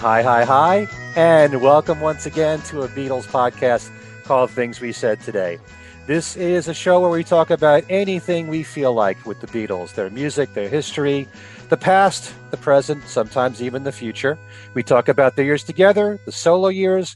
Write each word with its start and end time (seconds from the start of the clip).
hi, 0.00 0.22
hi, 0.22 0.44
hi, 0.46 0.88
and 1.14 1.60
welcome 1.60 2.00
once 2.00 2.24
again 2.24 2.58
to 2.62 2.80
a 2.80 2.88
Beatles 2.88 3.26
podcast 3.26 3.90
called 4.24 4.50
Things 4.50 4.80
We 4.80 4.92
Said 4.92 5.20
Today. 5.20 5.58
This 6.06 6.38
is 6.38 6.68
a 6.68 6.72
show 6.74 7.00
where 7.00 7.10
we 7.10 7.22
talk 7.22 7.50
about 7.50 7.84
anything 7.90 8.48
we 8.48 8.62
feel 8.62 8.94
like 8.94 9.26
with 9.26 9.42
the 9.42 9.46
Beatles 9.46 9.92
their 9.94 10.08
music, 10.08 10.54
their 10.54 10.70
history, 10.70 11.28
the 11.68 11.76
past, 11.76 12.32
the 12.50 12.56
present, 12.56 13.04
sometimes 13.06 13.62
even 13.62 13.84
the 13.84 13.92
future. 13.92 14.38
We 14.72 14.82
talk 14.82 15.10
about 15.10 15.36
the 15.36 15.44
years 15.44 15.64
together, 15.64 16.18
the 16.24 16.32
solo 16.32 16.68
years, 16.68 17.14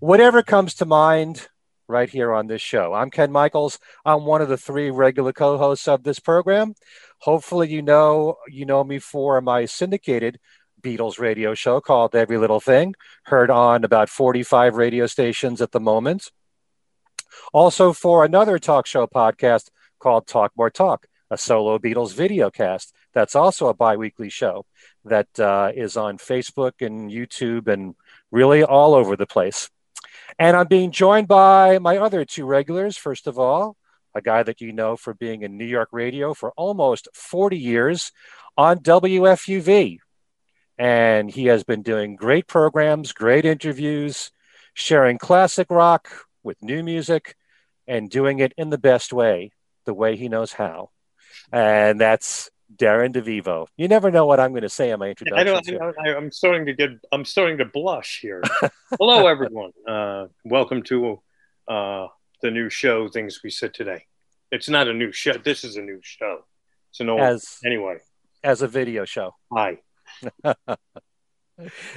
whatever 0.00 0.42
comes 0.42 0.74
to 0.74 0.86
mind 0.86 1.46
right 1.86 2.10
here 2.10 2.32
on 2.32 2.48
this 2.48 2.62
show. 2.62 2.94
I'm 2.94 3.10
Ken 3.10 3.30
Michaels. 3.30 3.78
I'm 4.04 4.24
one 4.24 4.42
of 4.42 4.48
the 4.48 4.56
three 4.56 4.90
regular 4.90 5.32
co-hosts 5.32 5.86
of 5.86 6.02
this 6.02 6.18
program. 6.18 6.74
Hopefully 7.18 7.68
you 7.70 7.80
know 7.80 8.38
you 8.48 8.66
know 8.66 8.82
me 8.82 8.98
for 8.98 9.40
my 9.40 9.66
syndicated 9.66 10.40
Beatles 10.84 11.18
radio 11.18 11.54
show 11.54 11.80
called 11.80 12.14
Every 12.14 12.36
Little 12.36 12.60
Thing, 12.60 12.94
heard 13.24 13.50
on 13.50 13.84
about 13.84 14.10
45 14.10 14.76
radio 14.76 15.06
stations 15.06 15.62
at 15.62 15.72
the 15.72 15.80
moment. 15.80 16.30
Also, 17.52 17.92
for 17.92 18.24
another 18.24 18.58
talk 18.58 18.86
show 18.86 19.06
podcast 19.06 19.70
called 19.98 20.26
Talk 20.26 20.52
More 20.56 20.70
Talk, 20.70 21.06
a 21.30 21.38
solo 21.38 21.78
Beatles 21.78 22.14
video 22.14 22.50
cast. 22.50 22.92
That's 23.14 23.34
also 23.34 23.68
a 23.68 23.74
bi 23.74 23.96
weekly 23.96 24.28
show 24.28 24.66
that 25.06 25.40
uh, 25.40 25.72
is 25.74 25.96
on 25.96 26.18
Facebook 26.18 26.84
and 26.84 27.10
YouTube 27.10 27.66
and 27.66 27.94
really 28.30 28.62
all 28.62 28.94
over 28.94 29.16
the 29.16 29.26
place. 29.26 29.70
And 30.38 30.56
I'm 30.56 30.68
being 30.68 30.90
joined 30.90 31.28
by 31.28 31.78
my 31.78 31.96
other 31.96 32.26
two 32.26 32.44
regulars. 32.44 32.98
First 32.98 33.26
of 33.26 33.38
all, 33.38 33.76
a 34.14 34.20
guy 34.20 34.42
that 34.42 34.60
you 34.60 34.72
know 34.72 34.96
for 34.96 35.14
being 35.14 35.42
in 35.42 35.56
New 35.56 35.64
York 35.64 35.88
radio 35.92 36.34
for 36.34 36.52
almost 36.52 37.08
40 37.14 37.56
years 37.56 38.12
on 38.56 38.78
WFUV. 38.78 39.98
And 40.78 41.30
he 41.30 41.46
has 41.46 41.64
been 41.64 41.82
doing 41.82 42.16
great 42.16 42.46
programs, 42.46 43.12
great 43.12 43.44
interviews, 43.44 44.30
sharing 44.74 45.18
classic 45.18 45.68
rock 45.70 46.08
with 46.42 46.62
new 46.62 46.82
music, 46.82 47.36
and 47.86 48.10
doing 48.10 48.40
it 48.40 48.52
in 48.56 48.70
the 48.70 48.78
best 48.78 49.12
way, 49.12 49.52
the 49.84 49.94
way 49.94 50.16
he 50.16 50.28
knows 50.28 50.52
how. 50.52 50.90
And 51.52 52.00
that's 52.00 52.50
Darren 52.74 53.14
DeVivo. 53.14 53.66
You 53.76 53.88
never 53.88 54.10
know 54.10 54.26
what 54.26 54.40
I'm 54.40 54.50
going 54.50 54.62
to 54.62 54.68
say 54.68 54.90
in 54.90 54.98
my 54.98 55.10
introduction. 55.10 55.48
I 55.48 55.60
don't, 55.60 55.96
I, 56.06 56.16
am 56.16 56.32
starting 56.32 56.66
to 56.66 56.72
get, 56.72 56.90
I'm 57.12 57.24
starting 57.24 57.58
to 57.58 57.64
blush 57.64 58.20
here. 58.20 58.42
Hello, 58.98 59.26
everyone. 59.26 59.72
Uh, 59.86 60.26
welcome 60.44 60.82
to 60.84 61.20
uh, 61.68 62.08
the 62.42 62.50
new 62.50 62.68
show, 62.68 63.08
Things 63.08 63.40
We 63.44 63.50
Said 63.50 63.74
Today. 63.74 64.06
It's 64.50 64.68
not 64.68 64.88
a 64.88 64.94
new 64.94 65.12
show. 65.12 65.34
This 65.34 65.64
is 65.64 65.76
a 65.76 65.82
new 65.82 66.00
show. 66.02 66.44
It's 66.90 67.00
an 67.00 67.08
old, 67.08 67.20
as, 67.20 67.58
anyway. 67.64 67.98
As 68.42 68.62
a 68.62 68.68
video 68.68 69.04
show. 69.04 69.34
Hi. 69.52 69.78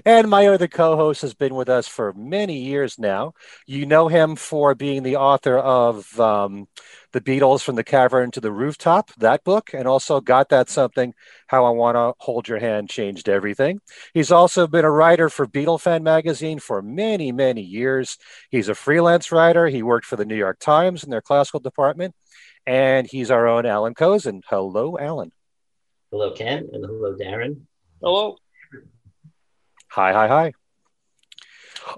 and 0.05 0.29
my 0.29 0.47
other 0.47 0.67
co 0.67 0.95
host 0.95 1.21
has 1.21 1.33
been 1.33 1.55
with 1.55 1.69
us 1.69 1.87
for 1.87 2.13
many 2.13 2.59
years 2.59 2.99
now. 2.99 3.33
You 3.65 3.85
know 3.85 4.07
him 4.07 4.35
for 4.35 4.75
being 4.75 5.03
the 5.03 5.15
author 5.15 5.57
of 5.57 6.19
um, 6.19 6.67
The 7.11 7.21
Beatles 7.21 7.63
from 7.63 7.75
the 7.75 7.83
Cavern 7.83 8.31
to 8.31 8.41
the 8.41 8.51
Rooftop, 8.51 9.11
that 9.17 9.43
book, 9.43 9.71
and 9.73 9.87
also 9.87 10.21
Got 10.21 10.49
That 10.49 10.69
Something 10.69 11.13
How 11.47 11.65
I 11.65 11.71
Want 11.71 11.95
to 11.95 12.13
Hold 12.23 12.47
Your 12.47 12.59
Hand 12.59 12.89
Changed 12.89 13.29
Everything. 13.29 13.79
He's 14.13 14.31
also 14.31 14.67
been 14.67 14.85
a 14.85 14.91
writer 14.91 15.29
for 15.29 15.47
Beatle 15.47 15.81
Fan 15.81 16.03
magazine 16.03 16.59
for 16.59 16.81
many, 16.81 17.31
many 17.31 17.61
years. 17.61 18.17
He's 18.49 18.69
a 18.69 18.75
freelance 18.75 19.31
writer. 19.31 19.67
He 19.67 19.81
worked 19.83 20.05
for 20.05 20.15
the 20.15 20.25
New 20.25 20.37
York 20.37 20.59
Times 20.59 21.03
in 21.03 21.09
their 21.09 21.21
classical 21.21 21.59
department, 21.59 22.13
and 22.65 23.07
he's 23.07 23.31
our 23.31 23.47
own 23.47 23.65
Alan 23.65 23.95
Kozinn. 23.95 24.41
Hello, 24.49 24.97
Alan. 24.99 25.31
Hello, 26.11 26.31
Ken, 26.31 26.69
and 26.71 26.85
hello, 26.85 27.15
Darren. 27.15 27.61
Hello. 27.99 28.35
Hi, 29.87 30.13
hi, 30.13 30.27
hi. 30.27 30.53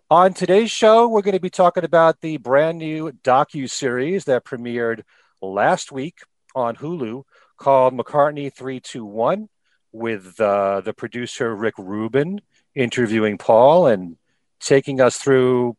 On 0.10 0.34
today's 0.34 0.72
show, 0.72 1.10
we're 1.10 1.22
going 1.22 1.36
to 1.36 1.42
be 1.42 1.50
talking 1.50 1.84
about 1.84 2.22
the 2.22 2.38
brand 2.38 2.78
new 2.78 3.12
docu 3.22 3.70
series 3.70 4.24
that 4.24 4.46
premiered 4.46 5.04
last 5.42 5.92
week 5.92 6.20
on 6.56 6.78
Hulu 6.78 7.24
called 7.58 7.94
McCartney 7.94 8.54
321 8.54 9.50
with 9.92 10.40
uh, 10.40 10.80
the 10.80 10.94
producer 10.94 11.54
Rick 11.54 11.74
Rubin 11.78 12.40
interviewing 12.74 13.38
Paul 13.38 13.88
and 13.88 14.16
taking 14.62 15.02
us 15.02 15.18
through 15.18 15.76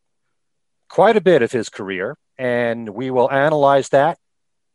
quite 0.90 1.16
a 1.16 1.22
bit 1.22 1.40
of 1.40 1.50
his 1.50 1.70
career. 1.70 2.18
And 2.36 2.90
we 2.90 3.10
will 3.10 3.30
analyze 3.30 3.88
that 3.88 4.18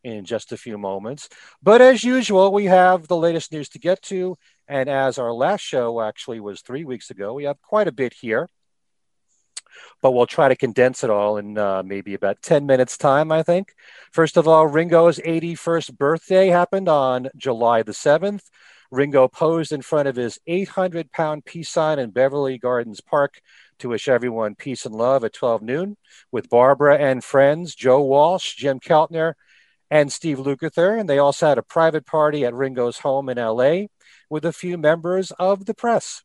in 0.03 0.25
just 0.25 0.51
a 0.51 0.57
few 0.57 0.79
moments. 0.79 1.29
But 1.61 1.81
as 1.81 2.03
usual, 2.03 2.51
we 2.51 2.65
have 2.65 3.07
the 3.07 3.17
latest 3.17 3.51
news 3.51 3.69
to 3.69 3.79
get 3.79 4.01
to 4.03 4.39
and 4.67 4.89
as 4.89 5.17
our 5.17 5.31
last 5.31 5.61
show 5.61 6.01
actually 6.01 6.39
was 6.39 6.61
three 6.61 6.85
weeks 6.85 7.09
ago, 7.09 7.33
we 7.33 7.43
have 7.43 7.61
quite 7.61 7.87
a 7.87 7.91
bit 7.91 8.13
here, 8.13 8.49
but 10.01 10.11
we'll 10.11 10.25
try 10.25 10.49
to 10.49 10.55
condense 10.55 11.03
it 11.03 11.09
all 11.09 11.37
in 11.37 11.57
uh, 11.57 11.83
maybe 11.83 12.13
about 12.13 12.41
10 12.41 12.65
minutes' 12.65 12.97
time, 12.97 13.31
I 13.31 13.43
think. 13.43 13.73
First 14.11 14.37
of 14.37 14.47
all, 14.47 14.67
Ringo's 14.67 15.19
81st 15.19 15.97
birthday 15.97 16.47
happened 16.47 16.89
on 16.89 17.29
July 17.35 17.83
the 17.83 17.91
7th. 17.91 18.43
Ringo 18.91 19.27
posed 19.27 19.71
in 19.71 19.81
front 19.81 20.07
of 20.07 20.15
his 20.15 20.39
800 20.47 21.11
pound 21.11 21.45
peace 21.45 21.69
sign 21.69 21.99
in 21.99 22.11
Beverly 22.11 22.57
Gardens 22.57 23.01
Park 23.01 23.41
to 23.79 23.89
wish 23.89 24.07
everyone 24.07 24.55
peace 24.55 24.85
and 24.85 24.95
love 24.95 25.23
at 25.23 25.33
12 25.33 25.61
noon 25.61 25.97
with 26.31 26.49
Barbara 26.49 26.97
and 26.97 27.23
friends, 27.23 27.75
Joe 27.75 28.01
Walsh, 28.01 28.55
Jim 28.55 28.79
Keltner, 28.79 29.33
and 29.91 30.11
Steve 30.11 30.37
Lukather. 30.37 30.99
And 30.99 31.09
they 31.09 31.19
also 31.19 31.47
had 31.47 31.57
a 31.57 31.63
private 31.63 32.05
party 32.05 32.45
at 32.45 32.53
Ringo's 32.53 32.99
home 32.99 33.27
in 33.29 33.37
LA 33.37 33.87
with 34.29 34.45
a 34.45 34.53
few 34.53 34.77
members 34.77 35.31
of 35.31 35.65
the 35.65 35.73
press. 35.73 36.23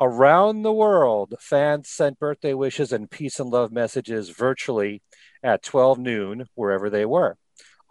Around 0.00 0.62
the 0.62 0.72
world, 0.72 1.34
fans 1.40 1.88
sent 1.88 2.18
birthday 2.18 2.52
wishes 2.52 2.92
and 2.92 3.10
peace 3.10 3.38
and 3.38 3.50
love 3.50 3.70
messages 3.70 4.28
virtually 4.30 5.02
at 5.42 5.62
12 5.62 5.98
noon, 5.98 6.46
wherever 6.54 6.90
they 6.90 7.04
were. 7.04 7.36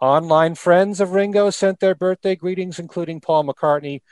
Online 0.00 0.54
friends 0.54 1.00
of 1.00 1.12
Ringo 1.12 1.48
sent 1.50 1.80
their 1.80 1.94
birthday 1.94 2.36
greetings, 2.36 2.78
including 2.78 3.20
Paul 3.20 3.44
McCartney, 3.44 4.02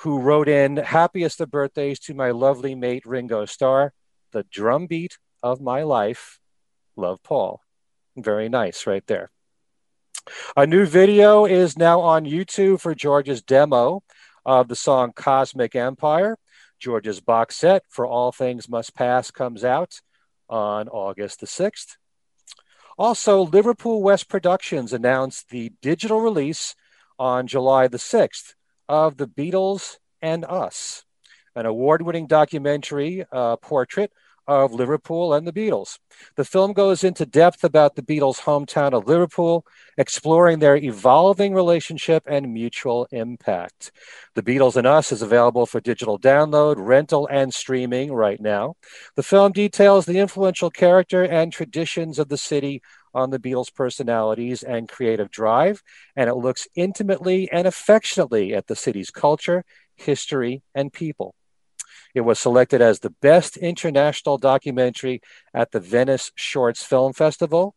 who 0.00 0.18
wrote 0.20 0.48
in 0.48 0.76
Happiest 0.76 1.40
of 1.40 1.50
birthdays 1.50 2.00
to 2.00 2.14
my 2.14 2.32
lovely 2.32 2.74
mate 2.74 3.06
Ringo 3.06 3.44
Starr, 3.44 3.92
the 4.32 4.42
drumbeat 4.50 5.18
of 5.42 5.60
my 5.60 5.84
life. 5.84 6.40
Love 6.96 7.22
Paul. 7.22 7.60
Very 8.16 8.48
nice, 8.48 8.86
right 8.86 9.06
there. 9.06 9.30
A 10.56 10.66
new 10.66 10.84
video 10.84 11.44
is 11.44 11.78
now 11.78 12.00
on 12.00 12.24
YouTube 12.24 12.80
for 12.80 12.94
George's 12.94 13.42
demo 13.42 14.02
of 14.46 14.68
the 14.68 14.76
song 14.76 15.12
Cosmic 15.12 15.74
Empire. 15.74 16.38
George's 16.78 17.20
box 17.20 17.56
set 17.56 17.82
for 17.88 18.06
All 18.06 18.30
Things 18.30 18.68
Must 18.68 18.94
Pass 18.94 19.30
comes 19.32 19.64
out 19.64 20.00
on 20.48 20.88
August 20.88 21.40
the 21.40 21.46
6th. 21.46 21.96
Also, 22.96 23.42
Liverpool 23.42 24.02
West 24.02 24.28
Productions 24.28 24.92
announced 24.92 25.50
the 25.50 25.72
digital 25.82 26.20
release 26.20 26.74
on 27.18 27.46
July 27.46 27.88
the 27.88 27.98
6th 27.98 28.54
of 28.88 29.16
The 29.16 29.26
Beatles 29.26 29.96
and 30.22 30.44
Us, 30.44 31.04
an 31.54 31.66
award 31.66 32.02
winning 32.02 32.28
documentary 32.28 33.26
uh, 33.32 33.56
portrait 33.56 34.12
of 34.46 34.72
Liverpool 34.72 35.34
and 35.34 35.46
the 35.46 35.52
Beatles. 35.52 35.98
The 36.36 36.44
film 36.44 36.72
goes 36.72 37.04
into 37.04 37.26
depth 37.26 37.64
about 37.64 37.94
the 37.94 38.02
Beatles' 38.02 38.40
hometown 38.40 38.92
of 38.92 39.06
Liverpool, 39.06 39.64
exploring 39.96 40.58
their 40.58 40.76
evolving 40.76 41.54
relationship 41.54 42.24
and 42.26 42.52
mutual 42.52 43.06
impact. 43.10 43.92
The 44.34 44.42
Beatles 44.42 44.76
and 44.76 44.86
Us 44.86 45.12
is 45.12 45.22
available 45.22 45.66
for 45.66 45.80
digital 45.80 46.18
download, 46.18 46.76
rental, 46.78 47.28
and 47.30 47.54
streaming 47.54 48.12
right 48.12 48.40
now. 48.40 48.74
The 49.14 49.22
film 49.22 49.52
details 49.52 50.06
the 50.06 50.18
influential 50.18 50.70
character 50.70 51.22
and 51.22 51.52
traditions 51.52 52.18
of 52.18 52.28
the 52.28 52.38
city 52.38 52.82
on 53.14 53.30
the 53.30 53.38
Beatles' 53.38 53.72
personalities 53.72 54.62
and 54.62 54.88
creative 54.88 55.30
drive, 55.30 55.82
and 56.16 56.28
it 56.28 56.34
looks 56.34 56.68
intimately 56.74 57.48
and 57.50 57.66
affectionately 57.66 58.54
at 58.54 58.66
the 58.66 58.76
city's 58.76 59.10
culture, 59.10 59.64
history, 59.96 60.62
and 60.74 60.92
people. 60.92 61.35
It 62.16 62.24
was 62.24 62.38
selected 62.38 62.80
as 62.80 63.00
the 63.00 63.10
best 63.10 63.58
international 63.58 64.38
documentary 64.38 65.20
at 65.52 65.72
the 65.72 65.80
Venice 65.80 66.32
Shorts 66.34 66.82
Film 66.82 67.12
Festival. 67.12 67.74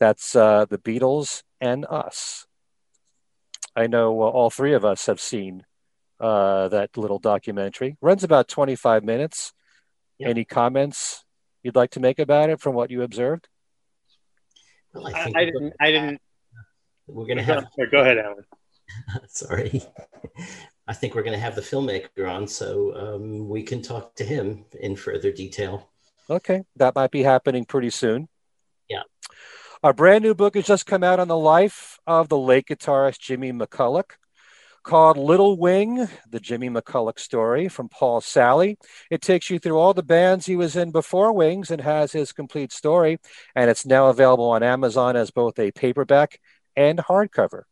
That's 0.00 0.34
uh, 0.34 0.64
The 0.64 0.78
Beatles 0.78 1.42
and 1.60 1.84
Us. 1.84 2.46
I 3.76 3.86
know 3.86 4.22
uh, 4.22 4.30
all 4.30 4.48
three 4.48 4.72
of 4.72 4.86
us 4.86 5.04
have 5.04 5.20
seen 5.20 5.64
uh, 6.18 6.68
that 6.68 6.96
little 6.96 7.18
documentary. 7.18 7.98
Runs 8.00 8.24
about 8.24 8.48
25 8.48 9.04
minutes. 9.04 9.52
Yep. 10.20 10.30
Any 10.30 10.46
comments 10.46 11.26
you'd 11.62 11.76
like 11.76 11.90
to 11.90 12.00
make 12.00 12.18
about 12.18 12.48
it 12.48 12.62
from 12.62 12.74
what 12.74 12.90
you 12.90 13.02
observed? 13.02 13.46
Well, 14.94 15.06
I, 15.14 15.32
I 15.36 15.44
didn't. 15.44 15.74
I 15.78 15.90
didn't. 15.90 16.22
We're 17.06 17.26
going 17.26 17.36
to 17.36 17.42
have. 17.42 17.66
Go 17.92 18.00
ahead, 18.00 18.16
Alan. 18.16 18.44
Sorry. 19.28 19.82
I 20.86 20.94
think 20.94 21.14
we're 21.14 21.22
going 21.22 21.34
to 21.34 21.40
have 21.40 21.56
the 21.56 21.62
filmmaker 21.62 22.30
on, 22.30 22.46
so 22.46 22.94
um, 22.96 23.48
we 23.48 23.62
can 23.62 23.82
talk 23.82 24.14
to 24.16 24.24
him 24.24 24.64
in 24.78 24.94
further 24.94 25.32
detail. 25.32 25.88
Okay, 26.30 26.62
that 26.76 26.94
might 26.94 27.10
be 27.10 27.22
happening 27.22 27.64
pretty 27.64 27.90
soon. 27.90 28.28
Yeah. 28.88 29.02
Our 29.82 29.92
brand 29.92 30.22
new 30.22 30.34
book 30.34 30.54
has 30.54 30.66
just 30.66 30.86
come 30.86 31.02
out 31.02 31.20
on 31.20 31.28
the 31.28 31.36
life 31.36 31.98
of 32.06 32.28
the 32.28 32.38
late 32.38 32.66
guitarist 32.66 33.18
Jimmy 33.18 33.52
McCulloch 33.52 34.12
called 34.86 35.16
Little 35.16 35.56
Wing, 35.58 36.08
the 36.30 36.38
Jimmy 36.38 36.70
McCulloch 36.70 37.18
story 37.18 37.68
from 37.68 37.88
Paul 37.88 38.20
Sally. 38.20 38.78
It 39.10 39.20
takes 39.20 39.50
you 39.50 39.58
through 39.58 39.78
all 39.78 39.92
the 39.92 40.02
bands 40.04 40.46
he 40.46 40.54
was 40.54 40.76
in 40.76 40.92
before 40.92 41.32
Wings 41.32 41.72
and 41.72 41.80
has 41.82 42.12
his 42.12 42.32
complete 42.32 42.72
story. 42.72 43.18
And 43.56 43.68
it's 43.68 43.84
now 43.84 44.06
available 44.08 44.48
on 44.50 44.62
Amazon 44.62 45.16
as 45.16 45.32
both 45.32 45.58
a 45.58 45.72
paperback 45.72 46.40
and 46.76 47.00
hardcover. 47.00 47.62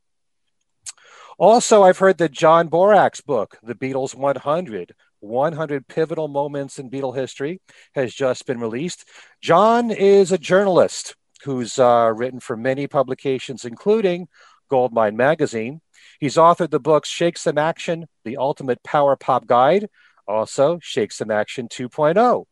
Also, 1.39 1.83
I've 1.83 1.99
heard 1.99 2.19
that 2.19 2.33
John 2.33 2.69
Borack's 2.69 3.21
book, 3.21 3.59
The 3.63 3.75
Beatles 3.75 4.15
100, 4.15 4.95
100 5.21 5.89
Pivotal 5.89 6.29
Moments 6.29 6.79
in 6.79 6.91
Beatle 6.91 7.17
History, 7.17 7.61
has 7.95 8.15
just 8.15 8.47
been 8.47 8.61
released. 8.61 9.09
John 9.41 9.91
is 9.91 10.31
a 10.31 10.39
journalist 10.39 11.17
who's 11.45 11.79
uh, 11.79 12.13
written 12.15 12.41
for 12.41 12.57
many 12.57 12.87
publications, 12.87 13.65
including 13.65 14.29
Goldmine 14.71 15.17
Magazine. 15.17 15.81
He's 16.21 16.37
authored 16.37 16.71
the 16.71 16.81
books 16.81 17.09
Shake 17.09 17.37
Some 17.37 17.59
Action, 17.59 18.07
The 18.25 18.37
Ultimate 18.37 18.83
Power 18.83 19.17
Pop 19.17 19.47
Guide, 19.47 19.89
also 20.27 20.79
Shake 20.81 21.13
Some 21.13 21.31
Action 21.31 21.69
2.0, 21.69 22.45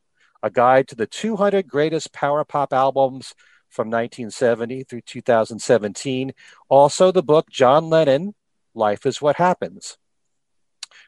a 0.43 0.51
guide 0.51 0.89
to 0.89 0.97
the 0.97 1.07
200 1.07 1.69
greatest 1.69 2.13
power 2.13 2.45
pop 2.45 2.73
albums 2.73 3.35
from 3.71 3.89
1970 3.89 4.85
through 4.85 5.01
2017. 5.03 6.33
Also, 6.69 7.13
the 7.13 7.23
book 7.23 7.49
John 7.49 7.89
Lennon, 7.89 8.35
Life 8.75 9.07
is 9.07 9.23
What 9.23 9.37
Happens, 9.37 9.99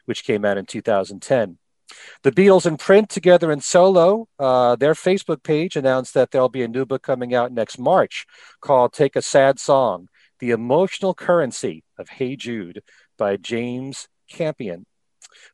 which 0.05 0.23
came 0.23 0.45
out 0.45 0.57
in 0.57 0.65
2010. 0.65 1.57
The 2.23 2.31
Beatles 2.31 2.65
in 2.65 2.77
print 2.77 3.09
together 3.09 3.51
in 3.51 3.61
solo, 3.61 4.27
uh, 4.39 4.75
their 4.75 4.93
Facebook 4.93 5.43
page 5.43 5.75
announced 5.75 6.13
that 6.13 6.31
there'll 6.31 6.49
be 6.49 6.63
a 6.63 6.67
new 6.67 6.85
book 6.85 7.03
coming 7.03 7.33
out 7.33 7.51
next 7.51 7.77
March 7.77 8.25
called 8.59 8.93
Take 8.93 9.15
a 9.15 9.21
Sad 9.21 9.59
Song 9.59 10.07
the 10.39 10.51
Emotional 10.51 11.13
Currency 11.13 11.83
of 11.97 12.09
Hey 12.09 12.35
Jude 12.35 12.81
by 13.17 13.37
James 13.37 14.09
Campion. 14.29 14.85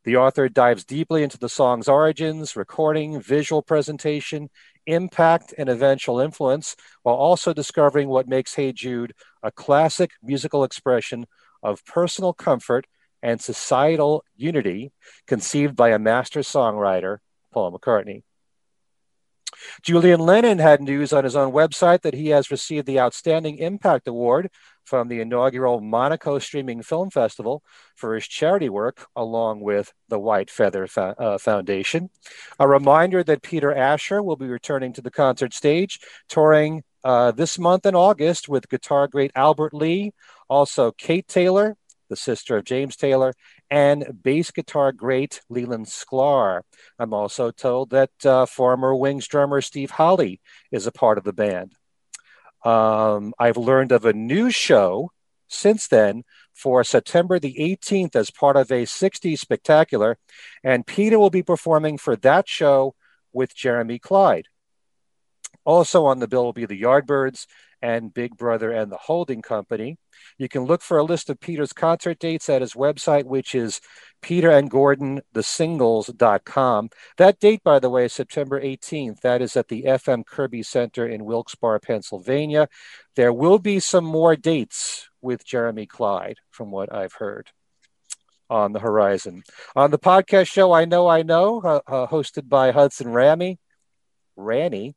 The 0.04 0.18
author 0.18 0.50
dives 0.50 0.84
deeply 0.84 1.24
into 1.24 1.38
the 1.38 1.50
song's 1.50 1.88
origins, 1.88 2.56
recording, 2.56 3.22
visual 3.22 3.62
presentation, 3.62 4.50
impact, 4.88 5.54
and 5.58 5.70
eventual 5.70 6.20
influence, 6.20 6.76
while 7.04 7.16
also 7.16 7.54
discovering 7.54 8.10
what 8.10 8.28
makes 8.28 8.56
Hey 8.56 8.74
Jude 8.74 9.14
a 9.44 9.52
classic 9.52 10.12
musical 10.24 10.64
expression 10.64 11.26
of 11.64 11.86
personal 11.86 12.34
comfort 12.34 12.88
and 13.22 13.40
societal 13.40 14.24
unity 14.36 14.92
conceived 15.28 15.76
by 15.76 15.90
a 15.90 16.00
master 16.00 16.42
songwriter, 16.42 17.18
Paul 17.54 17.72
McCartney. 17.72 18.24
Julian 19.84 20.20
Lennon 20.20 20.60
had 20.60 20.82
news 20.82 21.14
on 21.14 21.24
his 21.24 21.36
own 21.36 21.52
website 21.52 22.02
that 22.02 22.14
he 22.14 22.30
has 22.30 22.52
received 22.52 22.88
the 22.88 23.00
Outstanding 23.00 23.58
Impact 23.58 24.08
Award 24.08 24.50
from 24.86 25.08
the 25.08 25.20
inaugural 25.20 25.82
Monaco 25.82 26.40
Streaming 26.40 26.82
Film 26.82 27.10
Festival 27.10 27.64
for 27.96 28.16
his 28.16 28.28
charity 28.28 28.70
work, 28.70 29.08
along 29.16 29.62
with 29.62 29.94
the 30.10 30.20
White 30.20 30.50
Feather 30.50 30.88
Fa- 30.88 31.16
uh, 31.18 31.38
Foundation. 31.38 32.10
A 32.60 32.68
reminder 32.68 33.24
that 33.24 33.44
Peter 33.44 33.74
Asher 33.74 34.24
will 34.24 34.36
be 34.36 34.48
returning 34.48 34.94
to 34.94 35.02
the 35.02 35.12
concert 35.12 35.54
stage, 35.54 36.00
touring 36.28 36.84
uh, 37.04 37.32
this 37.32 37.58
month 37.58 37.86
in 37.86 37.96
August 37.96 38.48
with 38.48 38.70
guitar 38.70 39.08
great 39.08 39.32
Albert 39.36 39.74
Lee, 39.74 40.14
also 40.50 40.92
Kate 40.92 41.28
Taylor, 41.28 41.76
the 42.10 42.16
sister 42.16 42.58
of 42.58 42.66
James 42.66 42.96
Taylor, 42.96 43.34
and 43.70 44.22
bass 44.22 44.52
guitar 44.52 44.92
great 44.92 45.42
Leland 45.50 45.86
Sklar. 45.86 46.62
I'm 47.00 47.14
also 47.14 47.52
told 47.52 47.92
that 47.92 48.12
uh, 48.26 48.46
former 48.46 48.94
Wings 48.94 49.28
drummer 49.28 49.62
Steve 49.62 49.92
Holley 49.92 50.42
is 50.72 50.86
a 50.86 50.92
part 50.92 51.18
of 51.18 51.24
the 51.24 51.34
band. 51.34 51.74
Um, 52.64 53.34
I've 53.40 53.58
learned 53.58 53.92
of 53.92 54.06
a 54.06 54.14
new 54.14 54.52
show 54.52 55.12
since 55.48 55.88
then 55.88 56.24
for 56.54 56.84
September 56.84 57.40
the 57.40 57.56
18th 57.60 58.16
as 58.16 58.30
part 58.30 58.58
of 58.58 58.72
a 58.72 58.86
60s 58.86 59.40
spectacular, 59.40 60.18
and 60.64 60.86
Peter 60.86 61.18
will 61.18 61.30
be 61.30 61.44
performing 61.44 61.98
for 61.98 62.16
that 62.18 62.48
show 62.48 62.94
with 63.34 63.56
Jeremy 63.56 64.00
Clyde. 64.00 64.48
Also 65.66 66.06
on 66.06 66.20
the 66.20 66.28
bill 66.28 66.46
will 66.46 66.54
be 66.54 66.66
the 66.66 66.82
Yardbirds 66.82 67.46
and 67.82 68.14
Big 68.14 68.38
Brother 68.38 68.72
and 68.72 68.90
the 68.92 68.98
Holding 68.98 69.42
Company. 69.42 69.98
You 70.38 70.48
can 70.48 70.66
look 70.66 70.82
for 70.82 70.98
a 70.98 71.04
list 71.04 71.30
of 71.30 71.40
Peter's 71.40 71.72
concert 71.74 72.20
dates 72.20 72.50
at 72.50 72.62
his 72.62 72.74
website, 72.74 73.26
which 73.26 73.54
is 73.56 73.82
peterandgordonthesingles.com. 74.22 76.90
That 77.18 77.40
date, 77.40 77.64
by 77.64 77.80
the 77.80 77.90
way, 77.90 78.06
is 78.06 78.14
September 78.14 78.62
18th. 78.62 79.22
That 79.22 79.42
is 79.42 79.58
at 79.58 79.68
the 79.68 79.82
FM 79.84 80.24
Kirby 80.26 80.62
Center 80.64 81.08
in 81.08 81.26
Wilkes-Barre, 81.26 81.80
Pennsylvania. 81.80 82.70
There 83.16 83.34
will 83.34 83.58
be 83.58 83.80
some 83.80 84.06
more 84.06 84.36
dates 84.36 85.10
with 85.22 85.44
Jeremy 85.46 85.88
Clyde, 85.88 86.38
from 86.52 86.70
what 86.72 86.94
I've 86.94 87.14
heard 87.14 87.50
on 88.50 88.74
the 88.74 88.80
horizon. 88.80 89.44
On 89.76 89.92
the 89.92 90.00
podcast 90.00 90.52
show, 90.52 90.74
I 90.74 90.86
Know, 90.86 91.08
I 91.08 91.22
Know, 91.24 91.62
uh, 91.62 91.80
uh, 91.88 92.08
hosted 92.08 92.50
by 92.50 92.72
Hudson 92.72 93.08
Ramey, 93.08 93.58
Ranny, 94.36 94.96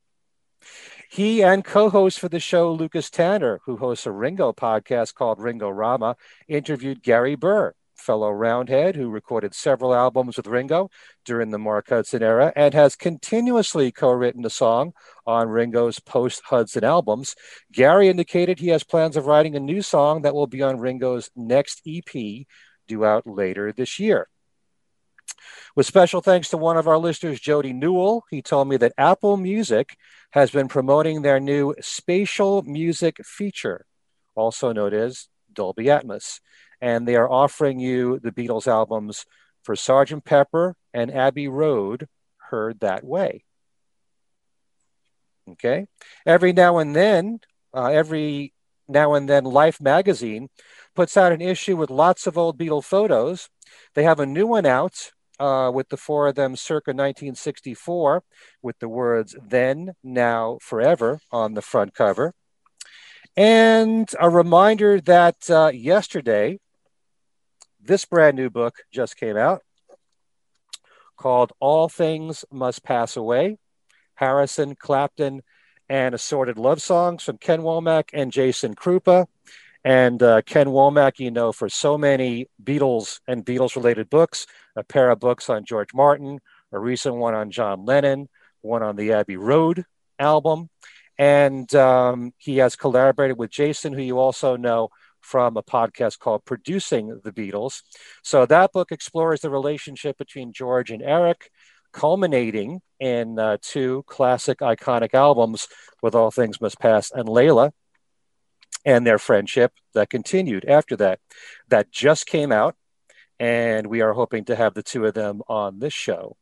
he 1.10 1.42
and 1.42 1.64
co 1.64 1.90
host 1.90 2.18
for 2.18 2.28
the 2.28 2.40
show, 2.40 2.72
Lucas 2.72 3.10
Tanner, 3.10 3.60
who 3.64 3.76
hosts 3.76 4.06
a 4.06 4.12
Ringo 4.12 4.52
podcast 4.52 5.14
called 5.14 5.40
Ringo 5.40 5.68
Rama, 5.70 6.16
interviewed 6.48 7.02
Gary 7.02 7.34
Burr, 7.34 7.74
fellow 7.96 8.30
Roundhead 8.30 8.96
who 8.96 9.08
recorded 9.08 9.54
several 9.54 9.94
albums 9.94 10.36
with 10.36 10.46
Ringo 10.46 10.90
during 11.24 11.50
the 11.50 11.58
Mark 11.58 11.88
Hudson 11.88 12.22
era 12.22 12.52
and 12.54 12.74
has 12.74 12.96
continuously 12.96 13.90
co 13.90 14.12
written 14.12 14.44
a 14.44 14.50
song 14.50 14.92
on 15.26 15.48
Ringo's 15.48 16.00
post 16.00 16.42
Hudson 16.46 16.84
albums. 16.84 17.34
Gary 17.72 18.08
indicated 18.08 18.58
he 18.58 18.68
has 18.68 18.84
plans 18.84 19.16
of 19.16 19.26
writing 19.26 19.56
a 19.56 19.60
new 19.60 19.82
song 19.82 20.22
that 20.22 20.34
will 20.34 20.46
be 20.46 20.62
on 20.62 20.78
Ringo's 20.78 21.30
next 21.34 21.82
EP 21.86 22.46
due 22.86 23.04
out 23.04 23.26
later 23.26 23.72
this 23.72 23.98
year. 23.98 24.28
With 25.76 25.86
special 25.86 26.20
thanks 26.20 26.50
to 26.50 26.56
one 26.56 26.76
of 26.76 26.86
our 26.86 26.98
listeners, 26.98 27.40
Jody 27.40 27.72
Newell, 27.72 28.24
he 28.30 28.42
told 28.42 28.68
me 28.68 28.76
that 28.76 28.92
Apple 28.96 29.36
Music 29.36 29.96
has 30.30 30.52
been 30.52 30.68
promoting 30.68 31.22
their 31.22 31.40
new 31.40 31.74
spatial 31.80 32.62
music 32.62 33.16
feature, 33.24 33.84
also 34.36 34.72
known 34.72 34.94
as 34.94 35.28
Dolby 35.52 35.86
Atmos. 35.86 36.38
And 36.80 37.08
they 37.08 37.16
are 37.16 37.28
offering 37.28 37.80
you 37.80 38.20
the 38.20 38.30
Beatles 38.30 38.68
albums 38.68 39.26
for 39.64 39.74
Sgt. 39.74 40.24
Pepper 40.24 40.76
and 40.92 41.12
Abbey 41.12 41.48
Road, 41.48 42.06
heard 42.50 42.78
that 42.80 43.02
way. 43.02 43.44
Okay. 45.50 45.86
Every 46.24 46.52
now 46.52 46.78
and 46.78 46.94
then, 46.94 47.40
uh, 47.74 47.86
every 47.86 48.52
now 48.86 49.14
and 49.14 49.28
then, 49.28 49.42
Life 49.42 49.80
magazine 49.80 50.50
puts 50.94 51.16
out 51.16 51.32
an 51.32 51.40
issue 51.40 51.76
with 51.76 51.90
lots 51.90 52.28
of 52.28 52.38
old 52.38 52.58
Beatle 52.58 52.84
photos. 52.84 53.48
They 53.94 54.04
have 54.04 54.20
a 54.20 54.26
new 54.26 54.46
one 54.46 54.66
out 54.66 55.10
uh, 55.38 55.70
with 55.72 55.88
the 55.88 55.96
four 55.96 56.28
of 56.28 56.34
them 56.34 56.56
circa 56.56 56.90
1964 56.90 58.22
with 58.62 58.78
the 58.78 58.88
words 58.88 59.36
then, 59.42 59.94
now, 60.02 60.58
forever 60.60 61.20
on 61.30 61.54
the 61.54 61.62
front 61.62 61.94
cover. 61.94 62.32
And 63.36 64.08
a 64.20 64.30
reminder 64.30 65.00
that 65.00 65.50
uh, 65.50 65.72
yesterday, 65.74 66.60
this 67.80 68.04
brand 68.04 68.36
new 68.36 68.48
book 68.48 68.76
just 68.92 69.16
came 69.16 69.36
out 69.36 69.62
called 71.16 71.52
All 71.60 71.88
Things 71.88 72.44
Must 72.50 72.82
Pass 72.82 73.16
Away 73.16 73.58
Harrison, 74.16 74.76
Clapton, 74.76 75.42
and 75.88 76.14
Assorted 76.14 76.58
Love 76.58 76.80
Songs 76.80 77.24
from 77.24 77.38
Ken 77.38 77.60
Womack 77.60 78.10
and 78.12 78.32
Jason 78.32 78.74
Kruppa. 78.74 79.26
And 79.84 80.22
uh, 80.22 80.40
Ken 80.42 80.68
Womack, 80.68 81.18
you 81.18 81.30
know, 81.30 81.52
for 81.52 81.68
so 81.68 81.98
many 81.98 82.48
Beatles 82.62 83.20
and 83.28 83.44
Beatles 83.44 83.76
related 83.76 84.08
books, 84.08 84.46
a 84.76 84.82
pair 84.82 85.10
of 85.10 85.20
books 85.20 85.50
on 85.50 85.66
George 85.66 85.92
Martin, 85.92 86.40
a 86.72 86.78
recent 86.78 87.16
one 87.16 87.34
on 87.34 87.50
John 87.50 87.84
Lennon, 87.84 88.28
one 88.62 88.82
on 88.82 88.96
the 88.96 89.12
Abbey 89.12 89.36
Road 89.36 89.84
album. 90.18 90.70
And 91.18 91.72
um, 91.74 92.32
he 92.38 92.56
has 92.58 92.76
collaborated 92.76 93.38
with 93.38 93.50
Jason, 93.50 93.92
who 93.92 94.02
you 94.02 94.18
also 94.18 94.56
know 94.56 94.88
from 95.20 95.56
a 95.56 95.62
podcast 95.62 96.18
called 96.18 96.44
Producing 96.44 97.20
the 97.22 97.32
Beatles. 97.32 97.82
So 98.22 98.46
that 98.46 98.72
book 98.72 98.90
explores 98.90 99.40
the 99.40 99.50
relationship 99.50 100.16
between 100.18 100.52
George 100.52 100.90
and 100.90 101.02
Eric, 101.02 101.50
culminating 101.92 102.80
in 103.00 103.38
uh, 103.38 103.58
two 103.60 104.02
classic 104.06 104.58
iconic 104.58 105.14
albums 105.14 105.68
with 106.02 106.14
All 106.14 106.30
Things 106.30 106.60
Must 106.60 106.78
Pass 106.78 107.10
and 107.10 107.28
Layla 107.28 107.72
and 108.84 109.06
their 109.06 109.18
friendship 109.18 109.72
that 109.94 110.10
continued 110.10 110.64
after 110.66 110.96
that. 110.96 111.20
That 111.68 111.90
just 111.90 112.26
came 112.26 112.52
out, 112.52 112.76
and 113.38 113.86
we 113.86 114.00
are 114.02 114.12
hoping 114.12 114.44
to 114.46 114.56
have 114.56 114.74
the 114.74 114.82
two 114.82 115.06
of 115.06 115.14
them 115.14 115.42
on 115.48 115.78
this 115.78 115.94
show 115.94 116.36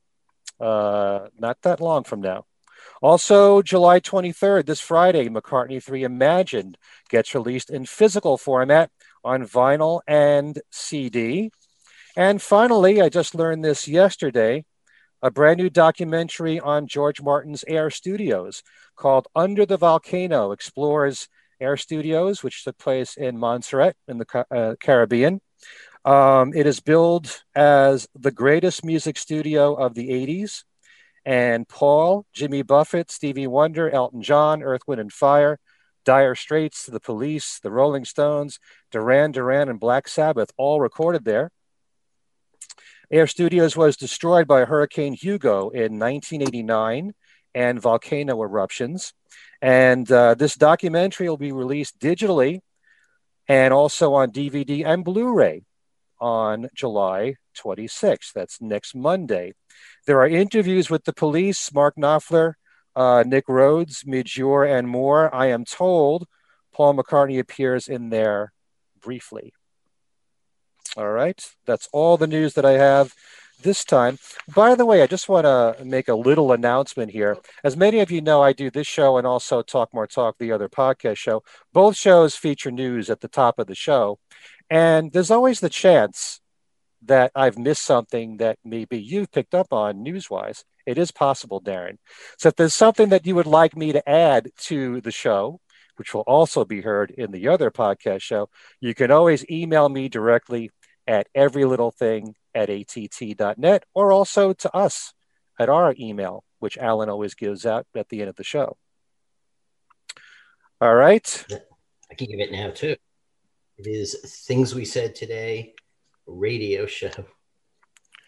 uh, 0.62 1.28
not 1.38 1.60
that 1.62 1.80
long 1.80 2.04
from 2.04 2.20
now. 2.20 2.46
Also, 3.00 3.62
July 3.62 4.00
23rd, 4.00 4.64
this 4.66 4.80
Friday, 4.80 5.28
McCartney 5.28 5.82
3 5.82 6.04
Imagined 6.04 6.78
gets 7.08 7.34
released 7.34 7.68
in 7.68 7.84
physical 7.84 8.38
format 8.38 8.90
on 9.24 9.46
vinyl 9.46 10.00
and 10.06 10.60
CD. 10.70 11.50
And 12.16 12.40
finally, 12.40 13.00
I 13.00 13.08
just 13.08 13.34
learned 13.34 13.64
this 13.64 13.88
yesterday 13.88 14.64
a 15.20 15.30
brand 15.30 15.58
new 15.58 15.70
documentary 15.70 16.58
on 16.58 16.88
George 16.88 17.22
Martin's 17.22 17.64
Air 17.68 17.90
Studios 17.90 18.62
called 18.96 19.28
Under 19.34 19.64
the 19.64 19.76
Volcano 19.76 20.50
explores 20.50 21.28
Air 21.62 21.76
Studios, 21.76 22.42
which 22.42 22.64
took 22.64 22.76
place 22.76 23.16
in 23.16 23.38
Montserrat 23.38 23.96
in 24.08 24.18
the 24.18 24.46
uh, 24.50 24.74
Caribbean. 24.82 25.40
Um, 26.04 26.52
it 26.54 26.66
is 26.66 26.80
billed 26.80 27.42
as 27.54 28.08
the 28.14 28.32
greatest 28.32 28.84
music 28.84 29.16
studio 29.16 29.74
of 29.74 29.94
the 29.94 30.08
80s. 30.08 30.64
And 31.24 31.68
Paul, 31.68 32.26
Jimmy 32.32 32.62
Buffett, 32.62 33.10
Stevie 33.10 33.46
Wonder, 33.46 33.88
Elton 33.88 34.22
John, 34.22 34.62
Earth, 34.62 34.82
Wind, 34.88 35.00
and 35.00 35.12
Fire, 35.12 35.58
Dire 36.04 36.34
Straits, 36.34 36.86
The 36.86 36.98
Police, 36.98 37.60
The 37.62 37.70
Rolling 37.70 38.04
Stones, 38.04 38.58
Duran 38.90 39.30
Duran, 39.30 39.68
and 39.68 39.78
Black 39.78 40.08
Sabbath 40.08 40.50
all 40.56 40.80
recorded 40.80 41.24
there. 41.24 41.52
Air 43.10 43.26
Studios 43.26 43.76
was 43.76 43.96
destroyed 43.96 44.48
by 44.48 44.64
Hurricane 44.64 45.12
Hugo 45.12 45.68
in 45.68 45.98
1989 45.98 47.12
and 47.54 47.80
volcano 47.80 48.42
eruptions. 48.42 49.12
And 49.62 50.10
uh, 50.10 50.34
this 50.34 50.56
documentary 50.56 51.28
will 51.28 51.36
be 51.36 51.52
released 51.52 52.00
digitally 52.00 52.60
and 53.46 53.72
also 53.72 54.12
on 54.14 54.32
DVD 54.32 54.84
and 54.84 55.04
Blu 55.04 55.32
ray 55.32 55.62
on 56.20 56.68
July 56.74 57.36
26th. 57.56 58.32
That's 58.34 58.60
next 58.60 58.94
Monday. 58.94 59.54
There 60.06 60.20
are 60.20 60.26
interviews 60.26 60.90
with 60.90 61.04
the 61.04 61.12
police, 61.12 61.72
Mark 61.72 61.94
Knopfler, 61.96 62.54
uh, 62.96 63.22
Nick 63.24 63.48
Rhodes, 63.48 64.04
Midge 64.04 64.38
and 64.38 64.88
more. 64.88 65.32
I 65.32 65.46
am 65.46 65.64
told 65.64 66.26
Paul 66.72 66.94
McCartney 66.94 67.38
appears 67.38 67.86
in 67.86 68.10
there 68.10 68.52
briefly. 69.00 69.52
All 70.96 71.10
right, 71.10 71.40
that's 71.66 71.88
all 71.92 72.16
the 72.16 72.26
news 72.26 72.54
that 72.54 72.64
I 72.64 72.72
have 72.72 73.14
this 73.62 73.84
time. 73.84 74.18
By 74.54 74.74
the 74.74 74.86
way, 74.86 75.02
I 75.02 75.06
just 75.06 75.28
want 75.28 75.44
to 75.44 75.84
make 75.84 76.08
a 76.08 76.14
little 76.14 76.52
announcement 76.52 77.10
here. 77.10 77.38
As 77.64 77.76
many 77.76 78.00
of 78.00 78.10
you 78.10 78.20
know, 78.20 78.42
I 78.42 78.52
do 78.52 78.70
this 78.70 78.86
show 78.86 79.16
and 79.18 79.26
also 79.26 79.62
Talk 79.62 79.92
More 79.94 80.06
Talk, 80.06 80.36
the 80.38 80.52
other 80.52 80.68
podcast 80.68 81.16
show. 81.16 81.42
Both 81.72 81.96
shows 81.96 82.34
feature 82.36 82.70
news 82.70 83.10
at 83.10 83.20
the 83.20 83.28
top 83.28 83.58
of 83.58 83.66
the 83.66 83.74
show. 83.74 84.18
And 84.70 85.12
there's 85.12 85.30
always 85.30 85.60
the 85.60 85.68
chance 85.68 86.40
that 87.04 87.32
I've 87.34 87.58
missed 87.58 87.84
something 87.84 88.36
that 88.38 88.58
maybe 88.64 89.00
you've 89.00 89.32
picked 89.32 89.54
up 89.54 89.72
on 89.72 90.02
news 90.02 90.30
wise. 90.30 90.64
It 90.86 90.98
is 90.98 91.10
possible, 91.10 91.60
Darren. 91.60 91.98
So 92.38 92.48
if 92.48 92.56
there's 92.56 92.74
something 92.74 93.08
that 93.10 93.26
you 93.26 93.34
would 93.34 93.46
like 93.46 93.76
me 93.76 93.92
to 93.92 94.08
add 94.08 94.50
to 94.62 95.00
the 95.00 95.10
show, 95.10 95.60
which 95.96 96.14
will 96.14 96.22
also 96.22 96.64
be 96.64 96.80
heard 96.80 97.10
in 97.10 97.30
the 97.30 97.48
other 97.48 97.70
podcast 97.70 98.22
show, 98.22 98.48
you 98.80 98.94
can 98.94 99.10
always 99.10 99.48
email 99.50 99.88
me 99.88 100.08
directly 100.08 100.70
at 101.06 101.28
every 101.34 101.64
little 101.64 101.90
thing 101.90 102.34
at 102.54 102.70
att.net 102.70 103.84
or 103.94 104.12
also 104.12 104.52
to 104.52 104.74
us 104.74 105.12
at 105.58 105.68
our 105.68 105.94
email, 105.98 106.44
which 106.58 106.78
Alan 106.78 107.08
always 107.08 107.34
gives 107.34 107.66
out 107.66 107.86
at 107.94 108.08
the 108.08 108.20
end 108.20 108.30
of 108.30 108.36
the 108.36 108.44
show. 108.44 108.76
All 110.80 110.94
right. 110.94 111.46
I 112.10 112.14
can 112.14 112.28
give 112.28 112.40
it 112.40 112.52
now 112.52 112.70
too. 112.70 112.96
It 113.78 113.86
is 113.86 114.44
Things 114.46 114.74
We 114.74 114.84
Said 114.84 115.14
Today 115.14 115.74
radio 116.26 116.86
show. 116.86 117.10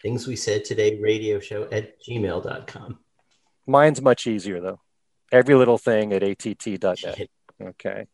Things 0.01 0.27
We 0.27 0.35
Said 0.35 0.65
Today 0.65 0.99
radio 0.99 1.39
show 1.39 1.67
at 1.71 2.01
gmail.com. 2.01 2.99
Mine's 3.67 4.01
much 4.01 4.27
easier 4.27 4.61
though. 4.61 4.79
Every 5.31 5.55
little 5.55 5.77
thing 5.77 6.13
at 6.13 6.23
att.net. 6.23 7.27
Okay. 7.61 8.05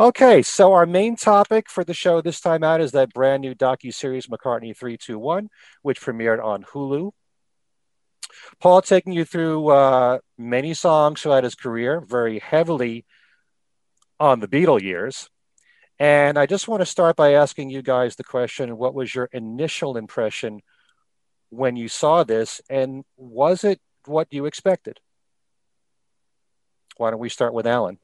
Okay, 0.00 0.42
so 0.42 0.74
our 0.74 0.86
main 0.86 1.16
topic 1.16 1.68
for 1.68 1.82
the 1.82 1.92
show 1.92 2.20
this 2.20 2.38
time 2.38 2.62
out 2.62 2.80
is 2.80 2.92
that 2.92 3.12
brand 3.12 3.40
new 3.40 3.52
docu-series 3.52 4.28
McCartney 4.28 4.76
321, 4.76 5.48
which 5.82 6.00
premiered 6.00 6.40
on 6.40 6.62
Hulu. 6.62 7.10
Paul 8.60 8.80
taking 8.80 9.12
you 9.12 9.24
through 9.24 9.70
uh, 9.70 10.18
many 10.38 10.72
songs 10.72 11.20
throughout 11.20 11.42
his 11.42 11.56
career, 11.56 12.00
very 12.00 12.38
heavily 12.38 13.06
on 14.20 14.38
the 14.38 14.46
Beatle 14.46 14.80
years. 14.80 15.28
And 15.98 16.38
I 16.38 16.46
just 16.46 16.68
want 16.68 16.80
to 16.80 16.86
start 16.86 17.16
by 17.16 17.32
asking 17.32 17.70
you 17.70 17.82
guys 17.82 18.14
the 18.14 18.22
question 18.22 18.76
what 18.76 18.94
was 18.94 19.12
your 19.12 19.28
initial 19.32 19.96
impression 19.96 20.60
when 21.50 21.74
you 21.74 21.88
saw 21.88 22.22
this, 22.22 22.60
and 22.70 23.04
was 23.16 23.64
it 23.64 23.80
what 24.04 24.28
you 24.30 24.46
expected? 24.46 25.00
Why 26.98 27.10
don't 27.10 27.18
we 27.18 27.30
start 27.30 27.52
with 27.52 27.66
Alan? 27.66 27.98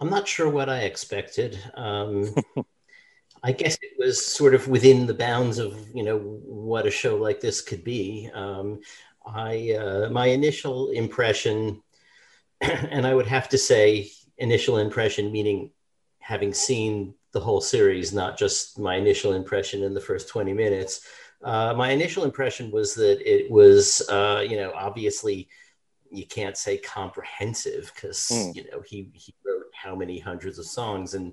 I'm 0.00 0.10
not 0.10 0.26
sure 0.26 0.48
what 0.48 0.68
I 0.68 0.80
expected. 0.80 1.58
Um, 1.74 2.34
I 3.42 3.52
guess 3.52 3.76
it 3.80 3.92
was 3.98 4.24
sort 4.24 4.54
of 4.54 4.68
within 4.68 5.06
the 5.06 5.14
bounds 5.14 5.58
of 5.58 5.74
you 5.94 6.02
know 6.02 6.18
what 6.18 6.86
a 6.86 6.90
show 6.90 7.16
like 7.16 7.40
this 7.40 7.60
could 7.60 7.84
be. 7.84 8.30
Um, 8.34 8.80
I 9.26 9.76
uh, 9.78 10.08
my 10.10 10.26
initial 10.26 10.90
impression, 10.90 11.82
and 12.60 13.06
I 13.06 13.14
would 13.14 13.26
have 13.26 13.48
to 13.50 13.58
say 13.58 14.10
initial 14.38 14.78
impression 14.78 15.32
meaning 15.32 15.70
having 16.18 16.54
seen 16.54 17.14
the 17.32 17.40
whole 17.40 17.60
series, 17.60 18.12
not 18.12 18.38
just 18.38 18.78
my 18.78 18.96
initial 18.96 19.34
impression 19.34 19.82
in 19.82 19.94
the 19.94 20.00
first 20.00 20.28
20 20.28 20.52
minutes. 20.52 21.06
Uh, 21.42 21.72
my 21.74 21.90
initial 21.90 22.24
impression 22.24 22.70
was 22.70 22.94
that 22.94 23.20
it 23.24 23.50
was, 23.50 24.02
uh, 24.10 24.44
you 24.46 24.56
know, 24.56 24.72
obviously 24.74 25.48
you 26.10 26.26
can't 26.26 26.56
say 26.56 26.76
comprehensive 26.76 27.92
because 27.94 28.28
mm. 28.32 28.54
you 28.54 28.64
know 28.70 28.80
he 28.80 29.08
he 29.14 29.34
wrote 29.44 29.59
how 29.82 29.94
many 29.94 30.18
hundreds 30.18 30.58
of 30.58 30.66
songs. 30.66 31.14
And 31.14 31.32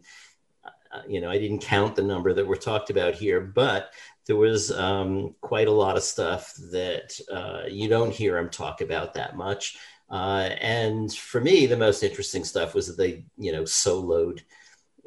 uh, 0.94 1.02
you 1.06 1.20
know 1.20 1.30
i 1.30 1.38
didn't 1.38 1.60
count 1.60 1.98
the 1.98 2.02
number 2.02 2.34
that 2.34 2.48
were 2.48 2.56
talked 2.56 2.90
about 2.90 3.14
here 3.14 3.42
but 3.42 3.92
there 4.28 4.36
was 4.36 4.72
um, 4.72 5.34
quite 5.42 5.68
a 5.68 5.72
lot 5.72 5.98
of 5.98 6.04
stuff 6.04 6.54
that 6.72 7.18
uh, 7.32 7.68
you 7.70 7.88
don't 7.88 8.14
hear 8.14 8.38
him 8.38 8.50
talk 8.50 8.82
about 8.82 9.14
that 9.14 9.36
much. 9.36 9.78
Uh, 10.10 10.50
and 10.62 11.14
for 11.14 11.42
me 11.42 11.66
the 11.66 11.76
most 11.76 12.04
interesting 12.04 12.44
stuff 12.44 12.76
was 12.76 12.88
that 12.88 12.98
they 12.98 13.26
you 13.38 13.52
know 13.52 13.64
soloed 13.64 14.42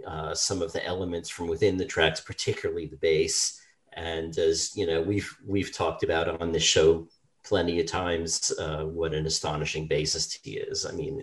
uh, 0.07 0.35
some 0.35 0.63
of 0.63 0.73
the 0.73 0.85
elements 0.85 1.29
from 1.29 1.47
within 1.47 1.77
the 1.77 1.85
tracks 1.85 2.21
particularly 2.21 2.87
the 2.87 2.97
bass. 2.97 3.61
And 3.93 4.37
as 4.39 4.77
you 4.77 4.87
know 4.87 5.01
we've 5.01 5.35
we've 5.47 5.73
talked 5.73 6.03
about 6.03 6.41
on 6.41 6.53
this 6.53 6.63
show 6.63 7.09
plenty 7.45 7.81
of 7.81 7.87
times 7.87 8.53
uh, 8.59 8.85
what 8.85 9.15
an 9.15 9.27
astonishing 9.27 9.89
bassist 9.89 10.39
he 10.43 10.53
is. 10.59 10.85
I 10.85 10.93
mean, 10.93 11.23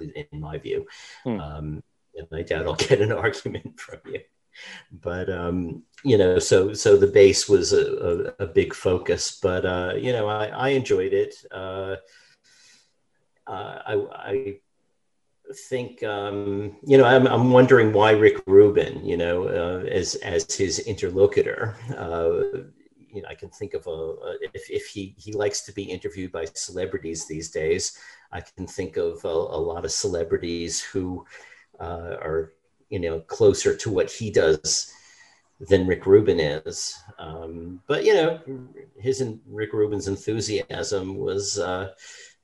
in 0.00 0.40
my 0.40 0.58
view, 0.58 0.86
hmm. 1.24 1.40
um, 1.40 1.82
and 2.14 2.26
I 2.32 2.42
doubt 2.42 2.66
I'll 2.66 2.74
get 2.88 3.00
an 3.00 3.12
argument 3.12 3.78
from 3.78 4.00
you. 4.06 4.20
But 4.92 5.30
um, 5.30 5.82
you 6.04 6.18
know, 6.18 6.38
so 6.38 6.72
so 6.72 6.96
the 6.96 7.08
bass 7.08 7.48
was 7.48 7.72
a, 7.72 8.34
a, 8.38 8.44
a 8.44 8.46
big 8.46 8.74
focus. 8.74 9.38
But 9.42 9.64
uh, 9.66 9.94
you 9.96 10.12
know, 10.12 10.28
I, 10.28 10.46
I 10.46 10.68
enjoyed 10.70 11.12
it. 11.12 11.34
Uh, 11.50 11.96
uh 13.46 13.78
I, 13.86 14.04
I 14.16 14.58
think 15.68 16.02
um, 16.02 16.76
you 16.86 16.96
know 16.96 17.04
I'm, 17.04 17.26
I'm 17.26 17.50
wondering 17.50 17.92
why 17.92 18.12
Rick 18.12 18.42
Rubin, 18.46 19.04
you 19.04 19.16
know, 19.16 19.48
uh, 19.48 19.84
as 19.86 20.14
as 20.16 20.54
his 20.54 20.78
interlocutor. 20.80 21.76
Uh, 21.96 22.70
you 23.14 23.22
know, 23.22 23.28
I 23.28 23.34
can 23.34 23.48
think 23.48 23.74
of 23.74 23.86
a, 23.86 23.90
a, 23.90 24.36
if, 24.52 24.68
if 24.68 24.86
he 24.86 25.14
he 25.16 25.32
likes 25.32 25.62
to 25.62 25.72
be 25.72 25.84
interviewed 25.84 26.32
by 26.32 26.44
celebrities 26.52 27.26
these 27.26 27.50
days. 27.50 27.98
I 28.32 28.40
can 28.40 28.66
think 28.66 28.96
of 28.96 29.24
a, 29.24 29.28
a 29.28 29.60
lot 29.60 29.84
of 29.84 29.92
celebrities 29.92 30.82
who 30.82 31.24
uh, 31.78 32.16
are 32.20 32.52
you 32.90 32.98
know 32.98 33.20
closer 33.20 33.76
to 33.76 33.90
what 33.90 34.10
he 34.10 34.30
does 34.30 34.92
than 35.60 35.86
Rick 35.86 36.06
Rubin 36.06 36.40
is. 36.40 36.98
Um, 37.18 37.80
but 37.86 38.04
you 38.04 38.14
know, 38.14 38.40
his 38.98 39.20
and 39.20 39.40
Rick 39.46 39.72
Rubin's 39.72 40.08
enthusiasm 40.08 41.16
was 41.16 41.58
uh, 41.58 41.92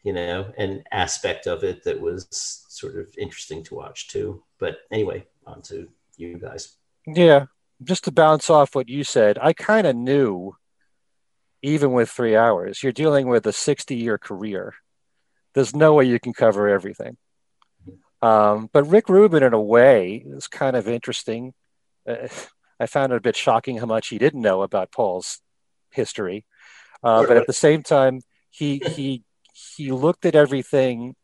you 0.05 0.13
know 0.13 0.53
an 0.57 0.85
aspect 0.93 1.49
of 1.49 1.65
it 1.65 1.83
that 1.83 2.01
was 2.01 2.29
sort 2.69 2.97
of 2.97 3.09
interesting 3.19 3.65
to 3.65 3.75
watch 3.75 4.09
too. 4.09 4.43
But 4.59 4.79
anyway, 4.93 5.27
on 5.47 5.63
to 5.63 5.89
you 6.17 6.39
guys. 6.39 6.77
Yeah, 7.07 7.47
just 7.83 8.05
to 8.05 8.13
bounce 8.13 8.51
off 8.51 8.77
what 8.77 8.89
you 8.89 9.03
said, 9.03 9.37
I 9.41 9.53
kind 9.53 9.87
of 9.87 9.97
knew 9.97 10.55
even 11.63 11.93
with 11.93 12.11
three 12.11 12.37
hours. 12.37 12.83
You're 12.83 12.93
dealing 12.93 13.29
with 13.29 13.47
a 13.47 13.53
60 13.53 13.95
year 13.95 14.19
career. 14.19 14.75
There's 15.55 15.75
no 15.75 15.95
way 15.95 16.05
you 16.05 16.21
can 16.21 16.33
cover 16.33 16.69
everything. 16.69 17.17
Um, 18.23 18.69
but 18.73 18.85
Rick 18.85 19.09
Rubin, 19.09 19.43
in 19.43 19.53
a 19.53 19.61
way, 19.61 20.23
is 20.27 20.47
kind 20.47 20.77
of 20.77 20.89
interesting. 20.89 21.55
Uh, 22.09 22.29
I 22.81 22.87
found 22.87 23.13
it 23.13 23.17
a 23.17 23.21
bit 23.21 23.37
shocking 23.37 23.77
how 23.77 23.87
much 23.87 24.09
he 24.09 24.17
didn't 24.17 24.41
know 24.41 24.63
about 24.63 24.91
Paul's 24.91 25.41
history. 25.91 26.47
Uh, 27.03 27.27
but 27.27 27.37
at 27.37 27.47
the 27.47 27.53
same 27.53 27.83
time, 27.83 28.21
he, 28.49 28.79
he, 28.79 29.23
he 29.53 29.93
looked 29.93 30.25
at 30.25 30.35
everything. 30.35 31.15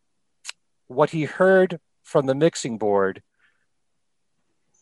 What 0.86 1.10
he 1.10 1.24
heard 1.24 1.80
from 2.02 2.26
the 2.26 2.34
mixing 2.34 2.76
board, 2.76 3.22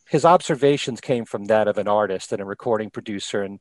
his 0.08 0.25
observations 0.25 1.00
came 1.00 1.25
from 1.25 1.44
that 1.44 1.68
of 1.68 1.78
an 1.78 1.87
artist 1.87 2.32
and 2.32 2.42
a 2.42 2.44
recording 2.44 2.90
producer. 2.90 3.42
And 3.42 3.61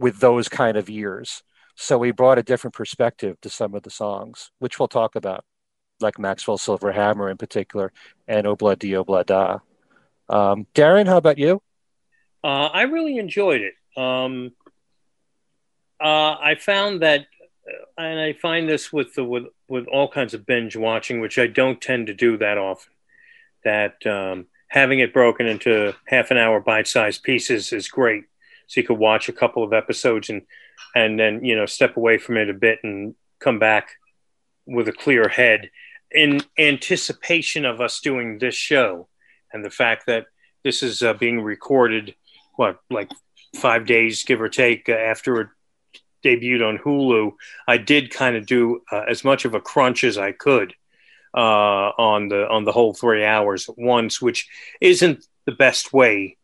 with 0.00 0.18
those 0.18 0.48
kind 0.48 0.76
of 0.76 0.88
years. 0.88 1.42
So 1.76 1.98
we 1.98 2.10
brought 2.10 2.38
a 2.38 2.42
different 2.42 2.74
perspective 2.74 3.40
to 3.42 3.50
some 3.50 3.74
of 3.74 3.82
the 3.82 3.90
songs, 3.90 4.50
which 4.58 4.78
we'll 4.78 4.88
talk 4.88 5.14
about, 5.14 5.44
like 6.00 6.18
Maxwell 6.18 6.58
Silver 6.58 6.90
Hammer 6.90 7.30
in 7.30 7.36
particular, 7.36 7.92
and 8.26 8.46
Obla 8.46 8.78
Di 8.78 8.92
Obla 8.92 9.24
Da. 9.24 9.58
Um, 10.28 10.66
Darren, 10.74 11.06
how 11.06 11.18
about 11.18 11.38
you? 11.38 11.62
Uh, 12.42 12.66
I 12.72 12.82
really 12.82 13.18
enjoyed 13.18 13.60
it. 13.60 13.74
Um, 13.96 14.52
uh, 16.00 16.36
I 16.40 16.56
found 16.58 17.02
that, 17.02 17.26
uh, 17.68 18.00
and 18.00 18.18
I 18.18 18.32
find 18.32 18.68
this 18.68 18.90
with 18.92 19.14
the 19.14 19.24
with 19.24 19.44
with 19.68 19.86
all 19.86 20.08
kinds 20.08 20.32
of 20.32 20.46
binge 20.46 20.76
watching, 20.76 21.20
which 21.20 21.38
I 21.38 21.46
don't 21.46 21.80
tend 21.80 22.06
to 22.06 22.14
do 22.14 22.38
that 22.38 22.56
often. 22.56 22.92
That 23.64 24.06
um, 24.06 24.46
having 24.68 25.00
it 25.00 25.12
broken 25.12 25.46
into 25.46 25.94
half 26.06 26.30
an 26.30 26.38
hour 26.38 26.60
bite-sized 26.60 27.22
pieces 27.22 27.72
is 27.72 27.88
great. 27.88 28.24
So 28.70 28.80
you 28.80 28.86
could 28.86 28.98
watch 28.98 29.28
a 29.28 29.32
couple 29.32 29.64
of 29.64 29.72
episodes 29.72 30.30
and 30.30 30.42
and 30.94 31.18
then 31.18 31.44
you 31.44 31.56
know 31.56 31.66
step 31.66 31.96
away 31.96 32.18
from 32.18 32.36
it 32.36 32.48
a 32.48 32.54
bit 32.54 32.78
and 32.84 33.16
come 33.40 33.58
back 33.58 33.88
with 34.64 34.86
a 34.86 34.92
clear 34.92 35.26
head 35.28 35.70
in 36.12 36.40
anticipation 36.56 37.64
of 37.64 37.80
us 37.80 38.00
doing 38.00 38.38
this 38.38 38.54
show. 38.54 39.08
And 39.52 39.64
the 39.64 39.70
fact 39.70 40.06
that 40.06 40.26
this 40.62 40.84
is 40.84 41.02
uh, 41.02 41.14
being 41.14 41.40
recorded 41.40 42.14
what 42.54 42.78
like 42.90 43.10
five 43.56 43.86
days 43.86 44.22
give 44.22 44.40
or 44.40 44.48
take 44.48 44.88
uh, 44.88 44.92
after 44.92 45.40
it 45.40 45.48
debuted 46.24 46.66
on 46.66 46.78
hulu 46.78 47.32
i 47.66 47.78
did 47.78 48.12
kind 48.12 48.36
of 48.36 48.44
do 48.44 48.82
uh, 48.92 49.04
as 49.08 49.24
much 49.24 49.46
of 49.46 49.54
a 49.54 49.60
crunch 49.60 50.04
as 50.04 50.18
i 50.18 50.30
could 50.30 50.74
uh, 51.34 51.90
on 51.96 52.28
the 52.28 52.46
on 52.48 52.64
the 52.64 52.72
whole 52.72 52.92
three 52.92 53.24
hours 53.24 53.68
at 53.68 53.78
once 53.78 54.20
which 54.20 54.46
isn't 54.80 55.24
the 55.46 55.52
best 55.52 55.92
way 55.92 56.36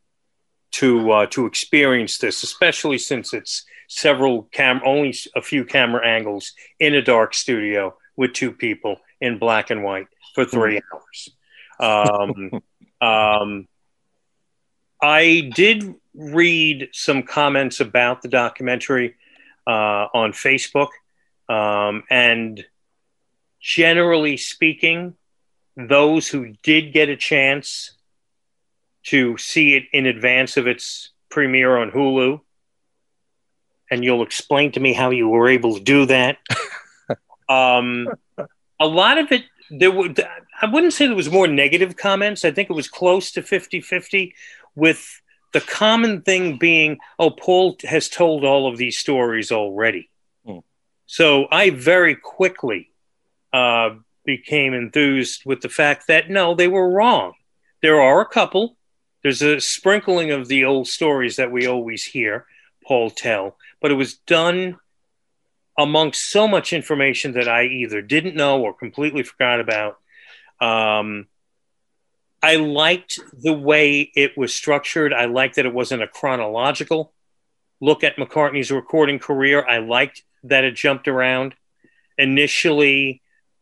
to 0.76 1.10
uh, 1.10 1.26
to 1.26 1.46
experience 1.46 2.18
this 2.18 2.42
especially 2.42 2.98
since 2.98 3.32
it's 3.32 3.64
several 3.88 4.44
cam 4.52 4.80
only 4.84 5.14
a 5.34 5.42
few 5.42 5.64
camera 5.64 6.06
angles 6.06 6.52
in 6.78 6.94
a 6.94 7.02
dark 7.02 7.34
studio 7.34 7.94
with 8.16 8.32
two 8.32 8.52
people 8.52 8.96
in 9.20 9.38
black 9.38 9.70
and 9.70 9.82
white 9.82 10.08
for 10.34 10.44
three 10.44 10.80
hmm. 10.80 10.96
hours. 10.96 12.10
Um, 12.20 12.62
um, 13.00 13.68
I 15.02 15.50
did 15.54 15.94
read 16.14 16.88
some 16.92 17.22
comments 17.22 17.80
about 17.80 18.22
the 18.22 18.28
documentary 18.28 19.16
uh, 19.66 20.08
on 20.14 20.32
Facebook, 20.32 20.88
um, 21.48 22.04
and 22.10 22.64
generally 23.60 24.36
speaking, 24.36 25.14
those 25.76 26.28
who 26.28 26.54
did 26.62 26.92
get 26.92 27.08
a 27.08 27.16
chance 27.16 27.92
to 29.06 29.36
see 29.38 29.74
it 29.74 29.84
in 29.92 30.06
advance 30.06 30.56
of 30.56 30.66
its 30.66 31.10
premiere 31.30 31.76
on 31.76 31.90
Hulu, 31.90 32.40
and 33.90 34.04
you'll 34.04 34.22
explain 34.22 34.72
to 34.72 34.80
me 34.80 34.92
how 34.92 35.10
you 35.10 35.28
were 35.28 35.48
able 35.48 35.74
to 35.74 35.80
do 35.80 36.06
that. 36.06 36.38
um, 37.48 38.08
a 38.80 38.86
lot 38.86 39.18
of 39.18 39.30
it 39.32 39.44
there 39.70 39.90
were 39.90 40.08
i 40.60 40.66
wouldn't 40.66 40.92
say 40.92 41.06
there 41.06 41.16
was 41.16 41.30
more 41.30 41.48
negative 41.48 41.96
comments 41.96 42.44
i 42.44 42.50
think 42.50 42.70
it 42.70 42.74
was 42.74 42.88
close 42.88 43.32
to 43.32 43.42
50-50 43.42 44.32
with 44.74 45.20
the 45.52 45.60
common 45.60 46.22
thing 46.22 46.58
being 46.58 46.98
oh 47.18 47.30
paul 47.30 47.76
has 47.84 48.08
told 48.08 48.44
all 48.44 48.68
of 48.68 48.76
these 48.76 48.98
stories 48.98 49.50
already 49.50 50.08
hmm. 50.44 50.58
so 51.06 51.46
i 51.50 51.70
very 51.70 52.14
quickly 52.14 52.90
uh, 53.52 53.90
became 54.24 54.74
enthused 54.74 55.42
with 55.46 55.62
the 55.62 55.68
fact 55.68 56.08
that 56.08 56.30
no 56.30 56.54
they 56.54 56.68
were 56.68 56.88
wrong 56.88 57.32
there 57.82 58.00
are 58.00 58.20
a 58.20 58.26
couple 58.26 58.75
there's 59.26 59.42
a 59.42 59.60
sprinkling 59.60 60.30
of 60.30 60.46
the 60.46 60.64
old 60.64 60.86
stories 60.86 61.36
that 61.36 61.50
we 61.50 61.66
always 61.66 62.04
hear 62.04 62.46
paul 62.86 63.10
tell 63.10 63.56
but 63.80 63.90
it 63.90 63.94
was 63.94 64.14
done 64.14 64.78
amongst 65.78 66.30
so 66.30 66.48
much 66.48 66.72
information 66.72 67.32
that 67.32 67.48
I 67.48 67.64
either 67.64 68.00
didn't 68.00 68.34
know 68.34 68.62
or 68.62 68.72
completely 68.72 69.22
forgot 69.22 69.60
about. 69.60 69.98
Um, 70.60 71.26
I 72.42 72.56
liked 72.56 73.18
the 73.32 73.52
way 73.52 74.10
it 74.14 74.36
was 74.36 74.54
structured. 74.54 75.12
I 75.12 75.26
liked 75.26 75.56
that 75.56 75.66
it 75.66 75.74
wasn't 75.74 76.02
a 76.02 76.08
chronological 76.08 77.12
look 77.80 78.04
at 78.04 78.16
McCartney's 78.16 78.70
recording 78.70 79.18
career. 79.18 79.66
I 79.66 79.78
liked 79.78 80.22
that 80.44 80.64
it 80.64 80.74
jumped 80.74 81.08
around. 81.08 81.54
Initially, 82.16 83.20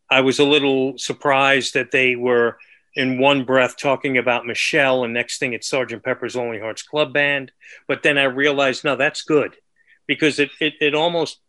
I 0.09 0.21
was 0.21 0.39
a 0.39 0.45
little 0.45 0.97
surprised 0.99 1.75
that 1.75 1.91
they 1.91 2.15
were 2.15 2.59
in 2.95 3.19
one 3.19 3.45
breath 3.45 3.77
talking 3.77 4.19
about 4.19 4.47
Michelle, 4.47 5.05
and 5.05 5.13
next 5.13 5.39
thing 5.39 5.53
it's 5.53 5.69
Sergeant 5.69 6.05
Pepper's 6.05 6.37
Lonely 6.37 6.61
Hearts 6.61 6.83
Club 6.83 7.13
Band. 7.13 7.53
But 7.89 8.03
then 8.03 8.19
I 8.19 8.25
realized, 8.25 8.85
no, 8.85 8.97
that's 8.97 9.23
good 9.23 9.57
because 10.07 10.39
it, 10.39 10.51
it, 10.61 10.75
it 10.81 10.95
almost 10.95 11.41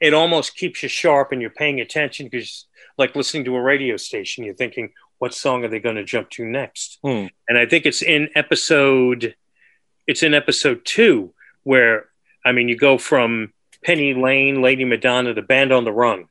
it 0.00 0.14
almost 0.14 0.56
keeps 0.56 0.82
you 0.82 0.88
sharp 0.88 1.32
and 1.32 1.40
you're 1.40 1.50
paying 1.50 1.80
attention 1.80 2.28
because 2.28 2.66
like 2.98 3.16
listening 3.16 3.44
to 3.44 3.56
a 3.56 3.62
radio 3.62 3.96
station 3.96 4.44
you're 4.44 4.54
thinking 4.54 4.92
what 5.18 5.34
song 5.34 5.64
are 5.64 5.68
they 5.68 5.78
going 5.78 5.96
to 5.96 6.04
jump 6.04 6.28
to 6.30 6.44
next 6.44 6.98
hmm. 7.02 7.26
and 7.48 7.56
i 7.56 7.66
think 7.66 7.86
it's 7.86 8.02
in 8.02 8.28
episode 8.34 9.34
it's 10.06 10.22
in 10.22 10.34
episode 10.34 10.84
two 10.84 11.32
where 11.62 12.06
i 12.44 12.52
mean 12.52 12.68
you 12.68 12.76
go 12.76 12.98
from 12.98 13.52
penny 13.84 14.14
lane 14.14 14.60
lady 14.60 14.84
madonna 14.84 15.32
the 15.32 15.42
band 15.42 15.72
on 15.72 15.84
the 15.84 15.92
run 15.92 16.26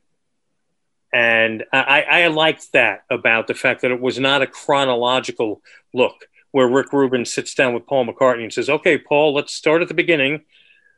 and 1.14 1.64
I, 1.72 2.02
I 2.02 2.26
liked 2.26 2.72
that 2.72 3.04
about 3.08 3.46
the 3.46 3.54
fact 3.54 3.82
that 3.82 3.90
it 3.90 4.00
was 4.00 4.18
not 4.18 4.42
a 4.42 4.46
chronological 4.46 5.62
look 5.92 6.28
where 6.50 6.68
Rick 6.68 6.92
Rubin 6.92 7.24
sits 7.24 7.54
down 7.54 7.72
with 7.72 7.86
Paul 7.86 8.06
McCartney 8.06 8.42
and 8.42 8.52
says, 8.52 8.68
"Okay, 8.68 8.98
Paul, 8.98 9.32
let's 9.32 9.54
start 9.54 9.80
at 9.80 9.88
the 9.88 9.94
beginning 9.94 10.42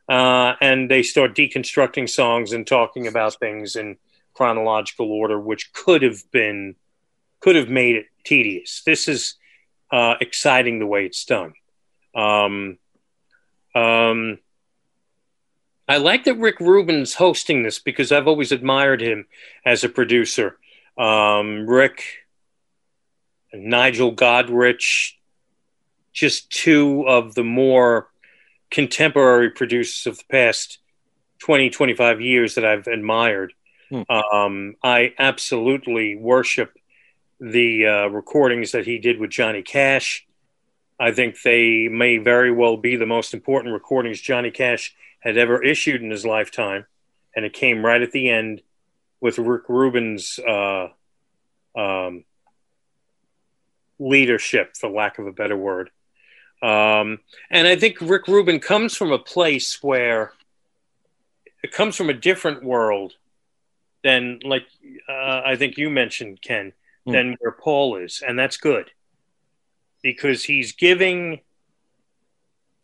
uh, 0.09 0.53
and 0.61 0.89
they 0.89 1.03
start 1.03 1.35
deconstructing 1.35 2.09
songs 2.09 2.53
and 2.53 2.65
talking 2.65 3.07
about 3.07 3.35
things 3.39 3.75
in 3.75 3.97
chronological 4.33 5.11
order, 5.11 5.39
which 5.39 5.73
could 5.73 6.01
have 6.01 6.29
been 6.31 6.75
could 7.39 7.55
have 7.55 7.69
made 7.69 7.95
it 7.95 8.05
tedious. 8.23 8.81
This 8.85 9.07
is 9.07 9.35
uh, 9.91 10.15
exciting 10.19 10.79
the 10.79 10.87
way 10.87 11.05
it's 11.05 11.23
done. 11.25 11.53
Um, 12.15 12.79
um, 13.75 14.39
I 15.87 15.97
like 15.97 16.25
that 16.25 16.37
Rick 16.37 16.59
Rubin's 16.59 17.13
hosting 17.13 17.63
this 17.63 17.79
because 17.79 18.11
I've 18.11 18.27
always 18.27 18.51
admired 18.51 19.01
him 19.01 19.25
as 19.65 19.83
a 19.83 19.89
producer. 19.89 20.57
Um, 20.97 21.67
Rick, 21.67 22.03
Nigel 23.53 24.13
Godrich, 24.13 25.13
just 26.11 26.49
two 26.49 27.07
of 27.07 27.35
the 27.35 27.43
more 27.43 28.09
contemporary 28.69 29.49
producers 29.49 30.07
of 30.07 30.17
the 30.17 30.25
past 30.29 30.79
20, 31.39 31.69
25 31.69 32.19
years 32.19 32.55
that 32.55 32.65
I've 32.65 32.87
admired. 32.87 33.53
Hmm. 33.89 34.01
Um, 34.09 34.75
I 34.83 35.13
absolutely 35.17 36.17
worship 36.17 36.73
the 37.39 37.85
uh, 37.85 38.07
recordings 38.07 38.71
that 38.71 38.85
he 38.85 38.97
did 38.97 39.19
with 39.19 39.29
Johnny 39.29 39.61
Cash. 39.61 40.25
I 40.99 41.11
think 41.11 41.41
they 41.43 41.87
may 41.87 42.17
very 42.17 42.51
well 42.51 42.75
be 42.75 42.95
the 42.95 43.05
most 43.05 43.33
important 43.33 43.73
recordings 43.73 44.19
Johnny 44.19 44.51
Cash 44.51 44.95
had 45.27 45.37
ever 45.37 45.61
issued 45.61 46.01
in 46.01 46.09
his 46.09 46.25
lifetime. 46.25 46.85
And 47.35 47.45
it 47.45 47.53
came 47.53 47.85
right 47.85 48.01
at 48.01 48.13
the 48.13 48.29
end 48.29 48.61
with 49.19 49.37
Rick 49.37 49.63
Rubin's 49.67 50.39
uh, 50.39 50.87
um, 51.75 52.23
leadership, 53.99 54.77
for 54.77 54.89
lack 54.89 55.19
of 55.19 55.27
a 55.27 55.33
better 55.33 55.57
word. 55.57 55.89
Um, 56.63 57.19
and 57.51 57.67
I 57.67 57.75
think 57.75 57.99
Rick 57.99 58.27
Rubin 58.27 58.59
comes 58.59 58.95
from 58.95 59.11
a 59.11 59.19
place 59.19 59.83
where 59.83 60.31
it 61.61 61.71
comes 61.71 61.95
from 61.95 62.09
a 62.09 62.13
different 62.13 62.63
world 62.63 63.13
than, 64.03 64.39
like 64.43 64.65
uh, 65.09 65.41
I 65.45 65.57
think 65.57 65.77
you 65.77 65.89
mentioned, 65.89 66.41
Ken, 66.41 66.71
mm. 67.05 67.11
than 67.11 67.35
where 67.39 67.51
Paul 67.51 67.97
is. 67.97 68.23
And 68.25 68.39
that's 68.39 68.57
good 68.57 68.89
because 70.01 70.45
he's 70.45 70.71
giving 70.71 71.41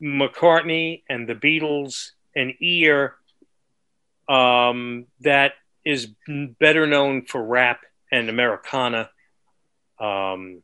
McCartney 0.01 1.03
and 1.08 1.27
the 1.27 1.36
Beatles 1.36 2.12
an 2.36 2.56
ear 2.60 3.15
um, 4.28 5.06
that 5.22 5.54
is 5.86 6.10
better 6.28 6.88
known 6.88 7.26
for 7.26 7.43
rap 7.43 7.82
and 8.12 8.30
Americana. 8.30 9.10
Um, 10.00 10.63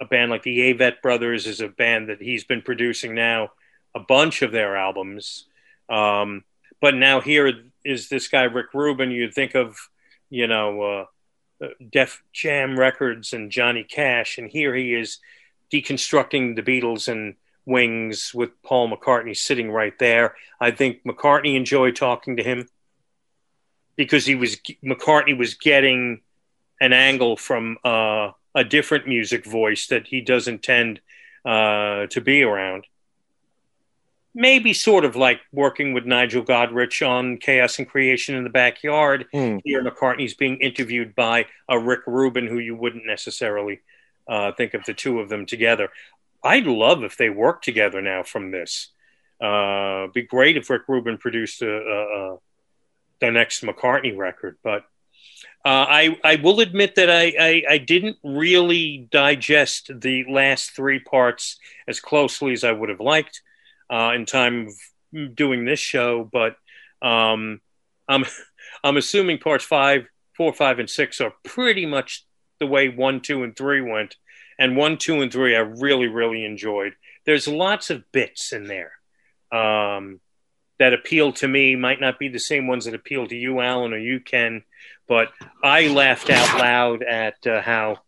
a 0.00 0.06
band 0.06 0.30
like 0.30 0.42
the 0.42 0.72
Avett 0.72 1.02
Brothers 1.02 1.46
is 1.46 1.60
a 1.60 1.68
band 1.68 2.08
that 2.08 2.22
he's 2.22 2.44
been 2.44 2.62
producing 2.62 3.14
now 3.14 3.50
a 3.94 4.00
bunch 4.00 4.42
of 4.42 4.52
their 4.52 4.76
albums. 4.76 5.46
Um, 5.88 6.44
but 6.80 6.94
now 6.94 7.20
here 7.20 7.52
is 7.84 8.08
this 8.08 8.28
guy 8.28 8.44
Rick 8.44 8.72
Rubin. 8.72 9.10
You'd 9.10 9.34
think 9.34 9.54
of, 9.54 9.76
you 10.30 10.46
know, 10.46 10.82
uh, 10.82 11.04
uh, 11.62 11.68
Def 11.90 12.22
Jam 12.32 12.78
Records 12.78 13.34
and 13.34 13.50
Johnny 13.50 13.84
Cash, 13.84 14.38
and 14.38 14.48
here 14.48 14.74
he 14.74 14.94
is 14.94 15.18
deconstructing 15.72 16.56
the 16.56 16.62
Beatles 16.62 17.08
and 17.08 17.36
Wings 17.66 18.32
with 18.34 18.50
Paul 18.62 18.90
McCartney 18.90 19.36
sitting 19.36 19.70
right 19.70 19.96
there. 19.98 20.34
I 20.60 20.70
think 20.70 21.04
McCartney 21.04 21.56
enjoyed 21.56 21.96
talking 21.96 22.36
to 22.36 22.42
him 22.42 22.68
because 23.96 24.26
he 24.26 24.34
was 24.34 24.56
McCartney 24.84 25.36
was 25.36 25.54
getting 25.54 26.20
an 26.80 26.92
angle 26.92 27.36
from 27.36 27.76
uh, 27.84 28.30
a 28.54 28.64
different 28.64 29.06
music 29.06 29.44
voice 29.44 29.88
that 29.88 30.06
he 30.06 30.20
doesn't 30.20 30.62
tend 30.62 31.00
uh, 31.44 32.06
to 32.06 32.20
be 32.20 32.42
around. 32.42 32.86
Maybe 34.32 34.72
sort 34.72 35.04
of 35.04 35.16
like 35.16 35.40
working 35.52 35.92
with 35.92 36.06
Nigel 36.06 36.44
Godrich 36.44 37.06
on 37.06 37.38
Chaos 37.38 37.78
and 37.78 37.88
Creation 37.88 38.36
in 38.36 38.44
the 38.44 38.50
Backyard. 38.50 39.26
Mm. 39.34 39.60
Here, 39.64 39.84
McCartney's 39.84 40.34
being 40.34 40.56
interviewed 40.58 41.14
by 41.16 41.46
a 41.68 41.78
Rick 41.78 42.00
Rubin, 42.06 42.46
who 42.46 42.58
you 42.58 42.76
wouldn't 42.76 43.06
necessarily 43.06 43.80
uh, 44.28 44.52
think 44.52 44.74
of 44.74 44.84
the 44.84 44.94
two 44.94 45.18
of 45.18 45.28
them 45.28 45.44
together. 45.44 45.88
I'd 46.42 46.66
love 46.66 47.04
if 47.04 47.16
they 47.16 47.30
worked 47.30 47.64
together 47.64 48.00
now 48.00 48.22
from 48.22 48.50
this. 48.50 48.92
Uh, 49.40 50.08
be 50.14 50.22
great 50.22 50.56
if 50.56 50.70
Rick 50.70 50.82
Rubin 50.88 51.18
produced 51.18 51.62
a, 51.62 51.70
a, 51.70 52.34
a, 52.34 52.38
the 53.20 53.30
next 53.30 53.62
McCartney 53.62 54.16
record, 54.16 54.56
but 54.62 54.84
Uh, 55.64 55.86
I 55.88 56.18
I 56.24 56.36
will 56.36 56.60
admit 56.60 56.94
that 56.94 57.10
I, 57.10 57.34
I, 57.38 57.62
I 57.74 57.78
didn't 57.78 58.16
really 58.24 59.06
digest 59.10 59.90
the 60.00 60.24
last 60.28 60.70
three 60.74 61.00
parts 61.00 61.58
as 61.86 62.00
closely 62.00 62.52
as 62.52 62.64
I 62.64 62.72
would 62.72 62.88
have 62.88 63.00
liked 63.00 63.42
uh, 63.92 64.12
in 64.14 64.24
time 64.24 64.68
of 64.68 65.36
doing 65.36 65.64
this 65.66 65.80
show, 65.80 66.24
but 66.24 66.56
um, 67.02 67.60
I'm 68.08 68.24
I'm 68.84 68.96
assuming 68.96 69.38
parts 69.38 69.64
five, 69.64 70.06
four, 70.36 70.52
five, 70.54 70.78
and 70.78 70.88
six 70.88 71.20
are 71.20 71.34
pretty 71.44 71.84
much 71.86 72.24
the 72.58 72.66
way 72.66 72.88
one, 72.88 73.20
two, 73.20 73.42
and 73.44 73.54
three 73.54 73.82
went. 73.82 74.16
And 74.60 74.76
one, 74.76 74.98
two, 74.98 75.22
and 75.22 75.32
three 75.32 75.56
I 75.56 75.60
really 75.60 76.06
really 76.06 76.44
enjoyed. 76.44 76.92
There's 77.26 77.48
lots 77.48 77.90
of 77.90 78.04
bits 78.12 78.52
in 78.52 78.64
there. 78.64 78.92
Um, 79.50 80.20
that 80.78 80.94
appeal 80.94 81.32
to 81.34 81.48
me 81.48 81.76
might 81.76 82.00
not 82.00 82.18
be 82.18 82.28
the 82.28 82.38
same 82.38 82.66
ones 82.66 82.84
that 82.84 82.94
appeal 82.94 83.26
to 83.26 83.36
you, 83.36 83.60
Alan, 83.60 83.92
or 83.92 83.98
you, 83.98 84.20
Ken. 84.20 84.62
But 85.08 85.28
I 85.62 85.88
laughed 85.88 86.30
out 86.30 86.58
loud 86.58 87.02
at 87.02 87.46
uh, 87.46 87.60
how 87.60 87.98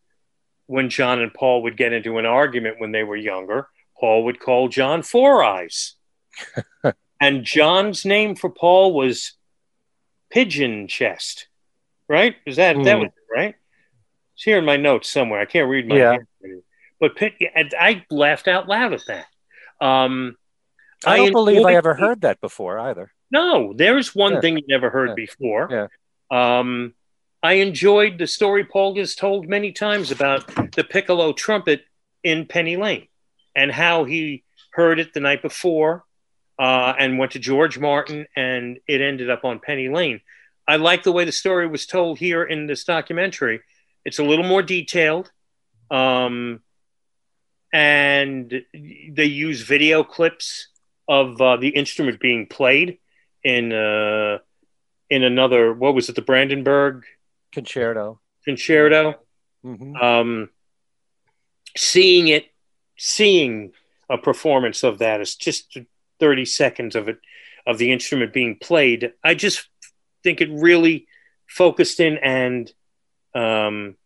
when 0.67 0.89
John 0.89 1.21
and 1.21 1.35
Paul 1.35 1.65
would 1.65 1.77
get 1.77 1.93
into 1.93 2.19
an 2.19 2.27
argument 2.27 2.77
when 2.79 2.93
they 2.93 3.03
were 3.03 3.17
younger, 3.17 3.69
Paul 3.99 4.25
would 4.25 4.41
call 4.41 4.69
John 4.69 5.03
Four 5.03 5.45
Eyes. 5.45 5.97
and 7.21 7.45
John's 7.45 8.05
name 8.05 8.37
for 8.37 8.49
Paul 8.49 8.95
was 8.95 9.35
Pigeon 10.31 10.89
Chest, 10.89 11.49
right? 12.09 12.37
Is 12.47 12.57
that 12.57 12.77
mm. 12.77 12.85
that 12.85 12.97
hmm. 12.97 13.03
was 13.03 13.11
right? 13.31 13.55
It's 14.35 14.45
here 14.45 14.59
in 14.59 14.65
my 14.65 14.77
notes 14.77 15.11
somewhere. 15.11 15.41
I 15.41 15.45
can't 15.45 15.69
read 15.69 15.89
my 15.89 15.97
yeah. 15.97 16.17
But 17.01 17.21
and 17.55 17.75
I 17.79 18.05
laughed 18.11 18.49
out 18.49 18.69
loud 18.69 18.93
at 18.93 19.03
that. 19.09 19.27
Um, 19.85 20.37
I 21.05 21.17
don't 21.17 21.29
I 21.29 21.31
believe 21.31 21.67
I 21.67 21.75
ever 21.75 21.95
heard 21.95 22.21
that 22.21 22.41
before 22.41 22.79
either. 22.79 23.13
No, 23.31 23.73
there's 23.75 24.15
one 24.15 24.35
yeah. 24.35 24.41
thing 24.41 24.59
you 24.59 24.65
never 24.69 24.91
heard 24.91 25.11
yeah. 25.11 25.15
before. 25.15 25.69
Yeah. 25.71 26.59
Um, 26.59 26.95
I 27.43 27.55
enjoyed 27.55 28.19
the 28.19 28.27
story 28.27 28.65
Paul 28.65 28.95
has 28.97 29.15
told 29.15 29.49
many 29.49 29.73
times 29.73 30.13
about 30.13 30.47
the 30.75 30.85
piccolo 30.85 31.33
trumpet 31.33 31.85
in 32.23 32.47
Penny 32.47 32.77
Lane 32.77 33.09
and 33.57 33.73
how 33.73 34.05
he 34.05 34.45
heard 34.71 35.01
it 35.01 35.13
the 35.13 35.21
night 35.21 35.43
before 35.43 36.05
uh, 36.59 36.95
and 36.99 37.19
went 37.19 37.33
to 37.33 37.39
George 37.39 37.79
Martin 37.79 38.27
and 38.37 38.79
it 38.87 39.01
ended 39.01 39.29
up 39.29 39.45
on 39.45 39.59
Penny 39.59 39.89
Lane. 39.89 40.21
I 40.69 40.77
like 40.77 41.03
the 41.03 41.13
way 41.13 41.25
the 41.25 41.33
story 41.33 41.67
was 41.67 41.87
told 41.87 42.19
here 42.19 42.45
in 42.45 42.67
this 42.67 42.85
documentary. 42.85 43.61
It's 44.05 44.19
a 44.19 44.25
little 44.25 44.45
more 44.45 44.63
detailed. 44.63 45.31
Um, 45.91 46.61
and 47.73 48.63
they 48.75 49.25
use 49.25 49.63
video 49.63 50.05
clips 50.05 50.69
of 51.09 51.41
uh, 51.41 51.57
the 51.57 51.71
instrument 51.71 52.21
being 52.21 52.47
played 52.47 52.99
in 53.43 53.73
uh, 53.73 54.39
in 55.11 55.23
another 55.23 55.73
what 55.73 55.95
was 55.95 56.09
it 56.09 56.15
the 56.15 56.23
Brandenburg 56.23 57.05
concerto 57.51 58.21
concerto 58.45 59.15
mm-hmm. 59.65 59.97
um, 59.97 60.51
seeing 61.77 62.29
it 62.29 62.47
seeing 62.97 63.73
a 64.09 64.19
performance 64.19 64.83
of 64.83 64.99
that 64.99 65.21
is 65.21 65.35
just 65.35 65.79
30 66.21 66.45
seconds 66.45 66.95
of 66.95 67.09
it 67.09 67.19
of 67.67 67.79
the 67.79 67.91
instrument 67.91 68.33
being 68.33 68.57
played 68.57 69.13
I 69.25 69.35
just 69.35 69.69
think 70.23 70.41
it 70.41 70.51
really 70.51 71.07
focused 71.47 72.01
in 72.01 72.19
and 72.19 72.73
um, 73.35 73.97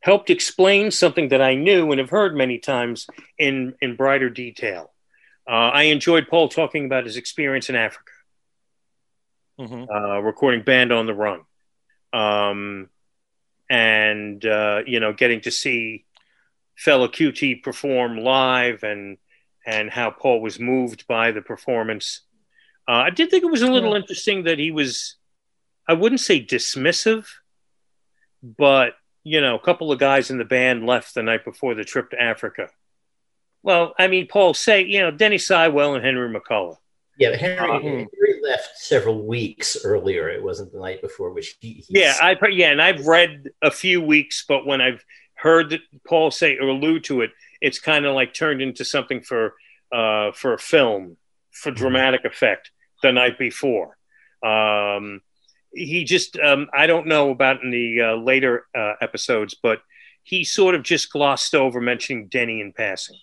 helped 0.00 0.30
explain 0.30 0.90
something 0.90 1.28
that 1.28 1.42
I 1.42 1.54
knew 1.54 1.90
and 1.90 1.98
have 1.98 2.10
heard 2.10 2.36
many 2.36 2.58
times 2.58 3.06
in 3.38 3.74
in 3.80 3.96
brighter 3.96 4.30
detail 4.30 4.92
uh, 5.48 5.70
I 5.72 5.84
enjoyed 5.84 6.28
Paul 6.28 6.50
talking 6.50 6.84
about 6.84 7.06
his 7.06 7.16
experience 7.16 7.70
in 7.70 7.74
Africa, 7.74 8.12
mm-hmm. 9.58 9.90
uh, 9.90 10.18
recording 10.18 10.62
Band 10.62 10.92
on 10.92 11.06
the 11.06 11.14
Run, 11.14 11.40
um, 12.12 12.90
and 13.70 14.44
uh, 14.44 14.82
you 14.86 15.00
know, 15.00 15.14
getting 15.14 15.40
to 15.42 15.50
see 15.50 16.04
Fela 16.78 17.08
Kuti 17.08 17.62
perform 17.62 18.18
live, 18.18 18.82
and 18.82 19.16
and 19.64 19.90
how 19.90 20.10
Paul 20.10 20.42
was 20.42 20.60
moved 20.60 21.06
by 21.06 21.32
the 21.32 21.40
performance. 21.40 22.20
Uh, 22.86 23.04
I 23.06 23.10
did 23.10 23.30
think 23.30 23.42
it 23.42 23.50
was 23.50 23.62
a 23.62 23.72
little 23.72 23.94
interesting 23.94 24.44
that 24.44 24.58
he 24.58 24.70
was, 24.70 25.16
I 25.86 25.94
wouldn't 25.94 26.20
say 26.20 26.44
dismissive, 26.44 27.26
but 28.42 28.94
you 29.24 29.40
know, 29.40 29.56
a 29.56 29.60
couple 29.60 29.92
of 29.92 29.98
guys 29.98 30.30
in 30.30 30.38
the 30.38 30.44
band 30.44 30.86
left 30.86 31.14
the 31.14 31.22
night 31.22 31.44
before 31.44 31.74
the 31.74 31.84
trip 31.84 32.10
to 32.10 32.20
Africa 32.20 32.68
well, 33.62 33.94
I 33.98 34.06
mean, 34.06 34.26
Paul, 34.26 34.54
say, 34.54 34.84
you 34.84 35.00
know, 35.00 35.10
Denny 35.10 35.36
Seiwell 35.36 35.94
and 35.94 36.04
Henry 36.04 36.28
McCullough. 36.28 36.76
Yeah, 37.18 37.36
Henry, 37.36 37.70
um, 37.70 37.82
Henry 37.82 38.40
left 38.42 38.78
several 38.78 39.26
weeks 39.26 39.76
earlier. 39.84 40.28
It 40.28 40.42
wasn't 40.42 40.72
the 40.72 40.78
night 40.78 41.02
before, 41.02 41.32
which 41.32 41.56
he. 41.60 41.84
Yeah, 41.88 42.14
I 42.20 42.36
yeah, 42.50 42.70
and 42.70 42.80
I've 42.80 43.06
read 43.06 43.48
a 43.60 43.72
few 43.72 44.00
weeks, 44.00 44.44
but 44.48 44.64
when 44.64 44.80
I've 44.80 45.04
heard 45.34 45.70
that 45.70 45.80
Paul 46.06 46.30
say 46.30 46.56
or 46.58 46.68
allude 46.68 47.04
to 47.04 47.22
it, 47.22 47.32
it's 47.60 47.80
kind 47.80 48.06
of 48.06 48.14
like 48.14 48.34
turned 48.34 48.62
into 48.62 48.84
something 48.84 49.20
for 49.20 49.54
uh, 49.92 50.30
for 50.30 50.54
a 50.54 50.58
film 50.58 51.16
for 51.50 51.70
mm-hmm. 51.70 51.78
dramatic 51.78 52.24
effect 52.24 52.70
the 53.02 53.10
night 53.10 53.36
before. 53.36 53.96
Um, 54.44 55.20
he 55.72 56.04
just 56.04 56.38
um, 56.38 56.68
I 56.72 56.86
don't 56.86 57.06
know 57.06 57.30
about 57.30 57.62
in 57.62 57.70
the 57.70 58.00
uh, 58.00 58.16
later 58.16 58.66
uh, 58.76 58.94
episodes, 59.00 59.54
but 59.60 59.80
he 60.22 60.44
sort 60.44 60.74
of 60.74 60.82
just 60.82 61.12
glossed 61.12 61.54
over 61.54 61.80
mentioning 61.80 62.28
Denny 62.28 62.60
in 62.60 62.72
passing. 62.72 63.18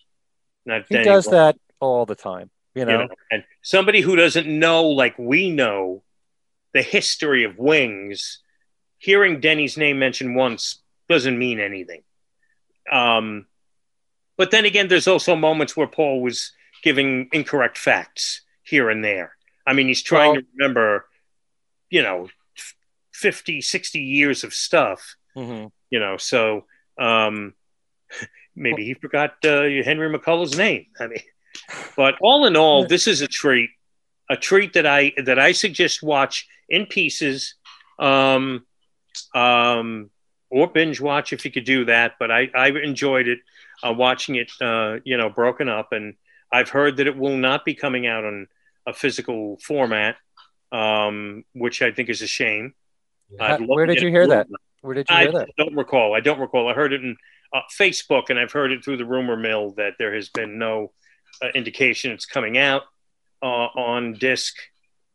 Not 0.65 0.85
he 0.89 1.03
does 1.03 1.25
that 1.27 1.57
all 1.79 2.05
the 2.05 2.15
time, 2.15 2.49
you 2.73 2.85
know? 2.85 2.91
you 2.91 3.07
know. 3.07 3.15
And 3.31 3.43
somebody 3.61 4.01
who 4.01 4.15
doesn't 4.15 4.47
know, 4.47 4.87
like 4.87 5.17
we 5.17 5.51
know, 5.51 6.03
the 6.73 6.81
history 6.81 7.43
of 7.43 7.57
Wings, 7.57 8.39
hearing 8.97 9.39
Denny's 9.39 9.77
name 9.77 9.99
mentioned 9.99 10.35
once 10.35 10.81
doesn't 11.07 11.37
mean 11.37 11.59
anything. 11.59 12.03
Um, 12.91 13.45
but 14.37 14.51
then 14.51 14.65
again, 14.65 14.87
there's 14.87 15.07
also 15.07 15.35
moments 15.35 15.77
where 15.77 15.87
Paul 15.87 16.21
was 16.21 16.51
giving 16.83 17.29
incorrect 17.31 17.77
facts 17.77 18.41
here 18.63 18.89
and 18.89 19.03
there. 19.03 19.35
I 19.65 19.73
mean, 19.73 19.87
he's 19.87 20.03
trying 20.03 20.33
well, 20.33 20.41
to 20.41 20.47
remember, 20.57 21.05
you 21.95 22.01
know, 22.01 22.27
50, 23.13 23.61
60 23.61 23.99
years 23.99 24.43
of 24.43 24.53
stuff, 24.53 25.15
mm-hmm. 25.33 25.67
you 25.89 25.99
know, 26.01 26.17
so 26.17 26.65
um, 26.99 27.53
maybe 28.53 28.83
he 28.83 28.95
forgot 28.95 29.35
uh, 29.45 29.61
Henry 29.61 30.13
McCullough's 30.13 30.57
name. 30.57 30.87
I 30.99 31.07
mean, 31.07 31.23
but 31.95 32.15
all 32.19 32.45
in 32.47 32.57
all, 32.57 32.85
this 32.85 33.07
is 33.07 33.21
a 33.21 33.29
treat, 33.29 33.69
a 34.29 34.35
treat 34.35 34.73
that 34.73 34.85
I 34.85 35.13
that 35.23 35.39
I 35.39 35.53
suggest 35.53 36.03
watch 36.03 36.45
in 36.67 36.85
pieces, 36.85 37.55
um, 37.97 38.65
um, 39.33 40.09
or 40.49 40.67
binge 40.67 40.99
watch 40.99 41.31
if 41.31 41.45
you 41.45 41.51
could 41.51 41.63
do 41.63 41.85
that. 41.85 42.15
But 42.19 42.29
I 42.29 42.49
I 42.53 42.67
enjoyed 42.71 43.29
it 43.29 43.39
uh, 43.87 43.93
watching 43.93 44.35
it, 44.35 44.51
uh, 44.59 44.97
you 45.05 45.15
know, 45.15 45.29
broken 45.29 45.69
up, 45.69 45.93
and 45.93 46.15
I've 46.51 46.69
heard 46.69 46.97
that 46.97 47.07
it 47.07 47.15
will 47.15 47.37
not 47.37 47.63
be 47.63 47.73
coming 47.73 48.05
out 48.05 48.25
on 48.25 48.47
a 48.85 48.93
physical 48.93 49.57
format, 49.63 50.17
um, 50.75 51.45
which 51.53 51.81
I 51.81 51.91
think 51.91 52.09
is 52.09 52.21
a 52.21 52.27
shame. 52.27 52.73
Where 53.29 53.85
did 53.85 54.01
you 54.01 54.09
hear 54.09 54.27
that? 54.27 54.47
Where 54.81 54.93
did 54.93 55.07
you 55.09 55.15
hear 55.15 55.29
I 55.29 55.31
that? 55.31 55.47
I 55.47 55.63
don't 55.63 55.75
recall. 55.75 56.13
I 56.13 56.19
don't 56.19 56.39
recall. 56.39 56.67
I 56.67 56.73
heard 56.73 56.93
it 56.93 57.01
in 57.01 57.15
uh, 57.53 57.61
Facebook, 57.79 58.29
and 58.29 58.37
I've 58.37 58.51
heard 58.51 58.71
it 58.71 58.83
through 58.83 58.97
the 58.97 59.05
rumor 59.05 59.37
mill 59.37 59.71
that 59.77 59.93
there 59.97 60.13
has 60.13 60.29
been 60.29 60.59
no 60.59 60.91
uh, 61.41 61.47
indication 61.55 62.11
it's 62.11 62.25
coming 62.25 62.57
out 62.57 62.83
uh, 63.41 63.45
on 63.45 64.13
disc. 64.13 64.53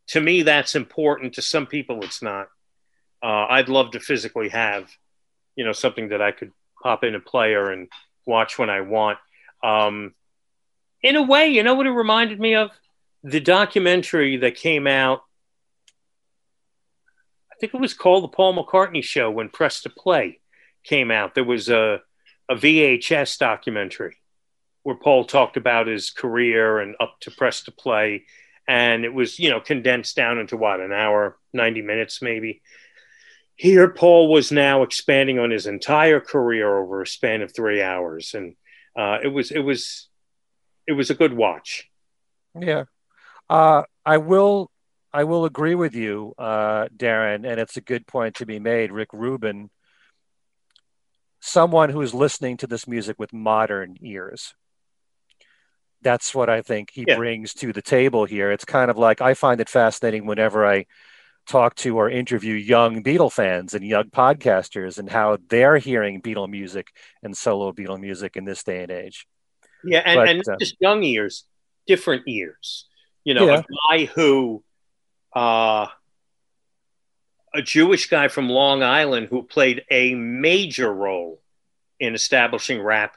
To 0.08 0.20
me, 0.20 0.42
that's 0.42 0.74
important. 0.74 1.34
To 1.34 1.42
some 1.42 1.66
people, 1.66 2.02
it's 2.02 2.22
not. 2.22 2.48
Uh, 3.22 3.46
I'd 3.50 3.68
love 3.68 3.90
to 3.92 4.00
physically 4.00 4.48
have, 4.48 4.90
you 5.56 5.64
know, 5.64 5.72
something 5.72 6.08
that 6.08 6.22
I 6.22 6.32
could 6.32 6.52
pop 6.82 7.04
in 7.04 7.14
a 7.14 7.20
player 7.20 7.70
and 7.70 7.88
watch 8.26 8.58
when 8.58 8.70
I 8.70 8.80
want. 8.80 9.18
Um, 9.62 10.14
in 11.02 11.16
a 11.16 11.22
way, 11.22 11.48
you 11.48 11.62
know 11.62 11.74
what 11.74 11.86
it 11.86 11.90
reminded 11.90 12.40
me 12.40 12.54
of? 12.54 12.70
The 13.22 13.40
documentary 13.40 14.38
that 14.38 14.54
came 14.54 14.86
out. 14.86 15.22
Think 17.60 17.74
it 17.74 17.80
was 17.80 17.94
called 17.94 18.24
the 18.24 18.28
Paul 18.28 18.56
McCartney 18.56 19.02
Show 19.02 19.30
when 19.30 19.50
Press 19.50 19.82
to 19.82 19.90
Play 19.90 20.40
came 20.82 21.10
out. 21.10 21.34
There 21.34 21.44
was 21.44 21.68
a 21.68 22.00
a 22.50 22.56
VHS 22.56 23.38
documentary 23.38 24.16
where 24.82 24.96
Paul 24.96 25.24
talked 25.24 25.56
about 25.56 25.86
his 25.86 26.10
career 26.10 26.80
and 26.80 26.96
up 27.00 27.14
to 27.20 27.30
press 27.30 27.62
to 27.62 27.70
play. 27.70 28.24
And 28.66 29.04
it 29.04 29.14
was, 29.14 29.38
you 29.38 29.50
know, 29.50 29.60
condensed 29.60 30.16
down 30.16 30.38
into 30.38 30.56
what, 30.56 30.80
an 30.80 30.92
hour, 30.92 31.38
90 31.52 31.82
minutes 31.82 32.20
maybe. 32.20 32.60
Here, 33.54 33.88
Paul 33.88 34.28
was 34.32 34.50
now 34.50 34.82
expanding 34.82 35.38
on 35.38 35.50
his 35.50 35.66
entire 35.66 36.18
career 36.18 36.78
over 36.78 37.02
a 37.02 37.06
span 37.06 37.42
of 37.42 37.54
three 37.54 37.82
hours. 37.82 38.34
And 38.34 38.56
uh, 38.98 39.18
it 39.22 39.28
was, 39.28 39.52
it 39.52 39.60
was, 39.60 40.08
it 40.88 40.92
was 40.92 41.10
a 41.10 41.14
good 41.14 41.34
watch. 41.34 41.88
Yeah. 42.58 42.84
Uh, 43.48 43.82
I 44.04 44.16
will, 44.16 44.70
I 45.12 45.24
will 45.24 45.44
agree 45.44 45.74
with 45.74 45.94
you, 45.94 46.34
uh, 46.38 46.86
Darren, 46.96 47.44
and 47.44 47.58
it's 47.60 47.76
a 47.76 47.80
good 47.80 48.06
point 48.06 48.36
to 48.36 48.46
be 48.46 48.58
made. 48.58 48.92
Rick 48.92 49.12
Rubin 49.12 49.70
someone 51.40 51.88
who 51.88 52.02
is 52.02 52.14
listening 52.14 52.58
to 52.58 52.66
this 52.66 52.86
music 52.86 53.18
with 53.18 53.32
modern 53.32 53.96
ears. 54.02 54.54
That's 56.02 56.34
what 56.34 56.48
I 56.48 56.62
think 56.62 56.90
he 56.92 57.04
yeah. 57.06 57.16
brings 57.16 57.52
to 57.54 57.72
the 57.72 57.82
table 57.82 58.24
here. 58.24 58.50
It's 58.50 58.64
kind 58.64 58.90
of 58.90 58.96
like 58.96 59.20
I 59.20 59.34
find 59.34 59.60
it 59.60 59.68
fascinating 59.68 60.26
whenever 60.26 60.66
I 60.66 60.86
talk 61.46 61.74
to 61.76 61.96
or 61.98 62.08
interview 62.08 62.54
young 62.54 63.02
Beatle 63.02 63.32
fans 63.32 63.74
and 63.74 63.84
young 63.84 64.04
podcasters 64.04 64.98
and 64.98 65.10
how 65.10 65.38
they're 65.48 65.78
hearing 65.78 66.22
Beatle 66.22 66.48
music 66.48 66.88
and 67.22 67.36
solo 67.36 67.72
Beatle 67.72 67.98
music 67.98 68.36
in 68.36 68.44
this 68.44 68.62
day 68.62 68.82
and 68.82 68.92
age. 68.92 69.26
Yeah, 69.82 70.02
and, 70.04 70.16
but, 70.16 70.28
and 70.28 70.48
uh, 70.48 70.56
just 70.58 70.76
young 70.78 71.02
ears, 71.02 71.44
different 71.86 72.22
ears. 72.28 72.86
You 73.24 73.34
know, 73.34 73.46
yeah. 73.46 73.60
a 73.60 73.98
guy 73.98 74.04
who, 74.06 74.62
uh, 75.34 75.86
a 77.54 77.62
Jewish 77.62 78.08
guy 78.08 78.28
from 78.28 78.48
Long 78.48 78.82
Island 78.82 79.28
who 79.28 79.42
played 79.42 79.84
a 79.90 80.14
major 80.14 80.92
role 80.92 81.40
in 81.98 82.14
establishing 82.14 82.80
rap, 82.80 83.16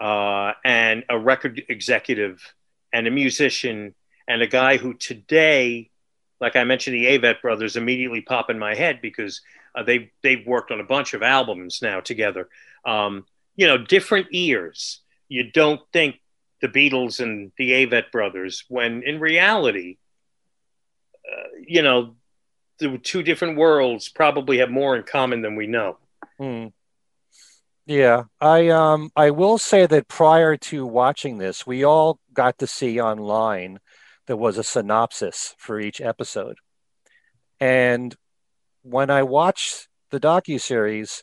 uh, 0.00 0.52
and 0.64 1.04
a 1.08 1.18
record 1.18 1.62
executive 1.68 2.54
and 2.92 3.06
a 3.06 3.10
musician, 3.10 3.94
and 4.26 4.42
a 4.42 4.46
guy 4.46 4.76
who 4.76 4.94
today, 4.94 5.90
like 6.40 6.56
I 6.56 6.64
mentioned, 6.64 6.94
the 6.94 7.18
Avett 7.18 7.42
brothers 7.42 7.76
immediately 7.76 8.20
pop 8.20 8.50
in 8.50 8.58
my 8.58 8.74
head 8.74 9.00
because 9.02 9.40
uh, 9.74 9.82
they've 9.82 10.08
they've 10.22 10.46
worked 10.46 10.70
on 10.70 10.80
a 10.80 10.84
bunch 10.84 11.14
of 11.14 11.22
albums 11.22 11.80
now 11.82 12.00
together. 12.00 12.48
Um, 12.84 13.26
you 13.56 13.66
know, 13.66 13.78
different 13.78 14.28
ears. 14.30 15.00
You 15.28 15.50
don't 15.50 15.80
think 15.92 16.20
the 16.60 16.68
Beatles 16.68 17.20
and 17.20 17.52
the 17.56 17.72
Avett 17.72 18.10
brothers, 18.10 18.64
when 18.68 19.02
in 19.02 19.20
reality, 19.20 19.98
uh, 21.30 21.48
you 21.66 21.82
know, 21.82 22.14
the 22.78 22.98
two 22.98 23.22
different 23.22 23.56
worlds 23.56 24.08
probably 24.08 24.58
have 24.58 24.70
more 24.70 24.96
in 24.96 25.02
common 25.04 25.42
than 25.42 25.56
we 25.56 25.66
know. 25.66 25.98
Hmm. 26.38 26.66
Yeah, 27.86 28.24
I 28.40 28.68
um 28.68 29.10
I 29.14 29.30
will 29.30 29.58
say 29.58 29.86
that 29.86 30.08
prior 30.08 30.56
to 30.56 30.86
watching 30.86 31.38
this, 31.38 31.66
we 31.66 31.84
all 31.84 32.18
got 32.32 32.58
to 32.58 32.66
see 32.66 33.00
online 33.00 33.78
there 34.26 34.36
was 34.36 34.56
a 34.56 34.64
synopsis 34.64 35.54
for 35.58 35.78
each 35.78 36.00
episode. 36.00 36.56
And 37.60 38.14
when 38.82 39.10
I 39.10 39.22
watched 39.22 39.88
the 40.10 40.20
docu 40.20 40.60
series, 40.60 41.22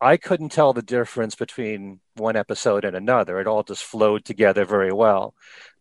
I 0.00 0.16
couldn't 0.16 0.50
tell 0.50 0.72
the 0.72 0.82
difference 0.82 1.34
between 1.34 2.00
one 2.16 2.36
episode 2.36 2.84
and 2.84 2.96
another. 2.96 3.40
It 3.40 3.46
all 3.46 3.62
just 3.62 3.82
flowed 3.82 4.24
together 4.24 4.64
very 4.64 4.92
well, 4.92 5.34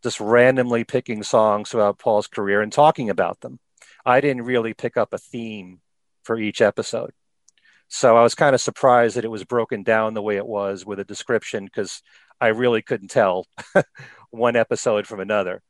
just 0.05 0.19
randomly 0.19 0.83
picking 0.83 1.23
songs 1.23 1.67
throughout 1.67 1.97
Paul's 1.97 2.27
career 2.27 2.61
and 2.61 2.71
talking 2.71 3.09
about 3.09 3.41
them. 3.41 3.57
I 4.05 4.21
didn't 4.21 4.43
really 4.43 4.75
pick 4.75 4.97
up 4.97 5.13
a 5.13 5.17
theme 5.17 5.79
for 6.23 6.37
each 6.37 6.61
episode. 6.61 7.11
So 7.87 8.15
I 8.15 8.21
was 8.21 8.35
kind 8.35 8.53
of 8.53 8.61
surprised 8.61 9.15
that 9.15 9.25
it 9.25 9.31
was 9.31 9.43
broken 9.45 9.81
down 9.81 10.13
the 10.13 10.21
way 10.21 10.37
it 10.37 10.45
was 10.45 10.85
with 10.85 10.99
a 10.99 11.03
description 11.03 11.65
because 11.65 12.03
I 12.39 12.49
really 12.49 12.83
couldn't 12.83 13.07
tell 13.07 13.47
one 14.29 14.55
episode 14.55 15.07
from 15.07 15.21
another. 15.21 15.63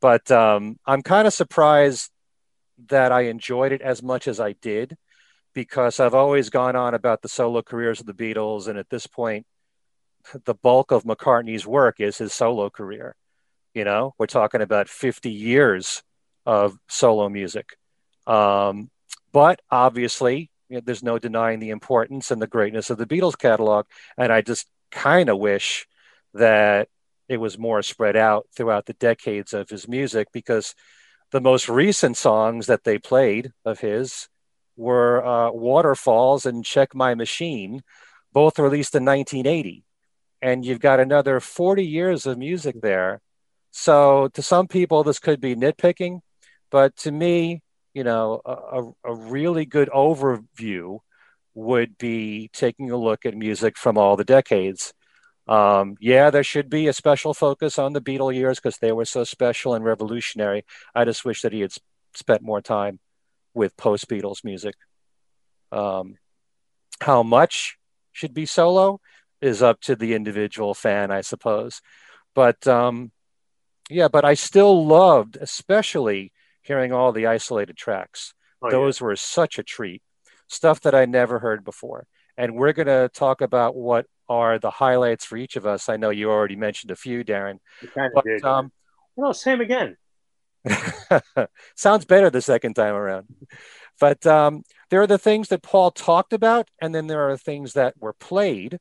But 0.00 0.30
um, 0.30 0.78
I'm 0.86 1.02
kind 1.02 1.26
of 1.26 1.32
surprised 1.34 2.12
that 2.86 3.10
I 3.10 3.22
enjoyed 3.22 3.72
it 3.72 3.82
as 3.82 4.04
much 4.04 4.28
as 4.28 4.38
I 4.38 4.52
did 4.52 4.96
because 5.52 5.98
I've 5.98 6.14
always 6.14 6.48
gone 6.48 6.76
on 6.76 6.94
about 6.94 7.22
the 7.22 7.28
solo 7.28 7.60
careers 7.60 7.98
of 7.98 8.06
the 8.06 8.14
Beatles. 8.14 8.68
And 8.68 8.78
at 8.78 8.88
this 8.88 9.08
point, 9.08 9.46
the 10.44 10.54
bulk 10.54 10.92
of 10.92 11.02
McCartney's 11.02 11.66
work 11.66 11.98
is 11.98 12.18
his 12.18 12.32
solo 12.32 12.70
career. 12.70 13.16
You 13.74 13.84
know, 13.84 14.14
we're 14.18 14.26
talking 14.26 14.62
about 14.62 14.88
50 14.88 15.30
years 15.30 16.02
of 16.44 16.76
solo 16.88 17.28
music. 17.28 17.76
Um, 18.26 18.90
but 19.32 19.60
obviously, 19.70 20.50
you 20.68 20.76
know, 20.76 20.82
there's 20.84 21.02
no 21.02 21.18
denying 21.18 21.60
the 21.60 21.70
importance 21.70 22.30
and 22.30 22.40
the 22.40 22.46
greatness 22.46 22.90
of 22.90 22.98
the 22.98 23.06
Beatles 23.06 23.38
catalog. 23.38 23.86
And 24.16 24.32
I 24.32 24.40
just 24.40 24.66
kind 24.90 25.28
of 25.28 25.38
wish 25.38 25.86
that 26.34 26.88
it 27.28 27.38
was 27.38 27.58
more 27.58 27.82
spread 27.82 28.16
out 28.16 28.46
throughout 28.56 28.86
the 28.86 28.92
decades 28.94 29.52
of 29.52 29.68
his 29.68 29.86
music 29.86 30.28
because 30.32 30.74
the 31.30 31.40
most 31.40 31.68
recent 31.68 32.16
songs 32.16 32.66
that 32.66 32.84
they 32.84 32.98
played 32.98 33.52
of 33.64 33.80
his 33.80 34.28
were 34.76 35.24
uh, 35.24 35.50
Waterfalls 35.52 36.46
and 36.46 36.64
Check 36.64 36.94
My 36.94 37.14
Machine, 37.14 37.82
both 38.32 38.58
released 38.58 38.94
in 38.94 39.04
1980. 39.04 39.84
And 40.42 40.64
you've 40.64 40.80
got 40.80 41.00
another 41.00 41.38
40 41.38 41.84
years 41.84 42.26
of 42.26 42.38
music 42.38 42.80
there. 42.80 43.20
So 43.70 44.28
to 44.34 44.42
some 44.42 44.66
people, 44.66 45.04
this 45.04 45.18
could 45.18 45.40
be 45.40 45.54
nitpicking, 45.54 46.20
but 46.70 46.96
to 46.98 47.12
me, 47.12 47.62
you 47.94 48.04
know, 48.04 48.40
a, 48.44 49.10
a 49.10 49.14
really 49.14 49.64
good 49.64 49.88
overview 49.90 50.98
would 51.54 51.98
be 51.98 52.50
taking 52.52 52.90
a 52.90 52.96
look 52.96 53.26
at 53.26 53.36
music 53.36 53.76
from 53.76 53.98
all 53.98 54.16
the 54.16 54.24
decades. 54.24 54.92
Um, 55.48 55.96
yeah, 56.00 56.30
there 56.30 56.44
should 56.44 56.70
be 56.70 56.86
a 56.86 56.92
special 56.92 57.34
focus 57.34 57.78
on 57.78 57.92
the 57.92 58.00
Beatle 58.00 58.32
years 58.32 58.60
because 58.60 58.78
they 58.78 58.92
were 58.92 59.04
so 59.04 59.24
special 59.24 59.74
and 59.74 59.84
revolutionary. 59.84 60.64
I 60.94 61.04
just 61.04 61.24
wish 61.24 61.42
that 61.42 61.52
he 61.52 61.60
had 61.60 61.72
spent 62.14 62.42
more 62.42 62.60
time 62.60 63.00
with 63.52 63.76
post 63.76 64.08
Beatles 64.08 64.44
music. 64.44 64.76
Um, 65.72 66.16
how 67.00 67.22
much 67.22 67.78
should 68.12 68.34
be 68.34 68.46
solo 68.46 69.00
is 69.40 69.62
up 69.62 69.80
to 69.80 69.96
the 69.96 70.14
individual 70.14 70.74
fan, 70.74 71.10
I 71.10 71.22
suppose. 71.22 71.80
But 72.34 72.66
um, 72.68 73.10
yeah, 73.90 74.08
but 74.08 74.24
I 74.24 74.34
still 74.34 74.86
loved, 74.86 75.36
especially 75.40 76.32
hearing 76.62 76.92
all 76.92 77.12
the 77.12 77.26
isolated 77.26 77.76
tracks. 77.76 78.34
Oh, 78.62 78.70
Those 78.70 79.00
yeah. 79.00 79.06
were 79.06 79.16
such 79.16 79.58
a 79.58 79.62
treat, 79.62 80.02
stuff 80.48 80.80
that 80.82 80.94
I 80.94 81.04
never 81.06 81.38
heard 81.38 81.64
before. 81.64 82.06
And 82.36 82.54
we're 82.54 82.72
going 82.72 82.86
to 82.86 83.10
talk 83.12 83.40
about 83.40 83.74
what 83.74 84.06
are 84.28 84.58
the 84.58 84.70
highlights 84.70 85.24
for 85.24 85.36
each 85.36 85.56
of 85.56 85.66
us. 85.66 85.88
I 85.88 85.96
know 85.96 86.10
you 86.10 86.30
already 86.30 86.56
mentioned 86.56 86.90
a 86.90 86.96
few, 86.96 87.24
Darren. 87.24 87.58
Kind 87.94 88.06
of 88.06 88.12
but, 88.14 88.24
did. 88.24 88.44
Um, 88.44 88.72
well, 89.16 89.34
same 89.34 89.60
again. 89.60 89.96
Sounds 91.74 92.04
better 92.04 92.30
the 92.30 92.42
second 92.42 92.74
time 92.74 92.94
around. 92.94 93.26
But 93.98 94.24
um, 94.26 94.62
there 94.90 95.02
are 95.02 95.06
the 95.06 95.18
things 95.18 95.48
that 95.48 95.62
Paul 95.62 95.90
talked 95.90 96.32
about, 96.32 96.68
and 96.80 96.94
then 96.94 97.06
there 97.06 97.28
are 97.28 97.36
things 97.36 97.72
that 97.74 97.94
were 97.98 98.12
played. 98.12 98.78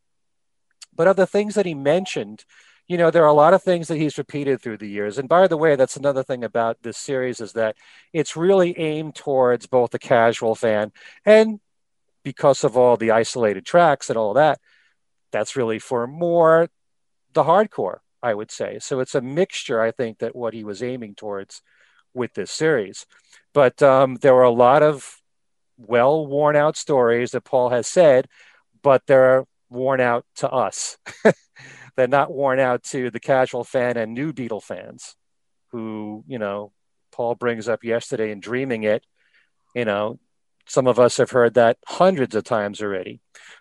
But 0.95 1.07
of 1.07 1.15
the 1.15 1.27
things 1.27 1.55
that 1.55 1.65
he 1.65 1.73
mentioned, 1.73 2.43
you 2.89 2.97
know, 2.97 3.09
there 3.11 3.23
are 3.23 3.27
a 3.27 3.33
lot 3.33 3.53
of 3.53 3.63
things 3.63 3.87
that 3.87 3.97
he's 3.97 4.17
repeated 4.17 4.61
through 4.61 4.79
the 4.79 4.89
years. 4.89 5.17
And 5.17 5.29
by 5.29 5.47
the 5.47 5.55
way, 5.55 5.77
that's 5.77 5.95
another 5.95 6.23
thing 6.23 6.43
about 6.43 6.81
this 6.81 6.97
series 6.97 7.39
is 7.39 7.53
that 7.53 7.77
it's 8.11 8.35
really 8.35 8.77
aimed 8.77 9.15
towards 9.15 9.67
both 9.67 9.91
the 9.91 9.99
casual 9.99 10.55
fan 10.55 10.91
and 11.25 11.61
because 12.23 12.65
of 12.65 12.75
all 12.75 12.97
the 12.97 13.11
isolated 13.11 13.65
tracks 13.65 14.09
and 14.09 14.17
all 14.17 14.33
that, 14.33 14.59
that's 15.31 15.55
really 15.55 15.79
for 15.79 16.05
more 16.07 16.69
the 17.33 17.43
hardcore 17.43 17.99
I 18.21 18.33
would 18.33 18.51
say. 18.51 18.79
So 18.79 18.99
it's 18.99 19.15
a 19.15 19.21
mixture, 19.21 19.81
I 19.81 19.91
think, 19.91 20.19
that 20.19 20.35
what 20.35 20.53
he 20.53 20.63
was 20.63 20.83
aiming 20.83 21.15
towards 21.15 21.61
with 22.13 22.33
this 22.33 22.51
series. 22.51 23.05
But 23.53 23.81
um, 23.81 24.15
there 24.15 24.33
were 24.33 24.43
a 24.43 24.51
lot 24.51 24.83
of 24.83 25.21
well 25.77 26.25
worn 26.27 26.55
out 26.55 26.75
stories 26.75 27.31
that 27.31 27.45
Paul 27.45 27.69
has 27.69 27.87
said, 27.87 28.27
but 28.81 29.03
they're 29.07 29.45
worn 29.69 30.01
out 30.01 30.25
to 30.37 30.49
us. 30.49 30.97
they're 31.99 32.07
not 32.07 32.31
worn 32.31 32.59
out 32.59 32.83
to 32.83 33.11
the 33.11 33.19
casual 33.19 33.63
fan 33.63 33.97
and 33.97 34.13
new 34.13 34.33
Beatle 34.33 34.63
fans 34.63 35.15
who, 35.71 36.23
you 36.27 36.39
know, 36.39 36.71
Paul 37.11 37.35
brings 37.35 37.67
up 37.67 37.83
yesterday 37.83 38.31
in 38.31 38.39
Dreaming 38.39 38.83
It. 38.83 39.03
You 39.75 39.85
know, 39.85 40.19
some 40.65 40.87
of 40.87 40.99
us 40.99 41.17
have 41.17 41.31
heard 41.31 41.55
that 41.55 41.77
hundreds 41.85 42.35
of 42.35 42.43
times 42.43 42.81
already. 42.81 43.19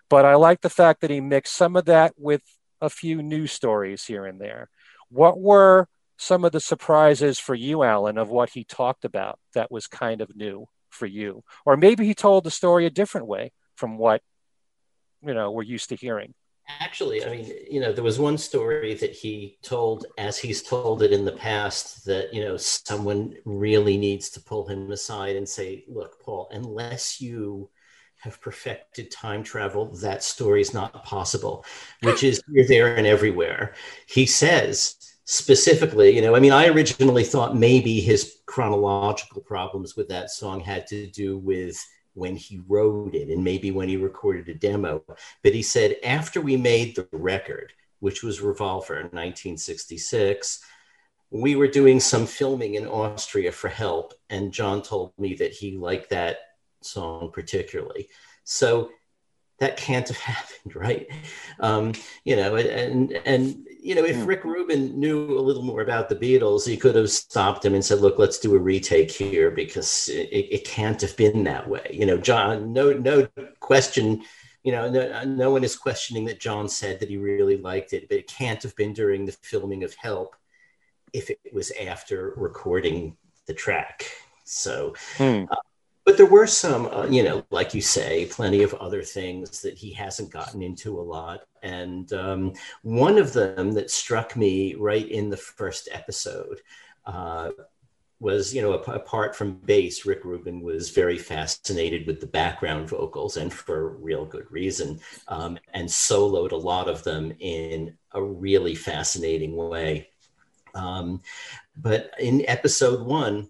But 0.09 0.25
I 0.25 0.35
like 0.35 0.61
the 0.61 0.69
fact 0.69 1.01
that 1.01 1.09
he 1.09 1.21
mixed 1.21 1.53
some 1.53 1.75
of 1.75 1.85
that 1.85 2.13
with 2.17 2.41
a 2.81 2.89
few 2.89 3.21
news 3.21 3.51
stories 3.51 4.05
here 4.05 4.25
and 4.25 4.39
there. 4.39 4.69
What 5.09 5.39
were 5.39 5.87
some 6.17 6.45
of 6.45 6.51
the 6.51 6.59
surprises 6.59 7.39
for 7.39 7.55
you, 7.55 7.83
Alan, 7.83 8.17
of 8.17 8.29
what 8.29 8.51
he 8.51 8.63
talked 8.63 9.05
about 9.05 9.39
that 9.53 9.71
was 9.71 9.87
kind 9.87 10.21
of 10.21 10.35
new 10.35 10.67
for 10.89 11.05
you? 11.05 11.43
Or 11.65 11.77
maybe 11.77 12.05
he 12.05 12.13
told 12.13 12.43
the 12.43 12.51
story 12.51 12.85
a 12.85 12.91
different 12.91 13.27
way 13.27 13.51
from 13.75 13.97
what, 13.97 14.21
you 15.25 15.33
know, 15.33 15.51
we're 15.51 15.63
used 15.63 15.89
to 15.89 15.95
hearing. 15.95 16.33
Actually, 16.79 17.25
I 17.25 17.29
mean, 17.29 17.51
you 17.69 17.79
know, 17.79 17.91
there 17.91 18.03
was 18.03 18.19
one 18.19 18.37
story 18.37 18.93
that 18.93 19.11
he 19.11 19.57
told, 19.63 20.05
as 20.17 20.37
he's 20.37 20.61
told 20.61 21.01
it 21.01 21.11
in 21.11 21.25
the 21.25 21.31
past, 21.31 22.05
that, 22.05 22.33
you 22.33 22.43
know, 22.43 22.57
someone 22.57 23.35
really 23.43 23.97
needs 23.97 24.29
to 24.31 24.41
pull 24.41 24.67
him 24.67 24.91
aside 24.91 25.35
and 25.35 25.49
say, 25.49 25.83
look, 25.87 26.21
Paul, 26.21 26.47
unless 26.51 27.19
you 27.19 27.69
have 28.19 28.39
perfected 28.41 29.09
time 29.09 29.43
travel, 29.43 29.95
that 29.95 30.23
story 30.23 30.61
is 30.61 30.73
not 30.73 31.03
possible, 31.03 31.65
which 32.03 32.23
is 32.23 32.41
here, 32.53 32.67
there, 32.67 32.95
and 32.95 33.07
everywhere. 33.07 33.73
He 34.07 34.25
says 34.25 34.95
specifically, 35.25 36.15
you 36.15 36.21
know, 36.21 36.35
I 36.35 36.39
mean, 36.39 36.51
I 36.51 36.67
originally 36.67 37.23
thought 37.23 37.55
maybe 37.55 37.99
his 37.99 38.37
chronological 38.45 39.41
problems 39.41 39.95
with 39.95 40.09
that 40.09 40.31
song 40.31 40.59
had 40.59 40.85
to 40.87 41.07
do 41.07 41.37
with 41.37 41.83
when 42.19 42.35
he 42.35 42.61
wrote 42.67 43.15
it 43.15 43.29
and 43.29 43.43
maybe 43.43 43.71
when 43.71 43.89
he 43.89 43.97
recorded 43.97 44.47
a 44.49 44.53
demo. 44.53 45.03
But 45.41 45.55
he 45.55 45.63
said, 45.63 45.95
after 46.03 46.41
we 46.41 46.57
made 46.57 46.95
the 46.95 47.07
record, 47.11 47.73
which 47.99 48.21
was 48.21 48.41
Revolver 48.41 48.95
in 48.95 49.07
1966, 49.07 50.59
we 51.31 51.55
were 51.55 51.67
doing 51.67 51.99
some 51.99 52.25
filming 52.25 52.75
in 52.75 52.87
Austria 52.87 53.51
for 53.51 53.69
help. 53.69 54.13
And 54.29 54.51
John 54.51 54.81
told 54.81 55.13
me 55.17 55.33
that 55.35 55.53
he 55.53 55.77
liked 55.77 56.09
that 56.09 56.37
song 56.81 57.31
particularly. 57.31 58.09
So 58.43 58.91
that 59.59 59.77
can't 59.77 60.07
have 60.07 60.17
happened, 60.17 60.75
right? 60.75 61.07
Um, 61.59 61.93
you 62.23 62.35
know, 62.35 62.55
and 62.55 63.11
and 63.25 63.65
you 63.81 63.95
know, 63.95 64.03
if 64.03 64.17
hmm. 64.17 64.25
Rick 64.25 64.43
Rubin 64.43 64.99
knew 64.99 65.37
a 65.37 65.41
little 65.41 65.63
more 65.63 65.81
about 65.81 66.09
the 66.09 66.15
Beatles, 66.15 66.67
he 66.67 66.77
could 66.77 66.95
have 66.95 67.09
stopped 67.09 67.63
him 67.63 67.73
and 67.73 67.83
said, 67.83 67.99
"Look, 67.99 68.19
let's 68.19 68.39
do 68.39 68.55
a 68.55 68.59
retake 68.59 69.11
here 69.11 69.51
because 69.51 70.09
it, 70.09 70.29
it 70.31 70.65
can't 70.65 71.01
have 71.01 71.15
been 71.15 71.43
that 71.43 71.67
way." 71.67 71.89
You 71.91 72.05
know, 72.05 72.17
John, 72.17 72.73
no, 72.73 72.93
no 72.93 73.27
question. 73.59 74.23
You 74.63 74.73
know, 74.73 74.89
no, 74.89 75.23
no 75.23 75.51
one 75.51 75.63
is 75.63 75.75
questioning 75.75 76.25
that 76.25 76.41
John 76.41 76.67
said 76.67 76.99
that 76.99 77.09
he 77.09 77.17
really 77.17 77.57
liked 77.57 77.93
it, 77.93 78.09
but 78.09 78.17
it 78.17 78.27
can't 78.27 78.61
have 78.63 78.75
been 78.75 78.93
during 78.93 79.25
the 79.25 79.31
filming 79.31 79.85
of 79.85 79.93
Help 79.95 80.35
if 81.13 81.29
it 81.29 81.39
was 81.53 81.71
after 81.71 82.33
recording 82.35 83.15
the 83.47 83.53
track. 83.53 84.05
So, 84.43 84.95
hmm. 85.17 85.45
uh, 85.49 85.55
but 86.09 86.17
there 86.17 86.25
were 86.25 86.47
some, 86.47 86.87
uh, 86.87 87.05
you 87.05 87.21
know, 87.21 87.45
like 87.51 87.75
you 87.75 87.81
say, 87.81 88.25
plenty 88.31 88.63
of 88.63 88.73
other 88.73 89.03
things 89.03 89.61
that 89.61 89.77
he 89.77 89.93
hasn't 89.93 90.31
gotten 90.31 90.63
into 90.63 90.99
a 90.99 91.03
lot. 91.03 91.41
And 91.61 92.11
um, 92.13 92.53
one 92.81 93.19
of 93.19 93.31
them 93.31 93.73
that 93.73 93.91
struck 93.91 94.35
me 94.35 94.73
right 94.73 95.07
in 95.07 95.29
the 95.29 95.37
first 95.37 95.87
episode 95.91 96.61
uh, 97.05 97.51
was, 98.19 98.55
you 98.55 98.63
know, 98.63 98.73
apart 98.73 99.35
from 99.35 99.59
bass, 99.65 100.03
Rick 100.03 100.25
Rubin 100.25 100.61
was 100.61 100.89
very 100.89 101.19
fascinated 101.19 102.07
with 102.07 102.19
the 102.21 102.25
background 102.25 102.89
vocals 102.89 103.37
and 103.37 103.53
for 103.53 103.89
real 103.97 104.25
good 104.25 104.51
reason, 104.51 104.99
um, 105.27 105.59
and 105.75 105.87
soloed 105.87 106.53
a 106.53 106.55
lot 106.55 106.89
of 106.89 107.03
them 107.03 107.31
in 107.37 107.95
a 108.13 108.23
really 108.23 108.73
fascinating 108.73 109.55
way. 109.55 110.09
Um, 110.73 111.21
but 111.77 112.11
in 112.19 112.45
episode 112.47 113.05
one, 113.05 113.49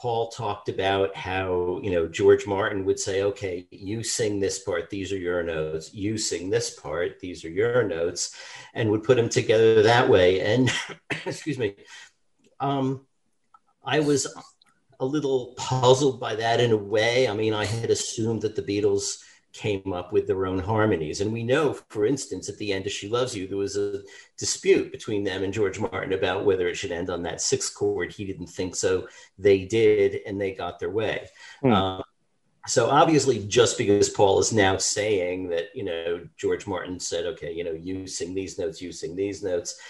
Paul 0.00 0.28
talked 0.28 0.70
about 0.70 1.14
how, 1.14 1.78
you 1.82 1.90
know, 1.90 2.08
George 2.08 2.46
Martin 2.46 2.86
would 2.86 2.98
say, 2.98 3.22
okay, 3.22 3.66
you 3.70 4.02
sing 4.02 4.40
this 4.40 4.58
part, 4.60 4.88
these 4.88 5.12
are 5.12 5.18
your 5.18 5.42
notes. 5.42 5.92
You 5.92 6.16
sing 6.16 6.48
this 6.48 6.70
part, 6.70 7.20
these 7.20 7.44
are 7.44 7.50
your 7.50 7.82
notes, 7.82 8.34
and 8.72 8.90
would 8.90 9.02
put 9.02 9.18
them 9.18 9.28
together 9.28 9.82
that 9.82 10.08
way. 10.08 10.40
And, 10.40 10.72
excuse 11.26 11.58
me, 11.58 11.74
um, 12.60 13.06
I 13.84 14.00
was 14.00 14.26
a 15.00 15.04
little 15.04 15.52
puzzled 15.58 16.18
by 16.18 16.34
that 16.36 16.60
in 16.60 16.72
a 16.72 16.76
way. 16.78 17.28
I 17.28 17.34
mean, 17.34 17.52
I 17.52 17.66
had 17.66 17.90
assumed 17.90 18.40
that 18.40 18.56
the 18.56 18.62
Beatles 18.62 19.22
came 19.52 19.92
up 19.92 20.12
with 20.12 20.26
their 20.26 20.46
own 20.46 20.58
harmonies. 20.58 21.20
And 21.20 21.32
we 21.32 21.42
know, 21.42 21.74
for 21.88 22.06
instance, 22.06 22.48
at 22.48 22.56
the 22.58 22.72
end 22.72 22.86
of 22.86 22.92
She 22.92 23.08
Loves 23.08 23.36
You, 23.36 23.46
there 23.46 23.56
was 23.56 23.76
a 23.76 24.02
dispute 24.38 24.92
between 24.92 25.24
them 25.24 25.42
and 25.42 25.52
George 25.52 25.78
Martin 25.78 26.12
about 26.12 26.44
whether 26.44 26.68
it 26.68 26.76
should 26.76 26.92
end 26.92 27.10
on 27.10 27.22
that 27.24 27.40
sixth 27.40 27.74
chord. 27.74 28.12
He 28.12 28.24
didn't 28.24 28.48
think 28.48 28.76
so. 28.76 29.08
They 29.38 29.64
did, 29.64 30.20
and 30.26 30.40
they 30.40 30.52
got 30.52 30.78
their 30.78 30.90
way. 30.90 31.28
Mm. 31.64 31.72
Um, 31.72 32.02
so 32.66 32.90
obviously, 32.90 33.46
just 33.46 33.78
because 33.78 34.10
Paul 34.10 34.38
is 34.38 34.52
now 34.52 34.76
saying 34.76 35.48
that, 35.48 35.74
you 35.74 35.82
know, 35.82 36.26
George 36.36 36.66
Martin 36.66 37.00
said, 37.00 37.24
okay, 37.24 37.52
you 37.52 37.64
know, 37.64 37.72
you 37.72 38.06
sing 38.06 38.34
these 38.34 38.58
notes, 38.58 38.82
you 38.82 38.92
sing 38.92 39.16
these 39.16 39.42
notes, 39.42 39.80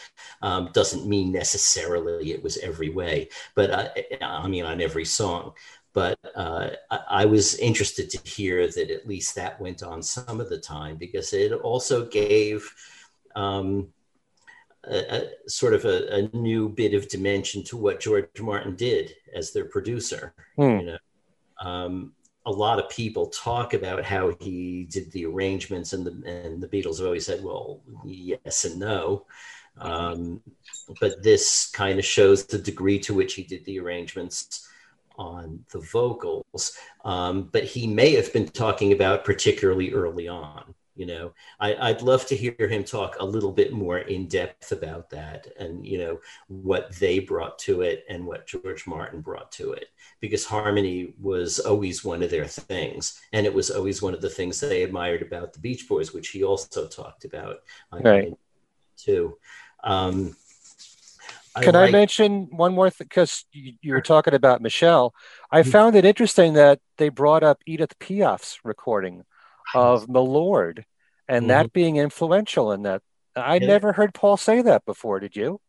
um, 0.41 0.71
doesn't 0.73 1.07
mean 1.07 1.33
necessarily 1.33 2.31
it 2.31 2.43
was 2.43 2.59
every 2.59 2.89
way, 2.89 3.29
but 3.57 3.71
uh, 3.71 3.89
I 4.23 4.47
mean, 4.47 4.65
on 4.65 4.81
every 4.81 5.05
song 5.05 5.53
but 5.93 6.19
uh, 6.37 6.71
I, 6.91 7.25
was 7.25 7.57
interested 7.57 8.11
to 8.11 8.29
hear 8.29 8.67
that 8.67 8.91
at 8.91 9.09
least 9.09 9.35
that 9.35 9.61
went 9.61 9.83
on 9.83 10.03
some 10.03 10.41
of 10.41 10.49
the 10.49 10.59
time 10.59 10.97
because 10.97 11.33
it 11.33 11.53
also 11.53 12.07
gave 12.07 12.73
um, 13.35 13.89
a, 14.85 15.17
a, 15.17 15.49
sort 15.49 15.75
of 15.75 15.85
a, 15.85 16.15
a, 16.15 16.37
new 16.37 16.69
bit 16.69 16.95
of 16.95 17.09
dimension 17.09 17.65
to 17.65 17.77
what 17.77 18.01
George 18.01 18.29
Martin 18.41 18.77
did 18.77 19.15
as 19.35 19.53
their 19.53 19.65
producer. 19.65 20.33
Hmm. 20.57 20.63
You 20.63 20.87
know, 20.87 20.99
um, 21.61 22.13
a 22.47 22.51
lot 22.51 22.79
of 22.79 22.89
people 22.89 23.27
talk 23.27 23.75
about 23.75 24.05
how 24.05 24.35
he 24.41 24.87
did 24.91 25.11
the 25.13 25.27
arrangements, 25.27 25.93
and 25.93 26.07
the 26.07 26.13
and 26.27 26.63
the 26.63 26.69
Beatles 26.69 26.99
have 26.99 27.07
always 27.07 27.27
said, 27.27 27.45
"Well, 27.45 27.83
yes 28.05 28.65
and 28.65 28.79
no." 28.79 29.27
Um, 29.79 30.41
but 31.01 31.23
this 31.23 31.71
kind 31.71 31.99
of 31.99 32.05
shows 32.05 32.45
the 32.45 32.59
degree 32.59 32.99
to 33.01 33.15
which 33.15 33.35
he 33.35 33.43
did 33.43 33.65
the 33.65 33.79
arrangements 33.79 34.69
on 35.21 35.63
the 35.71 35.81
vocals, 35.81 36.73
um, 37.05 37.51
but 37.53 37.63
he 37.63 37.87
may 37.87 38.13
have 38.13 38.33
been 38.33 38.49
talking 38.49 38.93
about 38.93 39.25
particularly 39.25 39.93
early 39.93 40.27
on. 40.27 40.75
You 40.97 41.07
know, 41.07 41.33
I, 41.61 41.93
would 41.93 42.03
love 42.03 42.27
to 42.27 42.37
hear 42.37 42.55
him 42.59 42.85
talk 42.85 43.17
a 43.21 43.25
little 43.25 43.53
bit 43.53 43.73
more 43.73 44.01
in 44.01 44.29
depth 44.29 44.73
about 44.73 45.09
that 45.11 45.47
and, 45.59 45.87
you 45.87 45.99
know, 45.99 46.21
what 46.49 46.93
they 46.97 47.21
brought 47.21 47.59
to 47.61 47.81
it 47.83 48.05
and 48.11 48.27
what 48.27 48.47
George 48.47 48.87
Martin 48.87 49.21
brought 49.21 49.51
to 49.53 49.73
it, 49.73 49.87
because 50.21 50.45
harmony 50.45 51.15
was 51.19 51.59
always 51.59 52.05
one 52.05 52.23
of 52.23 52.31
their 52.31 52.45
things. 52.47 53.21
And 53.33 53.47
it 53.47 53.55
was 53.55 53.71
always 53.71 54.03
one 54.03 54.13
of 54.13 54.21
the 54.21 54.29
things 54.29 54.61
they 54.61 54.83
admired 54.83 55.23
about 55.23 55.53
the 55.55 55.61
Beach 55.61 55.89
Boys, 55.89 56.13
which 56.13 56.31
he 56.31 56.45
also 56.45 56.87
talked 56.87 57.25
about. 57.25 57.61
Right. 57.93 58.35
Too. 58.99 59.39
Um, 59.85 60.37
can 61.59 61.75
I, 61.75 61.81
like, 61.81 61.89
I 61.89 61.93
mention 61.93 62.49
one 62.51 62.75
more 62.75 62.91
thing? 62.91 63.07
Because 63.09 63.45
you, 63.53 63.75
you, 63.81 63.93
were 63.93 64.01
talking 64.01 64.35
about 64.35 64.63
Michelle. 64.63 65.15
I 65.51 65.61
mm-hmm. 65.61 65.71
found 65.71 65.97
it 65.97 66.05
interesting 66.05 66.55
that 66.55 66.81
they 66.99 67.09
brought 67.09 67.43
up 67.43 67.59
Edith 67.67 67.99
Piaf's 67.99 68.59
recording 68.65 69.25
of 69.75 70.09
Milord 70.09 70.85
and 71.29 71.43
mm-hmm. 71.43 71.49
that 71.49 71.73
being 71.73 71.97
influential 71.97 72.73
in 72.73 72.83
that. 72.83 73.03
I 73.35 73.57
yeah. 73.57 73.67
never 73.67 73.93
heard 73.93 74.15
Paul 74.15 74.37
say 74.37 74.63
that 74.63 74.85
before. 74.85 75.21
Did 75.21 75.37
you? 75.37 75.61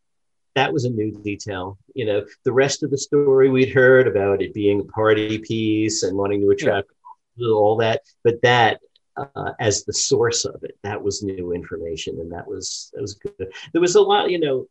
That 0.54 0.72
was 0.72 0.84
a 0.84 0.90
new 0.90 1.10
detail. 1.22 1.78
You 1.94 2.06
know, 2.06 2.26
the 2.44 2.52
rest 2.52 2.82
of 2.82 2.90
the 2.90 2.98
story 2.98 3.48
we'd 3.48 3.72
heard 3.72 4.06
about 4.06 4.42
it 4.42 4.54
being 4.54 4.80
a 4.80 4.84
party 4.84 5.38
piece 5.38 6.02
and 6.02 6.16
wanting 6.16 6.40
to 6.42 6.50
attract 6.50 6.88
yeah. 7.36 7.48
all 7.48 7.76
that, 7.78 8.02
but 8.22 8.42
that 8.42 8.80
uh, 9.16 9.52
as 9.60 9.84
the 9.84 9.92
source 9.92 10.44
of 10.44 10.62
it, 10.62 10.76
that 10.82 11.02
was 11.02 11.22
new 11.22 11.52
information, 11.52 12.18
and 12.20 12.30
that 12.32 12.46
was 12.46 12.90
that 12.92 13.00
was 13.00 13.14
good. 13.14 13.52
There 13.72 13.80
was 13.80 13.94
a 13.94 14.00
lot, 14.00 14.30
you 14.30 14.38
know 14.38 14.66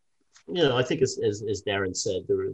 you 0.53 0.63
know, 0.63 0.77
I 0.77 0.83
think 0.83 1.01
as, 1.01 1.19
as, 1.23 1.43
as 1.49 1.63
Darren 1.63 1.95
said, 1.95 2.23
there 2.27 2.37
were, 2.37 2.53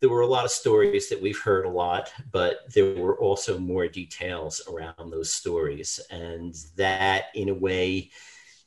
there 0.00 0.10
were 0.10 0.22
a 0.22 0.26
lot 0.26 0.44
of 0.44 0.50
stories 0.50 1.08
that 1.08 1.20
we've 1.20 1.38
heard 1.38 1.66
a 1.66 1.70
lot, 1.70 2.12
but 2.32 2.60
there 2.74 2.94
were 2.94 3.18
also 3.18 3.58
more 3.58 3.86
details 3.86 4.62
around 4.68 5.10
those 5.10 5.32
stories. 5.32 6.00
And 6.10 6.54
that, 6.76 7.26
in 7.34 7.50
a 7.50 7.54
way, 7.54 8.10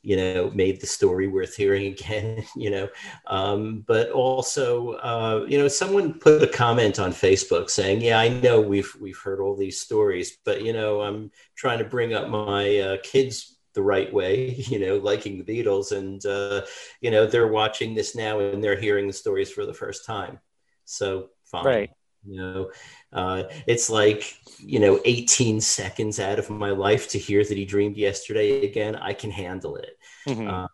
you 0.04 0.18
know, 0.18 0.52
made 0.54 0.82
the 0.82 0.88
story 0.88 1.28
worth 1.28 1.56
hearing 1.56 1.88
again, 1.94 2.44
you 2.56 2.70
know. 2.70 2.90
Um, 3.26 3.84
but 3.88 4.12
also, 4.12 4.94
uh, 4.94 5.46
you 5.48 5.58
know, 5.58 5.68
someone 5.68 6.20
put 6.20 6.44
a 6.44 6.48
comment 6.48 7.00
on 7.00 7.12
Facebook 7.12 7.70
saying, 7.70 8.02
"Yeah, 8.02 8.20
I 8.20 8.28
know 8.28 8.62
we've 8.62 8.94
we've 9.00 9.18
heard 9.18 9.40
all 9.40 9.56
these 9.56 9.80
stories, 9.80 10.38
but 10.44 10.62
you 10.62 10.74
know, 10.74 11.02
I'm 11.02 11.32
trying 11.56 11.80
to 11.80 11.86
bring 11.86 12.14
up 12.14 12.30
my 12.30 12.80
uh, 12.80 12.98
kids' 13.02 13.58
the 13.74 13.82
right 13.82 14.12
way, 14.12 14.50
you 14.58 14.80
know, 14.80 14.98
liking 14.98 15.38
the 15.38 15.64
Beatles. 15.64 15.96
And, 15.96 16.26
uh, 16.26 16.66
you 17.02 17.12
know, 17.12 17.26
they're 17.26 17.48
watching 17.48 17.94
this 17.94 18.16
now 18.16 18.40
and 18.40 18.64
they're 18.64 18.80
hearing 18.80 19.08
the 19.08 19.14
stories 19.14 19.52
for 19.52 19.66
the 19.66 19.74
first 19.74 20.06
time. 20.06 20.40
So 20.86 21.30
fine. 21.46 21.66
Right. 21.66 21.90
You 22.26 22.38
know, 22.38 22.72
uh, 23.12 23.44
it's 23.68 23.90
like, 23.90 24.34
you 24.58 24.80
know, 24.80 25.00
18 25.04 25.60
seconds 25.60 26.20
out 26.20 26.40
of 26.40 26.50
my 26.50 26.70
life 26.70 27.10
to 27.10 27.20
hear 27.20 27.44
that 27.44 27.58
he 27.58 27.66
dreamed 27.66 27.98
yesterday 27.98 28.66
again. 28.66 28.96
I 28.96 29.14
can 29.14 29.30
handle 29.30 29.76
it. 29.76 29.98
Mm-hmm. 30.28 30.48
Um, 30.48 30.70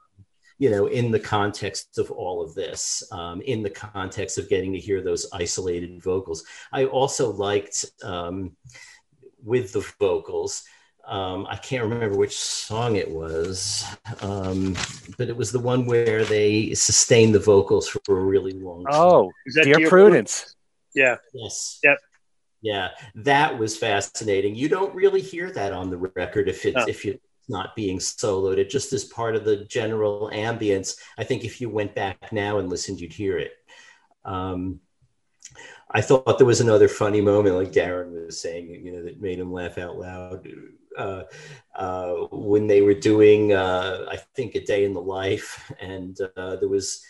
you 0.60 0.70
know, 0.70 0.88
in 0.88 1.10
the 1.10 1.20
context 1.20 1.98
of 1.98 2.12
all 2.12 2.44
of 2.44 2.54
this, 2.54 3.02
um, 3.14 3.42
in 3.42 3.64
the 3.64 3.70
context 3.70 4.38
of 4.38 4.50
getting 4.50 4.74
to 4.74 4.80
hear 4.80 5.02
those 5.02 5.26
isolated 5.34 6.04
vocals. 6.04 6.44
I 6.72 6.84
also 6.86 7.32
liked 7.32 7.86
um, 8.04 8.58
with 9.42 9.72
the 9.72 9.90
vocals, 10.00 10.64
um, 11.10 11.48
I 11.50 11.56
can't 11.56 11.84
remember 11.84 12.16
which 12.16 12.38
song 12.38 12.96
it 12.96 13.10
was, 13.10 13.84
um, 14.22 14.76
but 15.18 15.28
it 15.28 15.36
was 15.36 15.52
the 15.52 15.60
one 15.60 15.88
where 15.88 16.24
they 16.24 16.76
sustained 16.76 17.34
the 17.34 17.40
vocals 17.40 17.90
for 17.90 18.20
a 18.20 18.24
really 18.24 18.54
long 18.54 18.86
time. 18.86 18.94
Oh, 18.94 19.32
Dear, 19.56 19.64
Dear 19.64 19.90
Prudence. 19.90 19.90
Prudence. 19.90 20.56
Yeah. 20.94 21.16
Yes. 21.34 21.80
Yep. 21.84 21.98
Yeah, 22.62 22.90
that 23.16 23.58
was 23.58 23.78
fascinating. 23.78 24.54
You 24.54 24.70
don't 24.70 24.94
really 24.94 25.22
hear 25.22 25.50
that 25.52 25.74
on 25.74 25.90
the 25.90 25.98
record 25.98 26.50
if 26.50 26.66
it's 26.66 26.76
no. 26.76 26.86
if 26.88 27.06
it's 27.06 27.26
not 27.48 27.76
being 27.76 27.98
soloed. 27.98 28.58
It 28.58 28.70
just 28.70 28.94
as 28.94 29.06
part 29.06 29.36
of 29.36 29.46
the 29.46 29.66
general 29.66 30.30
ambience. 30.32 30.96
I 31.18 31.24
think 31.24 31.44
if 31.44 31.60
you 31.60 31.70
went 31.70 31.96
back 31.96 32.32
now 32.32 32.60
and 32.60 32.70
listened, 32.70 33.00
you'd 33.00 33.14
hear 33.14 33.38
it. 33.38 33.54
Um, 34.26 34.82
I 35.90 36.02
thought 36.02 36.38
there 36.38 36.46
was 36.46 36.62
another 36.62 36.88
funny 36.88 37.22
moment, 37.22 37.56
like 37.56 37.72
Darren 37.72 38.26
was 38.26 38.40
saying, 38.40 38.70
you 38.86 38.92
know, 38.92 39.04
that 39.06 39.22
made 39.22 39.40
him 39.40 39.52
laugh 39.52 39.80
out 39.80 39.98
loud 39.98 40.48
uh, 41.00 41.24
uh, 41.76 42.14
when 42.32 42.68
they 42.68 42.82
were 42.82 42.94
doing, 42.94 43.54
uh, 43.54 44.06
I 44.10 44.18
think, 44.36 44.56
a 44.56 44.64
day 44.64 44.84
in 44.84 44.94
the 44.94 45.02
life, 45.02 45.72
and 45.80 46.18
uh, 46.36 46.58
there 46.58 46.68
was 46.68 47.02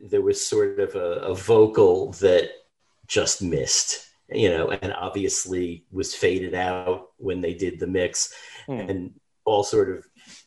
there 0.00 0.22
was 0.22 0.44
sort 0.44 0.78
of 0.78 0.94
a, 0.94 1.32
a, 1.32 1.34
vocal 1.34 2.12
that 2.12 2.50
just 3.08 3.42
missed, 3.42 4.08
you 4.28 4.48
know, 4.48 4.70
and 4.70 4.92
obviously 4.92 5.84
was 5.90 6.14
faded 6.14 6.54
out 6.54 7.10
when 7.16 7.40
they 7.40 7.54
did 7.54 7.80
the 7.80 7.86
mix, 7.86 8.34
mm. 8.68 8.88
and 8.88 9.14
all 9.44 9.64
sort 9.64 9.90
of 9.90 10.04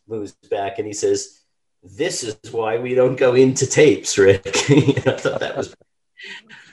moves 0.08 0.34
back 0.50 0.78
and 0.78 0.88
he 0.88 0.94
says, 0.94 1.39
"This 1.84 2.24
is 2.24 2.36
why 2.52 2.78
we 2.78 2.94
don't 2.94 3.16
go 3.16 3.36
into 3.36 3.66
tapes, 3.66 4.18
Rick." 4.18 4.46
I 4.48 5.18
thought 5.18 5.39
that 5.39 5.58
was. 5.58 5.74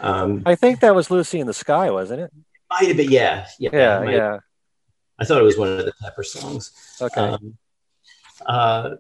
Um, 0.00 0.42
I 0.44 0.54
think 0.54 0.80
that 0.80 0.94
was 0.94 1.10
Lucy 1.10 1.40
in 1.40 1.46
the 1.46 1.54
Sky, 1.54 1.90
wasn't 1.90 2.20
it? 2.20 2.30
Might 2.70 2.88
have 2.88 2.98
been, 2.98 3.10
yeah, 3.10 3.46
yeah, 3.58 3.70
yeah. 3.72 4.10
yeah 4.10 4.38
I 5.18 5.24
thought 5.24 5.40
it 5.40 5.44
was 5.44 5.58
one 5.58 5.68
of 5.68 5.84
the 5.84 5.92
Pepper 6.00 6.22
songs. 6.22 6.72
Okay. 7.00 7.20
Um, 7.20 7.58
uh, 8.46 8.90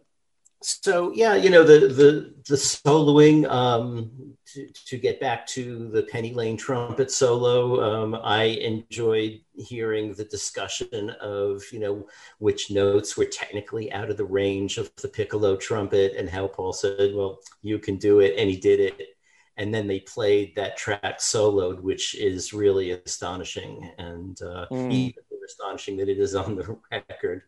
so 0.60 1.12
yeah, 1.14 1.36
you 1.36 1.50
know 1.50 1.62
the 1.62 1.86
the 1.86 2.34
the 2.48 2.56
soloing. 2.56 3.48
Um, 3.48 4.10
to, 4.54 4.66
to 4.86 4.96
get 4.96 5.20
back 5.20 5.46
to 5.48 5.88
the 5.90 6.02
Penny 6.04 6.32
Lane 6.32 6.56
trumpet 6.56 7.10
solo, 7.10 7.80
um, 7.82 8.18
I 8.24 8.44
enjoyed 8.44 9.40
hearing 9.54 10.14
the 10.14 10.24
discussion 10.24 11.10
of 11.20 11.62
you 11.70 11.78
know 11.78 12.08
which 12.38 12.70
notes 12.70 13.16
were 13.16 13.26
technically 13.26 13.92
out 13.92 14.10
of 14.10 14.16
the 14.16 14.24
range 14.24 14.78
of 14.78 14.90
the 14.96 15.08
piccolo 15.08 15.54
trumpet, 15.56 16.14
and 16.16 16.28
how 16.28 16.48
Paul 16.48 16.72
said, 16.72 17.14
"Well, 17.14 17.38
you 17.62 17.78
can 17.78 17.96
do 17.96 18.18
it," 18.20 18.34
and 18.36 18.50
he 18.50 18.56
did 18.56 18.80
it. 18.80 19.14
And 19.58 19.74
then 19.74 19.86
they 19.88 20.00
played 20.00 20.54
that 20.54 20.76
track 20.76 21.18
soloed, 21.18 21.80
which 21.80 22.14
is 22.14 22.52
really 22.52 22.92
astonishing, 22.92 23.90
and 23.98 24.40
uh, 24.42 24.66
Mm. 24.72 24.92
even 24.92 25.22
astonishing 25.48 25.96
that 25.96 26.08
it 26.08 26.18
is 26.18 26.34
on 26.34 26.56
the 26.56 26.78
record. 26.92 27.42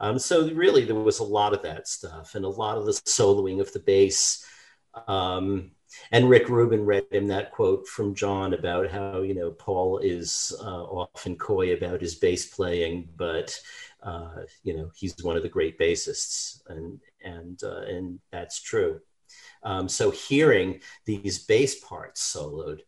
Um, 0.00 0.18
so 0.18 0.50
really, 0.50 0.84
there 0.84 0.96
was 0.96 1.20
a 1.20 1.24
lot 1.24 1.52
of 1.52 1.62
that 1.62 1.86
stuff, 1.86 2.34
and 2.34 2.44
a 2.44 2.48
lot 2.48 2.78
of 2.78 2.86
the 2.86 2.92
soloing 2.92 3.60
of 3.60 3.72
the 3.72 3.80
bass. 3.80 4.44
Um, 5.06 5.72
and 6.10 6.28
Rick 6.28 6.48
Rubin 6.48 6.84
read 6.84 7.06
him 7.10 7.26
that 7.28 7.52
quote 7.52 7.86
from 7.86 8.14
John 8.14 8.54
about 8.54 8.90
how 8.90 9.20
you 9.20 9.34
know 9.34 9.50
Paul 9.50 9.98
is 9.98 10.52
uh, 10.60 10.84
often 10.84 11.36
coy 11.36 11.74
about 11.74 12.00
his 12.00 12.14
bass 12.14 12.46
playing, 12.46 13.08
but 13.16 13.58
uh, 14.02 14.42
you 14.62 14.76
know 14.76 14.90
he's 14.94 15.14
one 15.22 15.36
of 15.36 15.42
the 15.42 15.48
great 15.48 15.78
bassists, 15.78 16.60
and 16.68 17.00
and 17.22 17.62
uh, 17.62 17.82
and 17.82 18.18
that's 18.30 18.60
true. 18.60 19.00
Um, 19.62 19.88
so 19.88 20.10
hearing 20.10 20.80
these 21.04 21.44
bass 21.44 21.78
parts 21.80 22.34
soloed, 22.34 22.80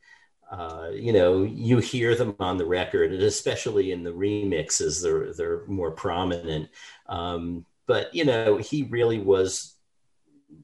uh, 0.58 0.90
you 1.06 1.12
know, 1.12 1.42
you 1.42 1.78
hear 1.78 2.14
them 2.14 2.36
on 2.38 2.56
the 2.58 2.66
record, 2.66 3.12
and 3.12 3.22
especially 3.22 3.86
in 3.94 4.04
the 4.04 4.10
remixes, 4.24 5.02
they're 5.02 5.32
they're 5.38 5.66
more 5.66 5.92
prominent. 5.92 6.68
Um, 7.08 7.66
but 7.86 8.14
you 8.14 8.24
know, 8.24 8.58
he 8.58 8.84
really 8.84 9.18
was 9.18 9.50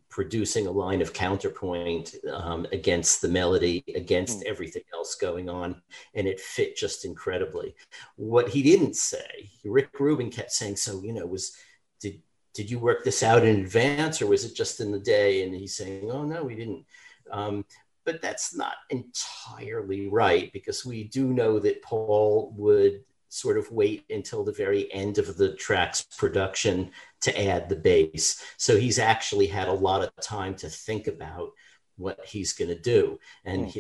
producing 0.09 0.67
a 0.67 0.71
line 0.71 1.01
of 1.03 1.13
counterpoint 1.13 2.15
um, 2.33 2.67
against 2.73 3.23
the 3.23 3.29
melody, 3.29 3.85
against 3.95 4.41
Mm. 4.41 4.47
everything 4.47 4.83
else 4.93 5.15
going 5.15 5.49
on, 5.49 5.83
and 6.15 6.27
it 6.27 6.41
fit 6.41 6.77
just 6.77 7.05
incredibly. 7.05 7.75
What 8.17 8.49
he 8.49 8.63
didn't 8.63 8.97
say, 8.97 9.51
Rick 9.65 9.99
Rubin 10.01 10.31
kept 10.31 10.53
saying, 10.53 10.77
"So 10.77 11.03
you 11.03 11.13
know, 11.13 11.27
was 11.27 11.53
did 12.01 12.23
did 12.55 12.71
you 12.71 12.79
work 12.79 13.05
this 13.05 13.23
out 13.23 13.45
in 13.45 13.61
advance, 13.61 14.21
or 14.21 14.27
was 14.27 14.45
it 14.45 14.55
just 14.57 14.81
in 14.81 14.91
the 14.93 14.99
day?" 15.01 15.43
And 15.45 15.55
he's 15.55 15.77
saying, 15.77 16.11
"Oh 16.11 16.25
no, 16.25 16.45
we 16.45 16.55
didn't." 16.57 16.85
Um, 17.31 17.65
but 18.05 18.23
that's 18.23 18.55
not 18.55 18.75
entirely 18.91 20.09
right 20.09 20.53
because 20.53 20.85
we 20.85 21.05
do 21.05 21.33
know 21.33 21.59
that 21.59 21.83
Paul 21.83 22.53
would 22.57 23.05
sort 23.29 23.59
of 23.59 23.71
wait 23.71 24.05
until 24.11 24.45
the 24.45 24.53
very 24.53 24.93
end 24.93 25.19
of 25.19 25.37
the 25.37 25.55
track's 25.55 26.03
production 26.03 26.91
to 27.21 27.41
add 27.41 27.69
the 27.69 27.77
bass. 27.77 28.43
So 28.57 28.77
he's 28.77 28.99
actually 28.99 29.47
had 29.47 29.69
a 29.69 29.73
lot 29.73 30.03
of 30.03 30.11
time 30.21 30.57
to 30.57 30.69
think 30.69 31.07
about 31.07 31.51
what 31.97 32.19
he's 32.27 32.53
going 32.53 32.71
to 32.71 32.81
do 32.81 33.19
and 33.45 33.67
Hmm. 33.67 33.71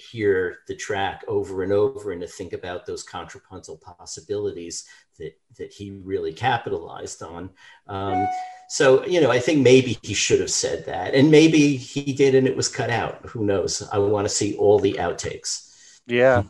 He, 0.00 0.16
hear 0.16 0.58
the 0.66 0.74
track 0.74 1.24
over 1.28 1.62
and 1.62 1.72
over 1.72 2.12
and 2.12 2.20
to 2.20 2.26
think 2.26 2.52
about 2.52 2.86
those 2.86 3.02
contrapuntal 3.02 3.76
possibilities 3.76 4.84
that 5.18 5.38
that 5.58 5.72
he 5.72 5.90
really 5.90 6.32
capitalized 6.32 7.22
on. 7.22 7.50
Um, 7.88 8.26
so 8.68 9.04
you 9.06 9.20
know, 9.20 9.30
I 9.30 9.38
think 9.38 9.62
maybe 9.62 9.98
he 10.02 10.14
should 10.14 10.40
have 10.40 10.50
said 10.50 10.86
that, 10.86 11.14
and 11.14 11.30
maybe 11.30 11.76
he 11.76 12.12
did, 12.12 12.34
and 12.34 12.46
it 12.46 12.56
was 12.56 12.68
cut 12.68 12.90
out. 12.90 13.24
Who 13.26 13.44
knows? 13.44 13.86
I 13.92 13.98
want 13.98 14.26
to 14.26 14.34
see 14.34 14.56
all 14.56 14.78
the 14.78 14.94
outtakes. 14.94 16.00
Yeah. 16.06 16.44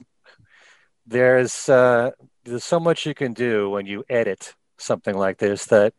There's 1.06 1.68
uh, 1.68 2.10
there's 2.44 2.64
so 2.64 2.80
much 2.80 3.06
you 3.06 3.14
can 3.14 3.32
do 3.32 3.70
when 3.70 3.86
you 3.86 4.04
edit 4.08 4.54
something 4.78 5.16
like 5.16 5.38
this 5.38 5.66
that 5.66 5.94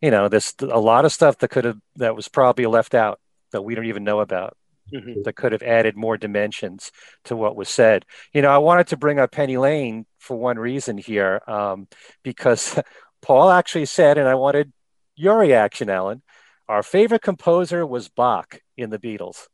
you 0.00 0.10
know 0.10 0.28
there's 0.28 0.54
a 0.60 0.80
lot 0.80 1.04
of 1.04 1.12
stuff 1.12 1.38
that 1.38 1.48
could 1.48 1.64
have 1.64 1.78
that 1.96 2.16
was 2.16 2.28
probably 2.28 2.66
left 2.66 2.94
out 2.94 3.20
that 3.52 3.62
we 3.62 3.74
don't 3.74 3.86
even 3.86 4.04
know 4.04 4.20
about 4.20 4.56
Mhm. 4.92 5.24
that 5.24 5.36
could 5.36 5.52
have 5.52 5.62
added 5.62 5.96
more 5.96 6.16
dimensions 6.16 6.90
to 7.24 7.36
what 7.36 7.56
was 7.56 7.68
said. 7.68 8.04
You 8.32 8.42
know, 8.42 8.50
I 8.50 8.58
wanted 8.58 8.88
to 8.88 8.96
bring 8.96 9.18
up 9.18 9.32
Penny 9.32 9.56
Lane 9.56 10.06
for 10.18 10.36
one 10.36 10.58
reason 10.58 10.98
here, 10.98 11.40
um, 11.46 11.88
because 12.22 12.78
Paul 13.22 13.50
actually 13.50 13.86
said, 13.86 14.18
and 14.18 14.28
I 14.28 14.34
wanted 14.34 14.72
your 15.14 15.38
reaction, 15.38 15.88
Alan. 15.88 16.22
Our 16.68 16.82
favorite 16.82 17.22
composer 17.22 17.86
was 17.86 18.08
Bach 18.08 18.60
in 18.76 18.90
the 18.90 18.98
Beatles. 18.98 19.46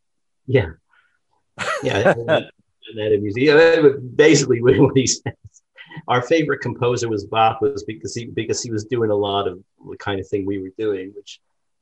Yeah, 0.46 0.70
yeah. 1.82 2.14
that, 2.14 2.50
that 2.96 3.12
amused 3.12 3.36
me. 3.36 3.46
Yeah, 3.46 3.88
Basically, 4.14 4.60
what 4.62 4.96
he 4.96 5.06
says. 5.06 5.32
Our 6.06 6.22
favorite 6.22 6.60
composer 6.60 7.08
was 7.08 7.26
Bach 7.26 7.60
was 7.60 7.84
because 7.84 8.14
he 8.14 8.26
because 8.26 8.62
he 8.62 8.70
was 8.70 8.84
doing 8.84 9.10
a 9.10 9.14
lot 9.14 9.48
of 9.48 9.58
the 9.90 9.96
kind 9.96 10.20
of 10.20 10.28
thing 10.28 10.46
we 10.46 10.58
were 10.58 10.72
doing, 10.78 11.12
which 11.14 11.40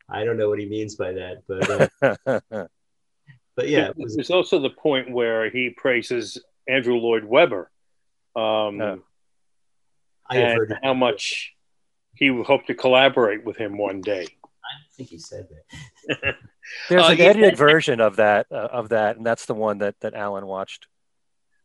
I 0.08 0.24
don't 0.24 0.36
know 0.36 0.48
what 0.48 0.58
he 0.58 0.66
means 0.66 0.94
by 0.96 1.12
that, 1.12 1.42
but 1.46 2.40
uh, 2.52 2.66
but 3.56 3.68
yeah, 3.68 3.90
was 3.96 4.14
There's 4.14 4.30
also 4.30 4.60
the 4.60 4.70
point 4.70 5.10
where 5.10 5.50
he 5.50 5.70
praises 5.70 6.38
Andrew 6.68 6.96
Lloyd 6.96 7.24
Webber 7.24 7.70
um, 8.36 8.80
Oh. 8.80 9.02
I 10.28 10.38
and 10.38 10.58
heard 10.58 10.78
how 10.82 10.94
much 10.94 11.54
he 12.14 12.30
would 12.30 12.46
hope 12.46 12.66
to 12.66 12.74
collaborate 12.74 13.44
with 13.44 13.56
him 13.56 13.78
one 13.78 14.00
day. 14.00 14.24
I 14.24 14.96
think 14.96 15.10
he 15.10 15.18
said 15.18 15.46
that. 16.08 16.34
There's 16.88 17.04
Uh, 17.04 17.12
an 17.12 17.18
yeah. 17.18 17.24
edited 17.26 17.56
version 17.56 18.00
of 18.00 18.16
that 18.16 18.46
uh, 18.50 18.54
of 18.72 18.88
that, 18.88 19.16
and 19.16 19.24
that's 19.24 19.46
the 19.46 19.54
one 19.54 19.78
that 19.78 19.98
that 20.00 20.14
Alan 20.14 20.46
watched. 20.46 20.86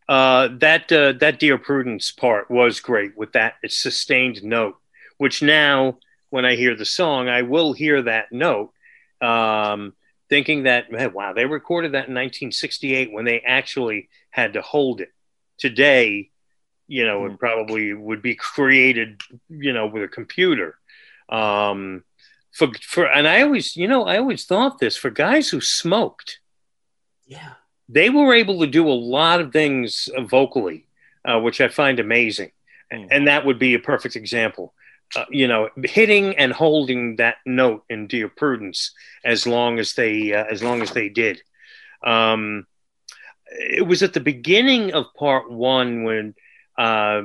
Uh, 0.08 0.50
that 0.60 0.92
uh, 0.92 1.14
that 1.14 1.40
Dear 1.40 1.58
Prudence 1.58 2.12
part 2.12 2.52
was 2.52 2.80
great 2.80 3.18
with 3.18 3.32
that 3.34 3.56
sustained 3.68 4.44
note, 4.44 4.76
which 5.18 5.42
now 5.42 5.98
when 6.30 6.46
I 6.46 6.56
hear 6.56 6.76
the 6.76 6.86
song, 6.86 7.28
I 7.30 7.42
will 7.42 7.74
hear 7.74 8.04
that 8.04 8.32
note, 8.32 8.72
um, 9.22 9.94
thinking 10.32 10.64
that 10.64 10.90
man, 10.90 11.12
wow, 11.14 11.34
they 11.34 11.46
recorded 11.46 11.92
that 11.92 12.08
in 12.08 12.16
1968 12.16 13.12
when 13.12 13.26
they 13.26 13.42
actually 13.42 14.08
had 14.32 14.54
to 14.54 14.62
hold 14.62 15.02
it. 15.02 15.12
Today, 15.58 16.30
you 16.88 17.06
know, 17.06 17.26
Hmm. 17.26 17.34
it 17.34 17.40
probably 17.40 17.94
would 17.94 18.22
be 18.22 18.34
created, 18.36 19.22
you 19.50 19.74
know, 19.74 19.86
with 19.88 20.04
a 20.04 20.08
computer. 20.08 20.78
Um, 21.30 22.04
for 22.54 22.70
for 22.82 23.06
and 23.06 23.28
I 23.28 23.42
always, 23.42 23.76
you 23.76 23.88
know, 23.90 24.06
I 24.06 24.18
always 24.18 24.46
thought 24.46 24.80
this 24.80 24.96
for 24.98 25.10
guys 25.12 25.50
who 25.50 25.60
smoked 25.62 26.40
Yeah, 27.26 27.54
they 27.90 28.10
were 28.10 28.34
able 28.34 28.60
to 28.62 28.68
do 28.68 28.88
a 28.88 29.02
lot 29.18 29.42
of 29.42 29.52
things 29.52 30.10
uh, 30.18 30.24
vocally, 30.24 30.88
uh, 31.26 31.40
which 31.40 31.60
I 31.62 31.68
find 31.68 32.00
amazing. 32.00 32.52
Mm. 32.92 33.08
And 33.12 33.28
that 33.28 33.46
would 33.46 33.60
be 33.60 33.74
a 33.74 33.80
perfect 33.80 34.16
example. 34.16 34.74
Uh, 35.16 35.26
you 35.30 35.46
know, 35.48 35.70
hitting 35.84 36.38
and 36.38 36.54
holding 36.54 37.18
that 37.18 37.36
note 37.46 37.84
in 37.90 38.08
Dear 38.08 38.30
Prudence 38.30 38.94
as 39.26 39.46
long 39.46 39.78
as 39.78 39.94
they 39.94 40.34
uh, 40.34 40.46
as 40.46 40.64
long 40.64 40.82
as 40.82 40.92
they 40.92 41.10
did. 41.10 41.42
Um, 42.04 42.66
it 43.48 43.86
was 43.86 44.04
at 44.04 44.14
the 44.14 44.22
beginning 44.22 44.94
of 44.94 45.14
part 45.14 45.52
one 45.52 46.04
when 46.04 46.34
uh, 46.78 47.24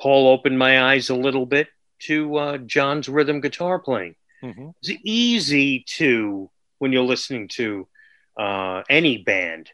Paul 0.00 0.28
opened 0.28 0.58
my 0.58 0.82
eyes 0.90 1.10
a 1.10 1.14
little 1.14 1.46
bit 1.46 1.68
to 2.00 2.36
uh, 2.36 2.58
John's 2.58 3.08
rhythm 3.08 3.40
guitar 3.40 3.78
playing 3.78 4.14
Mhm. 4.42 4.72
it's 4.80 5.00
easy 5.04 5.84
to 5.96 6.48
when 6.78 6.92
you're 6.92 7.02
listening 7.02 7.48
to 7.48 7.88
uh, 8.36 8.82
any 8.88 9.18
band 9.18 9.70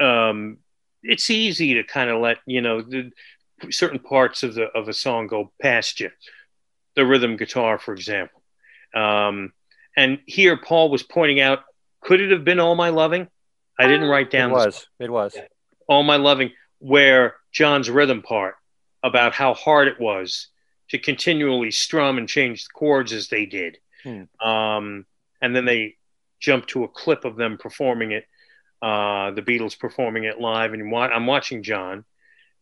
um, 0.00 0.58
it's 1.02 1.28
easy 1.30 1.74
to 1.74 1.82
kind 1.84 2.08
of 2.10 2.20
let 2.20 2.38
you 2.46 2.60
know 2.62 2.80
the 2.80 3.10
certain 3.70 3.98
parts 3.98 4.42
of 4.42 4.54
the 4.54 4.64
of 4.68 4.88
a 4.88 4.92
song 4.94 5.26
go 5.26 5.52
past 5.60 6.00
you 6.00 6.10
the 7.00 7.06
rhythm 7.06 7.36
guitar 7.36 7.78
for 7.78 7.94
example. 7.94 8.42
Um, 8.94 9.52
and 9.96 10.18
here 10.26 10.56
paul 10.56 10.90
was 10.90 11.02
pointing 11.02 11.40
out 11.40 11.60
could 12.02 12.20
it 12.20 12.30
have 12.30 12.44
been 12.44 12.60
all 12.60 12.74
my 12.74 12.90
loving? 12.90 13.28
I 13.78 13.86
didn't 13.86 14.08
write 14.08 14.30
down 14.30 14.50
It 14.50 14.54
was. 14.54 14.86
It 14.98 15.10
was. 15.10 15.36
all 15.88 16.02
my 16.02 16.16
loving 16.16 16.50
where 16.78 17.36
john's 17.52 17.88
rhythm 17.88 18.20
part 18.22 18.54
about 19.02 19.32
how 19.32 19.54
hard 19.54 19.88
it 19.88 19.98
was 19.98 20.48
to 20.90 20.98
continually 20.98 21.70
strum 21.70 22.18
and 22.18 22.28
change 22.28 22.64
the 22.64 22.70
chords 22.74 23.12
as 23.12 23.28
they 23.28 23.46
did. 23.46 23.78
Hmm. 24.02 24.24
um, 24.46 25.06
and 25.42 25.54
then 25.56 25.64
they 25.64 25.96
jump 26.40 26.66
to 26.68 26.84
a 26.84 26.88
clip 26.88 27.24
of 27.24 27.36
them 27.36 27.56
performing 27.58 28.12
it 28.12 28.24
uh, 28.82 29.30
the 29.32 29.42
beatles 29.42 29.78
performing 29.78 30.24
it 30.24 30.40
live 30.40 30.72
and 30.72 30.94
i'm 30.94 31.26
watching 31.26 31.62
john 31.62 32.04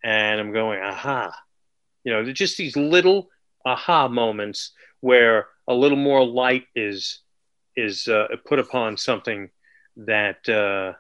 and 0.03 0.41
i'm 0.41 0.53
going 0.53 0.81
aha. 0.81 1.33
You 2.05 2.13
know 2.13 2.25
they're 2.25 2.33
just 2.33 2.57
these 2.57 2.77
little 2.77 3.29
aha 3.65 4.09
moments 4.09 4.73
where 5.01 5.47
a 5.67 5.75
little 5.75 5.99
more 5.99 6.25
light 6.25 6.65
is 6.75 7.21
is 7.77 8.09
uh, 8.09 8.27
put 8.45 8.59
upon 8.59 8.97
something 8.97 9.51
that 9.97 10.49
uh, 10.49 10.95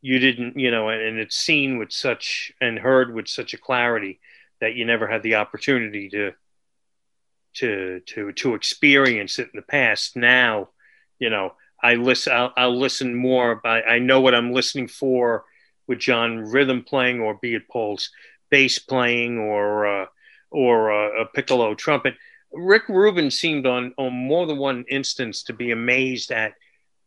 you 0.00 0.18
didn't, 0.18 0.58
you 0.58 0.70
know, 0.70 0.88
and, 0.88 1.02
and 1.02 1.18
it's 1.18 1.36
seen 1.36 1.78
with 1.78 1.92
such 1.92 2.52
and 2.60 2.78
heard 2.78 3.14
with 3.14 3.28
such 3.28 3.54
a 3.54 3.58
clarity 3.58 4.20
that 4.60 4.74
you 4.74 4.84
never 4.84 5.06
had 5.06 5.22
the 5.22 5.34
opportunity 5.36 6.08
to 6.08 6.32
to 7.54 8.00
to 8.06 8.32
to 8.32 8.54
experience 8.54 9.38
it 9.38 9.50
in 9.52 9.56
the 9.56 9.62
past. 9.62 10.16
Now, 10.16 10.70
you 11.18 11.30
know, 11.30 11.54
I 11.82 11.94
listen. 11.94 12.32
I'll, 12.32 12.52
I'll 12.56 12.78
listen 12.78 13.14
more. 13.14 13.60
But 13.62 13.88
I 13.88 13.98
know 13.98 14.20
what 14.20 14.34
I'm 14.34 14.52
listening 14.52 14.88
for 14.88 15.44
with 15.86 15.98
John 15.98 16.38
rhythm 16.38 16.84
playing, 16.84 17.20
or 17.20 17.34
be 17.34 17.54
it 17.54 17.68
Paul's 17.68 18.10
bass 18.50 18.78
playing, 18.78 19.38
or 19.38 19.86
uh, 19.86 20.06
or 20.52 20.90
a, 20.90 21.22
a 21.22 21.26
piccolo 21.26 21.74
trumpet. 21.74 22.14
Rick 22.52 22.88
Rubin 22.88 23.30
seemed 23.30 23.66
on 23.66 23.94
on 23.96 24.12
more 24.12 24.46
than 24.46 24.58
one 24.58 24.84
instance 24.88 25.44
to 25.44 25.52
be 25.52 25.70
amazed 25.70 26.30
at 26.30 26.54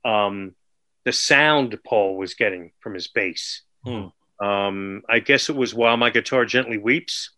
um, 0.03 0.55
the 1.03 1.13
sound 1.13 1.77
Paul 1.85 2.17
was 2.17 2.33
getting 2.33 2.71
from 2.79 2.93
his 2.93 3.07
bass. 3.07 3.61
Hmm. 3.83 4.07
Um, 4.39 5.03
I 5.07 5.19
guess 5.19 5.49
it 5.49 5.55
was 5.55 5.73
while 5.73 5.97
my 5.97 6.09
guitar 6.09 6.45
gently 6.45 6.77
weeps. 6.77 7.31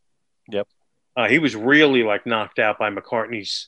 Yep. 0.50 0.68
Uh, 1.16 1.28
he 1.28 1.40
was 1.40 1.56
really 1.56 2.04
like 2.04 2.26
knocked 2.26 2.60
out 2.60 2.80
by 2.80 2.90
McCartney's 2.90 3.68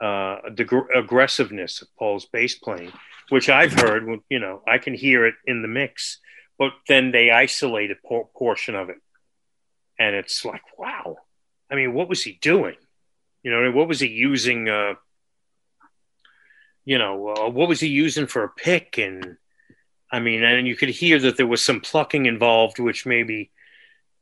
uh, 0.00 0.38
gr- 0.50 0.92
aggressiveness 0.94 1.82
of 1.82 1.88
Paul's 1.96 2.26
bass 2.26 2.54
playing, 2.54 2.92
which 3.30 3.48
I've 3.48 3.72
heard. 3.80 4.06
You 4.28 4.38
know, 4.38 4.62
I 4.66 4.78
can 4.78 4.94
hear 4.94 5.26
it 5.26 5.34
in 5.46 5.62
the 5.62 5.68
mix, 5.68 6.18
but 6.58 6.72
then 6.88 7.10
they 7.10 7.30
isolate 7.30 7.90
a 7.90 7.96
por- 8.06 8.28
portion 8.36 8.74
of 8.74 8.90
it, 8.90 8.98
and 9.98 10.14
it's 10.14 10.44
like, 10.44 10.62
wow. 10.78 11.16
I 11.70 11.74
mean, 11.74 11.94
what 11.94 12.08
was 12.08 12.22
he 12.22 12.38
doing? 12.40 12.76
You 13.42 13.50
know, 13.50 13.70
what 13.72 13.88
was 13.88 14.00
he 14.00 14.08
using? 14.08 14.68
Uh, 14.68 14.94
you 16.84 16.98
know, 16.98 17.28
uh, 17.28 17.48
what 17.48 17.68
was 17.68 17.80
he 17.80 17.88
using 17.88 18.26
for 18.26 18.44
a 18.44 18.48
pick? 18.48 18.98
And 18.98 19.36
I 20.10 20.20
mean, 20.20 20.42
and 20.42 20.66
you 20.66 20.76
could 20.76 20.90
hear 20.90 21.18
that 21.20 21.36
there 21.36 21.46
was 21.46 21.62
some 21.62 21.80
plucking 21.80 22.26
involved, 22.26 22.78
which 22.78 23.06
maybe, 23.06 23.50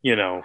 you 0.01 0.17
know, 0.17 0.45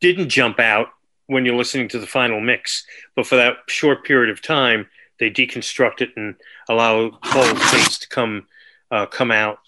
didn't 0.00 0.28
jump 0.28 0.60
out 0.60 0.88
when 1.26 1.44
you're 1.44 1.56
listening 1.56 1.88
to 1.88 1.98
the 1.98 2.06
final 2.06 2.40
mix. 2.40 2.84
But 3.14 3.26
for 3.26 3.36
that 3.36 3.56
short 3.68 4.04
period 4.04 4.30
of 4.30 4.42
time, 4.42 4.86
they 5.18 5.30
deconstruct 5.30 6.02
it 6.02 6.10
and 6.16 6.36
allow 6.68 7.10
Paul's 7.22 7.52
bass 7.72 7.98
to 7.98 8.08
come 8.08 8.46
uh, 8.90 9.06
come 9.06 9.30
out 9.30 9.58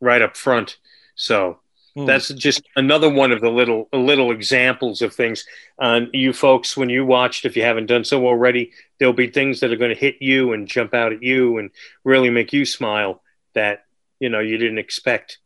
right 0.00 0.22
up 0.22 0.36
front. 0.36 0.78
So 1.14 1.58
Hmm. 1.94 2.06
That's 2.06 2.28
just 2.28 2.62
another 2.74 3.08
one 3.08 3.30
of 3.30 3.40
the 3.40 3.50
little 3.50 3.88
little 3.92 4.32
examples 4.32 5.00
of 5.00 5.14
things. 5.14 5.44
Um, 5.78 6.10
you 6.12 6.32
folks, 6.32 6.76
when 6.76 6.88
you 6.88 7.06
watched, 7.06 7.44
if 7.44 7.56
you 7.56 7.62
haven't 7.62 7.86
done 7.86 8.04
so 8.04 8.26
already, 8.26 8.72
there'll 8.98 9.14
be 9.14 9.28
things 9.28 9.60
that 9.60 9.72
are 9.72 9.76
going 9.76 9.94
to 9.94 10.00
hit 10.00 10.16
you 10.20 10.52
and 10.52 10.66
jump 10.66 10.92
out 10.92 11.12
at 11.12 11.22
you 11.22 11.58
and 11.58 11.70
really 12.02 12.30
make 12.30 12.52
you 12.52 12.66
smile 12.66 13.22
that 13.54 13.84
you 14.18 14.28
know 14.28 14.40
you 14.40 14.58
didn't 14.58 14.78
expect 14.78 15.38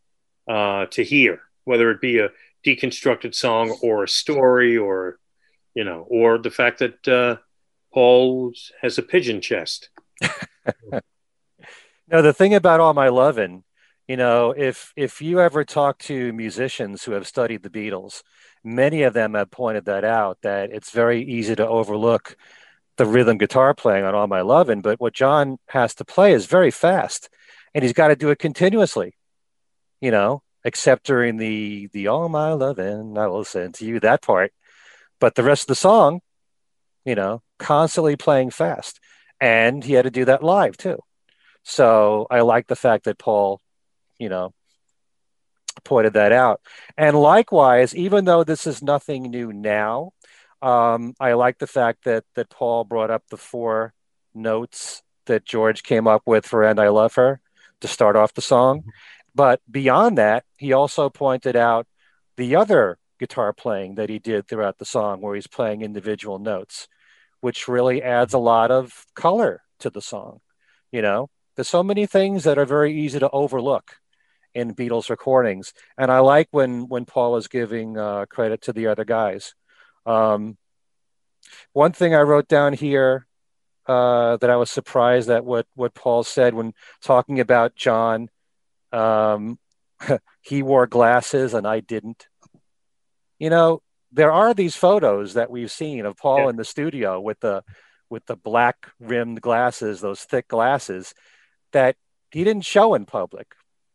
uh, 0.49 0.87
to 0.87 1.05
hear, 1.05 1.43
whether 1.65 1.91
it 1.91 2.01
be 2.01 2.19
a 2.19 2.31
deconstructed 2.65 3.35
song 3.35 3.77
or 3.83 4.05
a 4.05 4.09
story 4.09 4.77
or 4.77 5.19
you 5.75 5.85
know, 5.85 6.07
or 6.09 6.39
the 6.39 6.51
fact 6.51 6.79
that 6.79 7.07
uh, 7.07 7.37
Paul 7.93 8.53
has 8.81 8.97
a 8.97 9.03
pigeon 9.03 9.43
chest. 9.43 9.91
now 10.91 12.23
the 12.23 12.33
thing 12.33 12.55
about 12.55 12.81
all 12.81 12.95
my 12.95 13.09
loving 13.09 13.65
you 14.09 14.17
know 14.17 14.53
if 14.57 14.93
if 14.97 15.23
you 15.23 15.41
ever 15.41 15.65
talk 15.65 15.99
to 15.99 16.33
musicians 16.33 17.05
who 17.05 17.13
have 17.13 17.27
studied 17.27 17.63
the 17.63 17.71
beatles 17.71 18.23
many 18.65 19.03
of 19.03 19.15
them 19.15 19.35
have 19.35 19.51
pointed 19.51 19.85
that 19.85 20.05
out 20.05 20.39
that 20.43 20.71
it's 20.73 20.91
very 20.91 21.23
easy 21.23 21.55
to 21.55 21.67
overlook 21.67 22.37
the 22.97 23.07
rhythm 23.07 23.39
guitar 23.39 23.75
playing 23.75 24.05
on 24.05 24.15
all 24.15 24.27
my 24.27 24.41
lovin' 24.41 24.81
but 24.81 25.01
what 25.01 25.13
john 25.15 25.59
has 25.67 25.95
to 25.95 26.05
play 26.05 26.33
is 26.33 26.47
very 26.47 26.71
fast 26.71 27.29
and 27.75 27.85
he's 27.85 27.93
got 27.93 28.09
to 28.09 28.17
do 28.17 28.31
it 28.31 28.39
continuously 28.39 29.15
you 30.01 30.11
know 30.11 30.43
except 30.65 31.07
during 31.07 31.37
the 31.37 31.89
the 31.93 32.09
all 32.09 32.29
my 32.29 32.53
lovin' 32.53 33.17
i 33.17 33.27
will 33.27 33.45
send 33.45 33.75
to 33.75 33.85
you 33.85 34.01
that 34.01 34.23
part. 34.23 34.53
But 35.21 35.35
the 35.35 35.43
rest 35.43 35.63
of 35.63 35.69
the 35.69 35.75
song 35.75 36.21
you 37.05 37.15
know 37.15 37.43
constantly 37.59 38.17
playing 38.17 38.51
fast. 38.51 39.01
And 39.41 39.85
he 39.85 39.93
had 39.93 40.03
to 40.03 40.11
do 40.11 40.25
that 40.25 40.43
live 40.43 40.77
too. 40.77 40.99
So 41.63 42.27
i 42.31 42.41
like 42.41 42.67
the 42.67 42.77
fact 42.77 43.05
that 43.05 43.19
paul 43.19 43.61
you 44.19 44.29
know, 44.29 44.53
pointed 45.85 46.15
that 46.15 46.33
out. 46.33 46.61
And 46.97 47.17
likewise, 47.17 47.95
even 47.95 48.25
though 48.25 48.45
this 48.45 48.67
is 48.67 48.83
nothing 48.83 49.25
new 49.25 49.53
now, 49.53 50.13
um, 50.61 51.15
I 51.21 51.35
like 51.35 51.59
the 51.59 51.67
fact 51.67 52.05
that 52.05 52.25
that 52.35 52.51
Paul 52.51 52.85
brought 52.85 53.11
up 53.11 53.25
the 53.31 53.37
four 53.37 53.95
notes 54.35 55.03
that 55.27 55.45
George 55.45 55.83
came 55.83 56.07
up 56.07 56.23
with 56.27 56.47
for 56.47 56.65
"And 56.65 56.81
I 56.81 56.89
Love 56.89 57.15
Her" 57.15 57.41
to 57.81 57.89
start 57.89 58.17
off 58.17 58.35
the 58.35 58.43
song. 58.43 58.85
But 59.35 59.61
beyond 59.71 60.19
that, 60.19 60.45
he 60.57 60.73
also 60.73 61.11
pointed 61.11 61.55
out 61.55 61.87
the 62.37 62.57
other 62.57 62.99
guitar 63.21 63.53
playing 63.53 63.97
that 63.97 64.09
he 64.09 64.19
did 64.19 64.49
throughout 64.49 64.79
the 64.79 64.85
song, 64.85 65.21
where 65.21 65.35
he's 65.35 65.47
playing 65.47 65.83
individual 65.83 66.39
notes, 66.39 66.89
which 67.41 67.69
really 67.69 68.03
adds 68.03 68.35
a 68.35 68.39
lot 68.39 68.71
of 68.71 69.07
color 69.15 69.63
to 69.81 69.91
the 69.91 70.03
song. 70.03 70.41
You 70.91 71.03
know, 71.03 71.31
there's 71.55 71.69
so 71.69 71.83
many 71.83 72.07
things 72.07 72.45
that 72.45 72.59
are 72.59 72.65
very 72.65 72.99
easy 72.99 73.19
to 73.21 73.31
overlook 73.31 73.97
in 74.55 74.75
Beatles 74.75 75.11
recordings. 75.11 75.73
And 75.97 76.11
I 76.11 76.21
like 76.21 76.49
when 76.51 76.89
when 76.89 77.05
Paul 77.05 77.37
is 77.37 77.49
giving 77.49 77.97
uh, 77.97 78.27
credit 78.27 78.63
to 78.63 78.73
the 78.73 78.89
other 78.89 79.05
guys. 79.05 79.55
Um, 80.07 80.57
one 81.73 81.93
thing 81.93 82.15
I 82.15 82.23
wrote 82.23 82.49
down 82.49 82.73
here 82.73 83.27
uh, 83.87 84.37
that 84.37 84.51
I 84.51 84.57
was 84.57 84.71
surprised 84.71 85.31
at 85.31 85.45
what 85.45 85.67
what 85.75 85.95
Paul 85.95 86.25
said 86.25 86.55
when 86.55 86.75
talking 87.03 87.41
about 87.41 87.77
John. 87.77 88.29
Um, 88.93 89.59
he 90.43 90.63
wore 90.63 90.87
glasses 90.87 91.55
and 91.55 91.67
I 91.67 91.81
didn't. 91.81 92.27
You 93.39 93.51
know, 93.51 93.83
there 94.13 94.33
are 94.33 94.55
these 94.55 94.77
photos 94.77 95.35
that 95.35 95.51
we've 95.51 95.71
seen 95.71 96.07
of 96.07 96.17
Paul 96.17 96.45
yeah. 96.45 96.51
in 96.51 96.57
the 96.57 96.65
studio 96.65 97.21
with 97.21 97.41
the 97.41 97.63
with 98.11 98.25
the 98.27 98.37
black 98.37 98.91
rimmed 98.99 99.41
glasses, 99.41 100.01
those 100.01 100.23
thick 100.23 100.49
glasses 100.49 101.15
that 101.73 101.97
he 102.31 102.45
didn't 102.45 102.65
show 102.65 102.95
in 102.95 103.05
public 103.05 103.49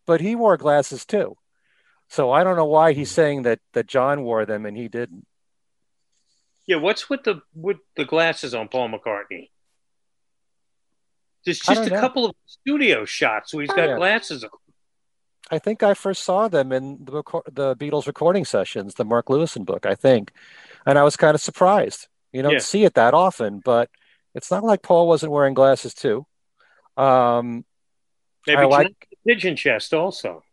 but 0.05 0.21
he 0.21 0.35
wore 0.35 0.57
glasses 0.57 1.05
too. 1.05 1.37
So 2.09 2.31
I 2.31 2.43
don't 2.43 2.57
know 2.57 2.65
why 2.65 2.93
he's 2.93 3.11
saying 3.11 3.43
that 3.43 3.59
that 3.73 3.87
John 3.87 4.23
wore 4.23 4.45
them 4.45 4.65
and 4.65 4.77
he 4.77 4.87
didn't. 4.87 5.25
Yeah, 6.65 6.77
what's 6.77 7.09
with 7.09 7.23
the 7.23 7.41
with 7.55 7.77
the 7.95 8.05
glasses 8.05 8.53
on 8.53 8.67
Paul 8.67 8.89
McCartney? 8.89 9.49
There's 11.45 11.59
just 11.59 11.87
a 11.87 11.89
know. 11.89 11.99
couple 11.99 12.25
of 12.25 12.35
studio 12.45 13.03
shots 13.05 13.53
where 13.53 13.63
he's 13.63 13.73
got 13.73 13.89
yeah. 13.89 13.97
glasses 13.97 14.43
on. 14.43 14.49
I 15.51 15.59
think 15.59 15.83
I 15.83 15.93
first 15.93 16.23
saw 16.23 16.47
them 16.47 16.71
in 16.71 17.03
the 17.03 17.23
the 17.51 17.75
Beatles 17.75 18.07
recording 18.07 18.45
sessions, 18.45 18.95
the 18.95 19.05
Mark 19.05 19.27
Lewisohn 19.27 19.65
book, 19.65 19.85
I 19.85 19.95
think, 19.95 20.31
and 20.85 20.97
I 20.97 21.03
was 21.03 21.17
kind 21.17 21.35
of 21.35 21.41
surprised. 21.41 22.07
You 22.31 22.41
don't 22.41 22.53
yeah. 22.53 22.59
see 22.59 22.85
it 22.85 22.93
that 22.93 23.13
often, 23.13 23.59
but 23.63 23.89
it's 24.33 24.49
not 24.49 24.63
like 24.63 24.81
Paul 24.81 25.07
wasn't 25.07 25.31
wearing 25.31 25.53
glasses 25.53 25.93
too. 25.93 26.25
Um, 26.95 27.65
Maybe 28.47 28.61
I 28.61 28.65
like 28.65 29.07
pigeon 29.25 29.55
chest 29.55 29.93
also. 29.93 30.43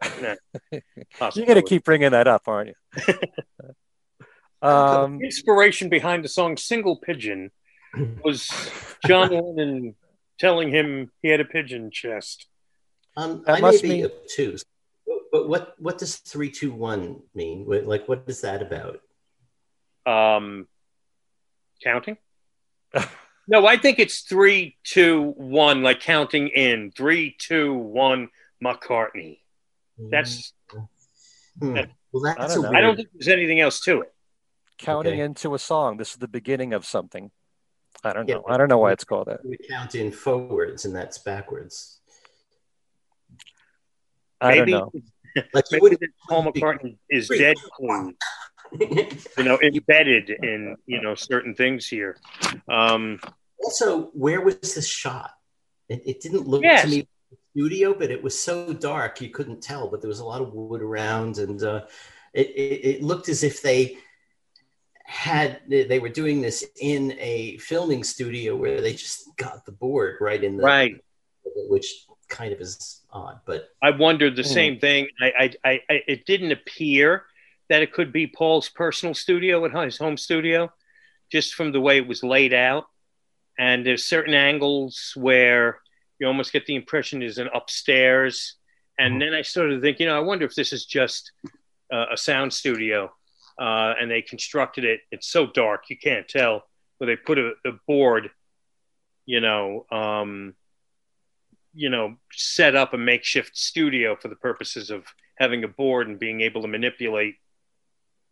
You're 0.73 1.47
going 1.47 1.55
to 1.55 1.63
keep 1.63 1.85
bringing 1.85 2.13
that 2.13 2.29
up, 2.29 2.43
aren't 2.47 2.69
you? 2.69 3.15
um, 4.63 5.19
the 5.19 5.25
inspiration 5.25 5.89
behind 5.89 6.25
the 6.25 6.29
song 6.29 6.57
"Single 6.57 6.97
Pigeon" 6.97 7.51
was 8.25 8.49
John 9.07 9.31
Lennon 9.57 9.95
telling 10.39 10.71
him 10.71 11.11
he 11.23 11.29
had 11.29 11.41
a 11.41 11.45
pigeon 11.45 11.91
chest. 11.91 12.47
Um, 13.17 13.45
I 13.47 13.61
may 13.61 13.81
be 13.81 13.89
mean... 13.89 14.09
two, 14.29 14.57
but 15.33 15.49
what 15.49 15.75
what 15.79 15.99
does 15.99 16.17
three 16.17 16.51
two 16.51 16.73
one 16.73 17.23
mean? 17.35 17.67
Like, 17.67 18.09
what 18.09 18.25
is 18.27 18.43
that 18.43 18.63
about? 18.63 19.01
Um, 20.07 20.69
counting. 21.83 22.17
No, 23.51 23.67
I 23.67 23.77
think 23.77 23.99
it's 23.99 24.21
three, 24.21 24.79
two, 24.85 25.35
one, 25.37 25.83
like 25.83 26.01
counting 26.01 26.49
in 26.49 26.93
three, 26.97 27.37
two, 27.39 27.75
one. 27.75 28.31
McCartney. 28.65 29.39
That's. 29.99 30.53
Hmm. 31.59 31.75
that, 31.75 31.91
well, 32.13 32.23
that's 32.23 32.39
I 32.39 32.55
don't, 32.55 32.63
weird... 32.63 32.77
I 32.77 32.81
don't, 32.81 32.97
think 32.97 33.09
there's 33.15 33.29
anything 33.29 33.61
else 33.61 33.81
to 33.81 34.03
it. 34.03 34.13
Counting 34.79 35.15
okay. 35.15 35.23
into 35.23 35.55
a 35.55 35.59
song. 35.59 35.97
This 35.97 36.13
is 36.13 36.17
the 36.17 36.29
beginning 36.29 36.73
of 36.73 36.87
something. 36.87 37.31
I 38.03 38.13
don't 38.13 38.29
yeah, 38.29 38.37
know. 38.37 38.45
I 38.49 38.57
don't 38.57 38.69
know 38.69 38.79
why 38.79 38.93
it's 38.93 39.05
called 39.05 39.27
that. 39.27 39.45
We 39.45 39.59
count 39.69 39.95
in 39.95 40.11
forwards, 40.11 40.85
and 40.85 40.95
that's 40.95 41.19
backwards. 41.19 42.01
I 44.41 44.59
maybe, 44.59 44.73
don't 44.73 44.95
know. 44.95 45.03
Like 45.53 45.65
maybe 45.71 45.97
Paul 46.29 46.45
McCartney 46.45 46.97
is 47.11 47.29
dead 47.29 47.57
clean. 47.75 48.17
you 48.81 49.45
know, 49.45 49.59
embedded 49.63 50.31
in 50.31 50.77
you 50.87 51.03
know 51.03 51.15
certain 51.15 51.55
things 51.55 51.87
here. 51.87 52.17
Um, 52.69 53.21
also, 53.63 54.11
where 54.13 54.41
was 54.41 54.75
this 54.75 54.87
shot? 54.87 55.33
It, 55.89 56.03
it 56.07 56.21
didn't 56.21 56.47
look 56.47 56.63
yes. 56.63 56.83
to 56.83 56.89
me 56.89 57.09
studio, 57.57 57.95
but 57.95 58.11
it 58.11 58.23
was 58.23 58.41
so 58.41 58.73
dark 58.73 59.21
you 59.21 59.31
couldn't 59.31 59.63
tell. 59.63 59.89
But 59.89 60.01
there 60.01 60.09
was 60.09 60.21
a 60.21 60.25
lot 60.25 60.41
of 60.41 60.53
wood 60.53 60.83
around, 60.83 61.39
and 61.39 61.63
uh, 61.63 61.83
it, 62.33 62.49
it, 62.49 62.85
it 62.85 63.03
looked 63.03 63.29
as 63.29 63.43
if 63.43 63.63
they 63.63 63.99
had 65.05 65.61
they 65.69 65.99
were 65.99 66.09
doing 66.09 66.41
this 66.41 66.65
in 66.81 67.17
a 67.19 67.57
filming 67.59 68.05
studio 68.05 68.55
where 68.55 68.81
they 68.81 68.93
just 68.93 69.29
got 69.37 69.67
the 69.67 69.73
board 69.73 70.17
right 70.21 70.43
in 70.43 70.57
the 70.57 70.63
right, 70.63 70.95
which 71.45 72.07
kind 72.29 72.53
of 72.53 72.61
is 72.61 73.01
odd. 73.11 73.41
But 73.45 73.69
I 73.83 73.91
wondered 73.91 74.37
the 74.37 74.43
mm. 74.43 74.55
same 74.55 74.79
thing. 74.79 75.09
I, 75.21 75.57
I, 75.65 75.81
I, 75.91 76.03
it 76.07 76.27
didn't 76.27 76.53
appear 76.53 77.25
that 77.69 77.83
it 77.83 77.93
could 77.93 78.13
be 78.13 78.29
Paul's 78.29 78.69
personal 78.69 79.15
studio 79.15 79.65
at 79.65 79.73
his 79.85 79.99
home 79.99 80.17
studio, 80.17 80.73
just 81.31 81.55
from 81.55 81.73
the 81.73 81.81
way 81.81 81.97
it 81.97 82.07
was 82.07 82.23
laid 82.23 82.53
out 82.53 82.87
and 83.61 83.87
there's 83.87 84.05
certain 84.05 84.35
angles 84.35 85.13
where 85.15 85.81
you 86.19 86.27
almost 86.27 86.53
get 86.53 86.67
the 86.67 86.75
impression 86.75 87.23
is 87.23 87.39
an 87.39 87.49
upstairs 87.55 88.57
and 88.99 89.13
mm-hmm. 89.13 89.21
then 89.21 89.35
i 89.35 89.43
started 89.43 89.77
to 89.77 89.81
think 89.81 90.01
you 90.01 90.07
know 90.07 90.17
i 90.17 90.21
wonder 90.21 90.45
if 90.45 90.55
this 90.55 90.73
is 90.73 90.85
just 90.85 91.33
uh, 91.93 92.07
a 92.13 92.17
sound 92.17 92.53
studio 92.53 93.13
uh, 93.61 93.93
and 94.01 94.11
they 94.11 94.23
constructed 94.23 94.85
it. 94.85 95.01
It's 95.13 95.29
so 95.29 95.47
dark 95.47 95.85
you 95.91 95.99
can't 95.99 96.27
tell. 96.27 96.65
Where 96.99 97.07
they 97.07 97.17
put 97.17 97.39
a, 97.39 97.53
a 97.67 97.73
board, 97.87 98.31
you 99.27 99.41
know, 99.41 99.87
um, 99.91 100.55
you 101.75 101.91
know, 101.91 102.17
set 102.33 102.75
up 102.75 102.95
a 102.95 102.99
makeshift 102.99 103.57
studio 103.57 104.17
for 104.17 104.29
the 104.29 104.37
purposes 104.37 104.91
of 104.91 105.05
having 105.37 105.63
a 105.63 105.69
board 105.69 106.09
and 106.09 106.19
being 106.19 106.41
able 106.41 106.63
to 106.63 106.69
manipulate. 106.69 107.37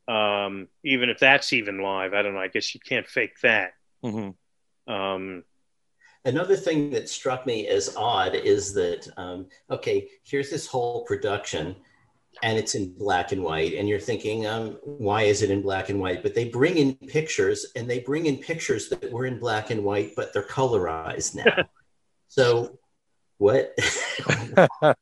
Um, 0.07 0.69
even 0.83 1.11
if 1.11 1.19
that's 1.19 1.53
even 1.53 1.83
live, 1.83 2.15
I 2.15 2.23
don't 2.23 2.35
know. 2.35 2.41
I 2.41 2.49
guess 2.49 2.75
you 2.75 2.81
can't 2.81 3.07
fake 3.07 3.41
that. 3.43 3.73
Mm-hmm. 4.05 4.31
Um, 4.89 5.45
Another 6.25 6.57
thing 6.57 6.91
that 6.91 7.09
struck 7.09 7.47
me 7.47 7.69
as 7.69 7.95
odd 7.97 8.35
is 8.35 8.75
that, 8.75 9.09
um, 9.17 9.47
okay, 9.71 10.09
here's 10.25 10.51
this 10.51 10.67
whole 10.67 11.05
production 11.05 11.77
and 12.43 12.59
it's 12.59 12.75
in 12.75 12.93
black 12.99 13.33
and 13.33 13.43
white. 13.43 13.75
And 13.75 13.89
you're 13.89 14.01
thinking, 14.01 14.47
um, 14.47 14.79
why 14.83 15.23
is 15.23 15.43
it 15.43 15.51
in 15.51 15.63
black 15.63 15.89
and 15.89 16.01
white? 16.01 16.23
But 16.23 16.35
they 16.35 16.49
bring 16.49 16.77
in 16.77 16.95
pictures 16.95 17.67
and 17.77 17.89
they 17.89 18.01
bring 18.01 18.27
in 18.27 18.37
pictures 18.37 18.89
that 18.91 19.11
were 19.11 19.27
in 19.27 19.39
black 19.39 19.71
and 19.71 19.85
white, 19.85 20.15
but 20.17 20.33
they're 20.33 20.43
colorized 20.43 21.37
now. 21.37 21.65
so 22.29 22.79
what? 23.39 23.75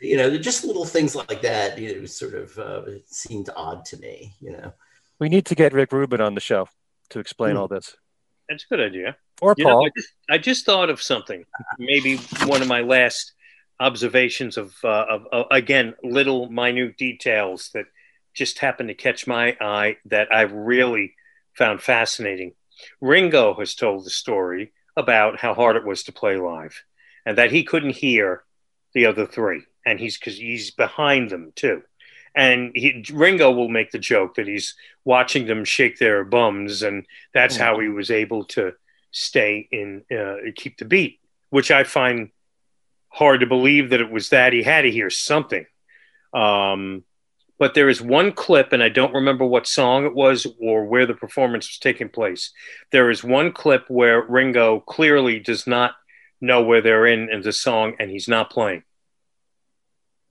you 0.00 0.16
know, 0.16 0.36
just 0.38 0.64
little 0.64 0.84
things 0.84 1.16
like 1.16 1.42
that, 1.42 1.78
you 1.78 1.98
know, 2.00 2.06
sort 2.06 2.34
of 2.34 2.58
uh, 2.58 2.82
seemed 3.06 3.50
odd 3.56 3.84
to 3.86 3.96
me, 3.98 4.34
you 4.40 4.52
know. 4.52 4.72
We 5.18 5.28
need 5.28 5.46
to 5.46 5.54
get 5.54 5.72
Rick 5.72 5.92
Rubin 5.92 6.20
on 6.20 6.34
the 6.34 6.40
show 6.40 6.68
to 7.10 7.18
explain 7.18 7.52
Hmm. 7.52 7.58
all 7.58 7.68
this. 7.68 7.96
That's 8.48 8.64
a 8.64 8.74
good 8.74 8.80
idea. 8.80 9.16
Or 9.40 9.54
You 9.56 9.64
know, 9.64 9.70
Paul. 9.72 9.86
I, 9.86 9.90
just, 9.96 10.08
I 10.30 10.38
just 10.38 10.66
thought 10.66 10.90
of 10.90 11.02
something. 11.02 11.44
Maybe 11.78 12.16
one 12.46 12.62
of 12.62 12.68
my 12.68 12.80
last 12.80 13.32
observations 13.80 14.56
of, 14.56 14.74
uh, 14.82 15.04
of, 15.08 15.26
of 15.32 15.46
again, 15.50 15.94
little 16.02 16.48
minute 16.48 16.96
details 16.96 17.70
that 17.74 17.86
just 18.34 18.58
happened 18.58 18.88
to 18.88 18.94
catch 18.94 19.26
my 19.26 19.56
eye 19.60 19.96
that 20.06 20.32
I 20.32 20.42
really 20.42 21.14
found 21.54 21.82
fascinating. 21.82 22.54
Ringo 23.00 23.54
has 23.54 23.74
told 23.74 24.04
the 24.04 24.10
story 24.10 24.72
about 24.96 25.38
how 25.38 25.54
hard 25.54 25.76
it 25.76 25.84
was 25.84 26.04
to 26.04 26.12
play 26.12 26.36
live, 26.36 26.82
and 27.24 27.36
that 27.38 27.52
he 27.52 27.64
couldn't 27.64 27.96
hear 27.96 28.44
the 28.94 29.06
other 29.06 29.26
three, 29.26 29.62
and 29.84 29.98
he's 29.98 30.18
because 30.18 30.38
he's 30.38 30.70
behind 30.70 31.30
them 31.30 31.52
too. 31.54 31.82
And 32.36 32.72
he, 32.74 33.02
Ringo 33.12 33.50
will 33.50 33.70
make 33.70 33.90
the 33.90 33.98
joke 33.98 34.34
that 34.34 34.46
he's 34.46 34.74
watching 35.04 35.46
them 35.46 35.64
shake 35.64 35.98
their 35.98 36.22
bums, 36.22 36.82
and 36.82 37.06
that's 37.32 37.56
how 37.56 37.80
he 37.80 37.88
was 37.88 38.10
able 38.10 38.44
to 38.44 38.74
stay 39.10 39.66
in 39.72 40.04
uh, 40.14 40.50
keep 40.54 40.76
the 40.76 40.84
beat, 40.84 41.18
which 41.48 41.70
I 41.70 41.84
find 41.84 42.30
hard 43.08 43.40
to 43.40 43.46
believe 43.46 43.90
that 43.90 44.02
it 44.02 44.10
was 44.10 44.28
that 44.28 44.52
he 44.52 44.62
had 44.62 44.82
to 44.82 44.90
hear 44.90 45.08
something. 45.08 45.64
Um, 46.34 47.04
but 47.58 47.72
there 47.72 47.88
is 47.88 48.02
one 48.02 48.32
clip, 48.32 48.74
and 48.74 48.82
I 48.82 48.90
don't 48.90 49.14
remember 49.14 49.46
what 49.46 49.66
song 49.66 50.04
it 50.04 50.14
was 50.14 50.46
or 50.60 50.84
where 50.84 51.06
the 51.06 51.14
performance 51.14 51.68
was 51.68 51.78
taking 51.78 52.10
place. 52.10 52.52
There 52.92 53.10
is 53.10 53.24
one 53.24 53.52
clip 53.52 53.88
where 53.88 54.22
Ringo 54.22 54.80
clearly 54.80 55.40
does 55.40 55.66
not 55.66 55.92
know 56.38 56.62
where 56.62 56.82
they're 56.82 57.06
in 57.06 57.30
in 57.30 57.40
the 57.40 57.52
song, 57.52 57.94
and 57.98 58.10
he's 58.10 58.28
not 58.28 58.50
playing. 58.50 58.82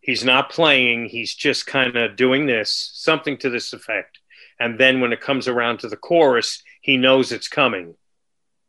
He's 0.06 0.24
not 0.24 0.52
playing. 0.52 1.08
He's 1.08 1.34
just 1.34 1.66
kind 1.66 1.96
of 1.96 2.16
doing 2.16 2.46
this, 2.46 2.92
something 2.94 3.38
to 3.40 3.50
this 3.50 3.74
effect. 3.74 4.20
And 4.60 4.80
then 4.80 5.02
when 5.02 5.12
it 5.12 5.20
comes 5.20 5.48
around 5.48 5.80
to 5.80 5.90
the 5.90 5.98
chorus, 5.98 6.62
he 6.80 6.96
knows 6.96 7.32
it's 7.32 7.48
coming. 7.48 7.96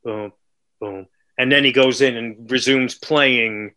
Boom, 0.03 0.33
boom. 0.81 1.09
And 1.37 1.53
then 1.53 1.63
he 1.63 1.73
goes 1.73 2.01
in 2.01 2.17
and 2.17 2.51
resumes 2.51 2.95
playing, 2.95 3.75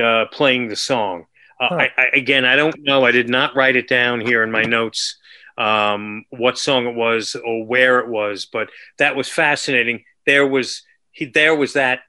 uh, 0.00 0.26
playing 0.30 0.68
the 0.68 0.76
song. 0.76 1.26
Uh, 1.60 1.68
Huh. 1.68 1.74
I, 1.74 1.90
I, 1.98 2.04
again, 2.14 2.44
I 2.44 2.54
don't 2.54 2.76
know. 2.78 3.04
I 3.04 3.10
did 3.10 3.28
not 3.28 3.56
write 3.56 3.74
it 3.74 3.88
down 3.88 4.20
here 4.20 4.44
in 4.44 4.52
my 4.52 4.62
notes 4.62 5.18
um, 5.58 6.24
what 6.30 6.58
song 6.58 6.86
it 6.86 6.94
was 6.94 7.34
or 7.34 7.66
where 7.66 7.98
it 7.98 8.08
was, 8.08 8.46
but 8.46 8.70
that 8.98 9.16
was 9.16 9.28
fascinating. 9.28 10.04
There 10.26 10.46
was 10.46 10.82
he, 11.10 11.26
there 11.26 11.56
was 11.56 11.72
that 11.72 12.00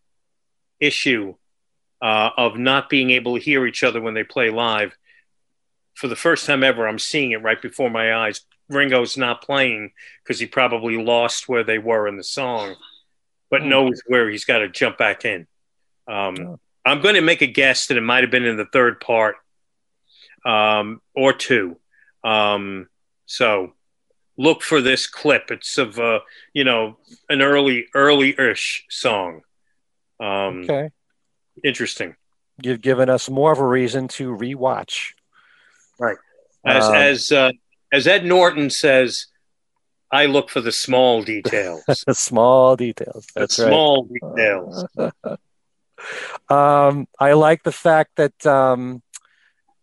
issue 0.79 1.35
uh, 2.01 2.29
of 2.37 2.57
not 2.57 2.89
being 2.89 3.11
able 3.11 3.35
to 3.37 3.43
hear 3.43 3.65
each 3.65 3.83
other 3.83 4.01
when 4.01 4.13
they 4.13 4.23
play 4.23 4.49
live. 4.49 4.95
For 5.95 6.07
the 6.07 6.15
first 6.15 6.45
time 6.45 6.63
ever, 6.63 6.87
I'm 6.87 6.99
seeing 6.99 7.31
it 7.31 7.41
right 7.43 7.61
before 7.61 7.89
my 7.89 8.13
eyes. 8.15 8.41
Ringo's 8.69 9.17
not 9.17 9.41
playing 9.43 9.91
because 10.23 10.39
he 10.39 10.45
probably 10.45 11.03
lost 11.03 11.49
where 11.49 11.63
they 11.63 11.77
were 11.77 12.07
in 12.07 12.17
the 12.17 12.23
song, 12.23 12.75
but 13.49 13.61
Hmm. 13.61 13.69
knows 13.69 14.01
where 14.07 14.29
he's 14.29 14.45
got 14.45 14.59
to 14.59 14.69
jump 14.69 14.97
back 14.97 15.25
in. 15.25 15.47
Um. 16.07 16.59
I'm 16.83 16.99
going 17.01 17.13
to 17.13 17.21
make 17.21 17.43
a 17.43 17.47
guess 17.47 17.85
that 17.87 17.97
it 17.97 18.01
might 18.01 18.23
have 18.23 18.31
been 18.31 18.43
in 18.43 18.57
the 18.57 18.65
third 18.65 18.99
part 18.99 19.35
um, 20.43 20.99
or 21.13 21.31
two. 21.31 21.77
Um, 22.23 22.89
so 23.27 23.73
look 24.35 24.63
for 24.63 24.81
this 24.81 25.05
clip. 25.05 25.51
It's 25.51 25.77
of 25.77 25.99
uh, 25.99 26.21
you 26.53 26.63
know 26.63 26.97
an 27.29 27.43
early 27.43 27.85
early-ish 27.93 28.85
song. 28.89 29.41
Um, 30.19 30.61
Okay. 30.63 30.89
Interesting. 31.63 32.15
You've 32.61 32.81
given 32.81 33.09
us 33.09 33.29
more 33.29 33.51
of 33.51 33.59
a 33.59 33.65
reason 33.65 34.07
to 34.09 34.35
rewatch. 34.35 35.13
Right. 35.99 36.17
As 36.65 36.85
Um, 36.85 36.95
as 36.95 37.31
uh, 37.31 37.51
as 37.91 38.07
Ed 38.07 38.25
Norton 38.25 38.69
says, 38.69 39.27
I 40.11 40.25
look 40.25 40.49
for 40.49 40.61
the 40.61 40.71
small 40.71 41.21
details. 41.23 41.83
the 42.07 42.13
small 42.13 42.75
details. 42.75 43.25
the 43.33 43.41
That's 43.41 43.59
right. 43.59 43.67
small 43.67 44.03
details. 44.05 44.85
Um, 46.49 47.07
I 47.19 47.33
like 47.33 47.61
the 47.61 47.71
fact 47.71 48.15
that 48.15 48.45
um, 48.45 49.03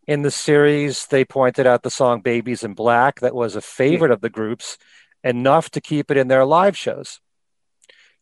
in 0.08 0.22
the 0.22 0.30
series 0.32 1.06
they 1.06 1.24
pointed 1.24 1.66
out 1.66 1.82
the 1.84 1.90
song 1.90 2.22
"Baby's 2.22 2.64
in 2.64 2.74
Black" 2.74 3.20
that 3.20 3.36
was 3.36 3.54
a 3.54 3.60
favorite 3.60 4.10
of 4.10 4.20
the 4.20 4.28
groups, 4.28 4.78
enough 5.22 5.70
to 5.70 5.80
keep 5.80 6.10
it 6.10 6.16
in 6.16 6.28
their 6.28 6.44
live 6.44 6.76
shows. 6.76 7.20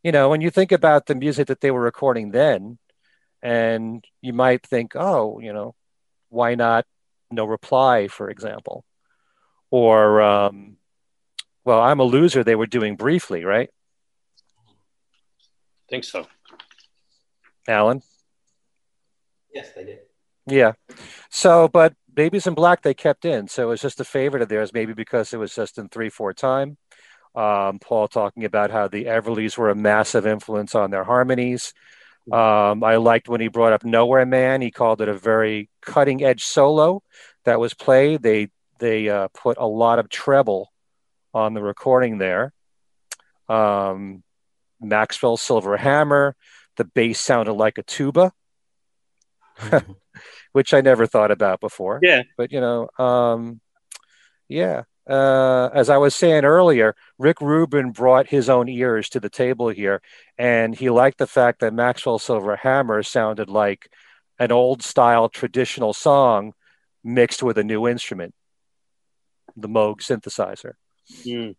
You 0.02 0.12
know, 0.12 0.28
when 0.28 0.40
you 0.40 0.50
think 0.50 0.72
about 0.72 1.06
the 1.06 1.14
music 1.14 1.46
that 1.48 1.60
they 1.60 1.70
were 1.70 1.80
recording 1.80 2.30
then, 2.30 2.78
and 3.42 4.04
you 4.22 4.32
might 4.32 4.66
think, 4.66 4.92
oh, 4.94 5.38
you 5.40 5.52
know, 5.52 5.74
why 6.28 6.54
not 6.54 6.86
"No 7.30 7.44
Reply," 7.44 8.08
for 8.08 8.30
example, 8.30 8.84
or 9.70 10.20
um, 10.22 10.76
well, 11.64 11.80
"I'm 11.80 12.00
a 12.00 12.04
Loser." 12.04 12.44
They 12.44 12.56
were 12.56 12.66
doing 12.66 12.96
briefly, 12.96 13.44
right, 13.44 13.70
think 15.88 16.04
so. 16.04 16.26
Alan? 17.68 18.02
Yes, 19.52 19.70
they 19.74 19.84
did. 19.84 19.98
Yeah. 20.46 20.72
So, 21.30 21.68
but 21.68 21.94
Baby's 22.12 22.46
in 22.46 22.54
Black 22.54 22.82
they 22.82 22.94
kept 22.94 23.24
in. 23.24 23.48
So 23.48 23.64
it 23.64 23.70
was 23.70 23.80
just 23.80 24.00
a 24.00 24.04
favorite 24.04 24.42
of 24.42 24.48
theirs, 24.48 24.72
maybe 24.72 24.92
because 24.92 25.32
it 25.32 25.38
was 25.38 25.54
just 25.54 25.78
in 25.78 25.88
three, 25.88 26.08
four 26.08 26.32
time. 26.32 26.76
Um, 27.34 27.78
Paul 27.78 28.08
talking 28.08 28.44
about 28.44 28.70
how 28.70 28.88
the 28.88 29.04
Everlys 29.04 29.58
were 29.58 29.70
a 29.70 29.74
massive 29.74 30.26
influence 30.26 30.74
on 30.74 30.90
their 30.90 31.04
harmonies. 31.04 31.74
Um, 32.32 32.82
I 32.82 32.96
liked 32.96 33.28
when 33.28 33.40
he 33.40 33.48
brought 33.48 33.72
up 33.72 33.84
Nowhere 33.84 34.26
Man. 34.26 34.60
He 34.60 34.70
called 34.70 35.00
it 35.00 35.08
a 35.08 35.14
very 35.14 35.70
cutting 35.80 36.24
edge 36.24 36.44
solo 36.44 37.02
that 37.44 37.60
was 37.60 37.74
played. 37.74 38.22
They 38.22 38.50
they 38.78 39.08
uh, 39.08 39.28
put 39.28 39.58
a 39.58 39.66
lot 39.66 39.98
of 39.98 40.08
treble 40.08 40.72
on 41.32 41.54
the 41.54 41.62
recording 41.62 42.18
there. 42.18 42.52
Um, 43.48 44.22
Maxwell 44.80 45.36
Silver 45.36 45.76
Hammer. 45.76 46.36
The 46.76 46.84
bass 46.84 47.20
sounded 47.20 47.54
like 47.54 47.78
a 47.78 47.82
tuba 47.82 48.32
which 50.52 50.74
I 50.74 50.80
never 50.80 51.06
thought 51.06 51.30
about 51.30 51.60
before. 51.60 52.00
Yeah. 52.02 52.22
But 52.36 52.52
you 52.52 52.60
know, 52.60 52.88
um, 52.98 53.60
yeah. 54.48 54.84
Uh, 55.08 55.68
as 55.72 55.88
I 55.88 55.98
was 55.98 56.14
saying 56.16 56.44
earlier, 56.44 56.96
Rick 57.18 57.40
Rubin 57.40 57.92
brought 57.92 58.28
his 58.28 58.48
own 58.48 58.68
ears 58.68 59.08
to 59.10 59.20
the 59.20 59.30
table 59.30 59.68
here, 59.68 60.02
and 60.36 60.74
he 60.74 60.90
liked 60.90 61.18
the 61.18 61.28
fact 61.28 61.60
that 61.60 61.72
Maxwell 61.72 62.18
Silver 62.18 62.56
Hammer 62.56 63.02
sounded 63.02 63.48
like 63.48 63.88
an 64.38 64.50
old 64.50 64.82
style 64.82 65.28
traditional 65.28 65.92
song 65.92 66.54
mixed 67.04 67.42
with 67.42 67.56
a 67.56 67.64
new 67.64 67.86
instrument, 67.86 68.34
the 69.56 69.68
Moog 69.68 69.98
synthesizer. 70.00 70.72
Mm. 71.24 71.54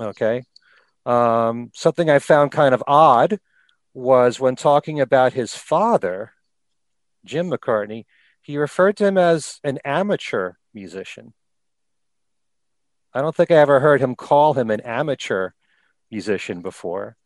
Okay. 0.00 0.44
Um, 1.04 1.70
something 1.74 2.08
I 2.08 2.20
found 2.20 2.52
kind 2.52 2.74
of 2.74 2.82
odd 2.86 3.38
was 3.92 4.40
when 4.40 4.56
talking 4.56 4.98
about 4.98 5.34
his 5.34 5.54
father, 5.54 6.32
Jim 7.24 7.50
McCartney, 7.50 8.04
he 8.40 8.56
referred 8.56 8.96
to 8.96 9.06
him 9.06 9.18
as 9.18 9.60
an 9.62 9.78
amateur 9.84 10.54
musician. 10.72 11.34
I 13.14 13.20
don't 13.20 13.34
think 13.34 13.50
I 13.50 13.56
ever 13.56 13.80
heard 13.80 14.00
him 14.00 14.14
call 14.14 14.54
him 14.54 14.70
an 14.70 14.80
amateur 14.80 15.50
musician 16.10 16.62
before. 16.62 17.16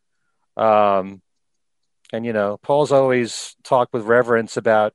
Um, 0.55 1.21
and 2.11 2.25
you 2.25 2.33
know, 2.33 2.57
Paul's 2.57 2.91
always 2.91 3.55
talked 3.63 3.93
with 3.93 4.03
reverence 4.03 4.57
about 4.57 4.93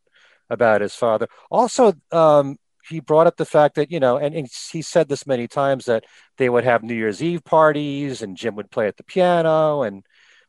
about 0.51 0.80
his 0.80 0.95
father. 0.95 1.28
Also, 1.51 1.95
um, 2.11 2.57
he 2.88 3.01
brought 3.01 3.26
up 3.26 3.36
the 3.36 3.47
fact 3.47 3.76
that 3.76 3.90
you 3.90 4.01
know, 4.01 4.16
and, 4.16 4.34
and 4.34 4.49
he 4.72 4.82
said 4.82 5.09
this 5.09 5.26
many 5.26 5.47
times 5.49 5.84
that 5.86 6.05
they 6.36 6.49
would 6.49 6.64
have 6.64 6.82
New 6.82 6.95
Year's 6.95 7.22
Eve 7.22 7.45
parties, 7.45 8.22
and 8.22 8.36
Jim 8.36 8.57
would 8.57 8.70
play 8.70 8.88
at 8.88 8.97
the 8.97 9.05
piano, 9.05 9.82
and 9.82 10.05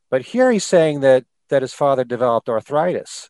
but 0.09 0.21
here 0.23 0.51
he's 0.51 0.65
saying 0.65 1.01
that 1.01 1.25
that 1.49 1.61
his 1.61 1.73
father 1.73 2.03
developed 2.03 2.49
arthritis, 2.49 3.29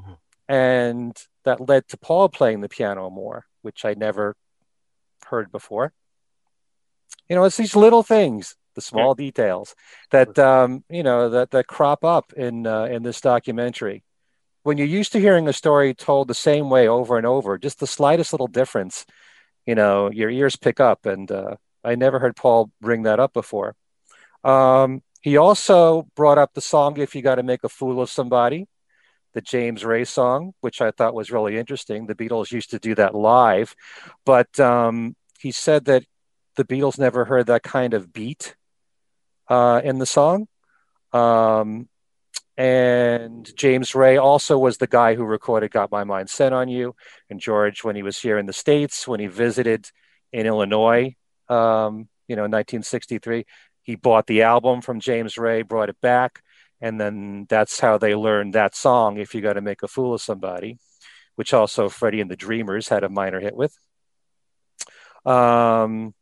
Mhm. 0.00 0.16
and 0.48 1.16
that 1.44 1.68
led 1.68 1.88
to 1.88 1.96
Paul 1.96 2.28
playing 2.28 2.60
the 2.62 2.68
piano 2.68 3.10
more, 3.10 3.46
which 3.62 3.84
I 3.84 3.94
never 3.94 4.36
heard 5.26 5.52
before. 5.52 5.92
You 7.28 7.36
know, 7.36 7.44
it's 7.44 7.56
these 7.56 7.76
little 7.76 8.02
things, 8.02 8.56
the 8.74 8.80
small 8.80 9.14
details 9.14 9.74
that 10.10 10.38
um, 10.38 10.84
you 10.88 11.02
know 11.02 11.30
that 11.30 11.50
that 11.50 11.66
crop 11.66 12.04
up 12.04 12.32
in 12.34 12.66
uh, 12.66 12.84
in 12.84 13.02
this 13.02 13.20
documentary. 13.20 14.02
When 14.64 14.78
you're 14.78 14.86
used 14.86 15.12
to 15.12 15.20
hearing 15.20 15.48
a 15.48 15.52
story 15.52 15.92
told 15.94 16.28
the 16.28 16.34
same 16.34 16.70
way 16.70 16.86
over 16.86 17.16
and 17.16 17.26
over, 17.26 17.58
just 17.58 17.80
the 17.80 17.86
slightest 17.86 18.32
little 18.32 18.46
difference, 18.46 19.04
you 19.66 19.74
know, 19.74 20.10
your 20.10 20.30
ears 20.30 20.54
pick 20.54 20.78
up. 20.78 21.04
And 21.04 21.30
uh, 21.32 21.56
I 21.82 21.96
never 21.96 22.20
heard 22.20 22.36
Paul 22.36 22.70
bring 22.80 23.02
that 23.02 23.18
up 23.18 23.32
before. 23.32 23.74
Um, 24.44 25.02
he 25.20 25.36
also 25.36 26.06
brought 26.14 26.38
up 26.38 26.54
the 26.54 26.60
song 26.60 26.96
"If 26.96 27.14
You 27.14 27.22
Got 27.22 27.36
to 27.36 27.42
Make 27.42 27.64
a 27.64 27.68
Fool 27.68 28.00
of 28.00 28.10
Somebody," 28.10 28.68
the 29.34 29.40
James 29.40 29.84
Ray 29.84 30.04
song, 30.04 30.52
which 30.60 30.80
I 30.80 30.90
thought 30.90 31.14
was 31.14 31.30
really 31.30 31.56
interesting. 31.56 32.06
The 32.06 32.14
Beatles 32.14 32.52
used 32.52 32.70
to 32.70 32.78
do 32.78 32.94
that 32.96 33.14
live, 33.14 33.74
but 34.24 34.58
um, 34.60 35.16
he 35.38 35.50
said 35.50 35.86
that 35.86 36.04
the 36.56 36.64
Beatles 36.64 36.98
never 36.98 37.24
heard 37.24 37.46
that 37.46 37.62
kind 37.62 37.94
of 37.94 38.12
beat 38.12 38.54
uh, 39.48 39.80
in 39.82 39.98
the 39.98 40.06
song. 40.06 40.48
Um, 41.12 41.88
and 42.56 43.50
James 43.56 43.94
Ray 43.94 44.18
also 44.18 44.58
was 44.58 44.76
the 44.76 44.86
guy 44.86 45.14
who 45.14 45.24
recorded 45.24 45.70
Got 45.70 45.90
My 45.90 46.04
Mind 46.04 46.28
Set 46.28 46.52
on 46.52 46.68
You. 46.68 46.94
And 47.30 47.40
George, 47.40 47.82
when 47.82 47.96
he 47.96 48.02
was 48.02 48.18
here 48.18 48.38
in 48.38 48.46
the 48.46 48.52
States, 48.52 49.08
when 49.08 49.20
he 49.20 49.26
visited 49.26 49.90
in 50.32 50.46
Illinois, 50.46 51.16
um, 51.48 52.08
you 52.28 52.36
know, 52.36 52.44
in 52.44 52.50
1963, 52.50 53.44
he 53.82 53.96
bought 53.96 54.26
the 54.26 54.42
album 54.42 54.80
from 54.80 55.00
James 55.00 55.38
Ray, 55.38 55.62
brought 55.62 55.88
it 55.88 56.00
back. 56.00 56.42
And 56.80 57.00
then 57.00 57.46
that's 57.48 57.80
how 57.80 57.98
they 57.98 58.14
learned 58.14 58.54
that 58.54 58.74
song, 58.74 59.16
If 59.16 59.34
You 59.34 59.40
Got 59.40 59.54
to 59.54 59.60
Make 59.60 59.82
a 59.82 59.88
Fool 59.88 60.14
of 60.14 60.20
Somebody, 60.20 60.78
which 61.36 61.54
also 61.54 61.88
Freddie 61.88 62.20
and 62.20 62.30
the 62.30 62.36
Dreamers 62.36 62.88
had 62.88 63.04
a 63.04 63.08
minor 63.08 63.40
hit 63.40 63.56
with. 63.56 63.76
Um, 65.24 66.14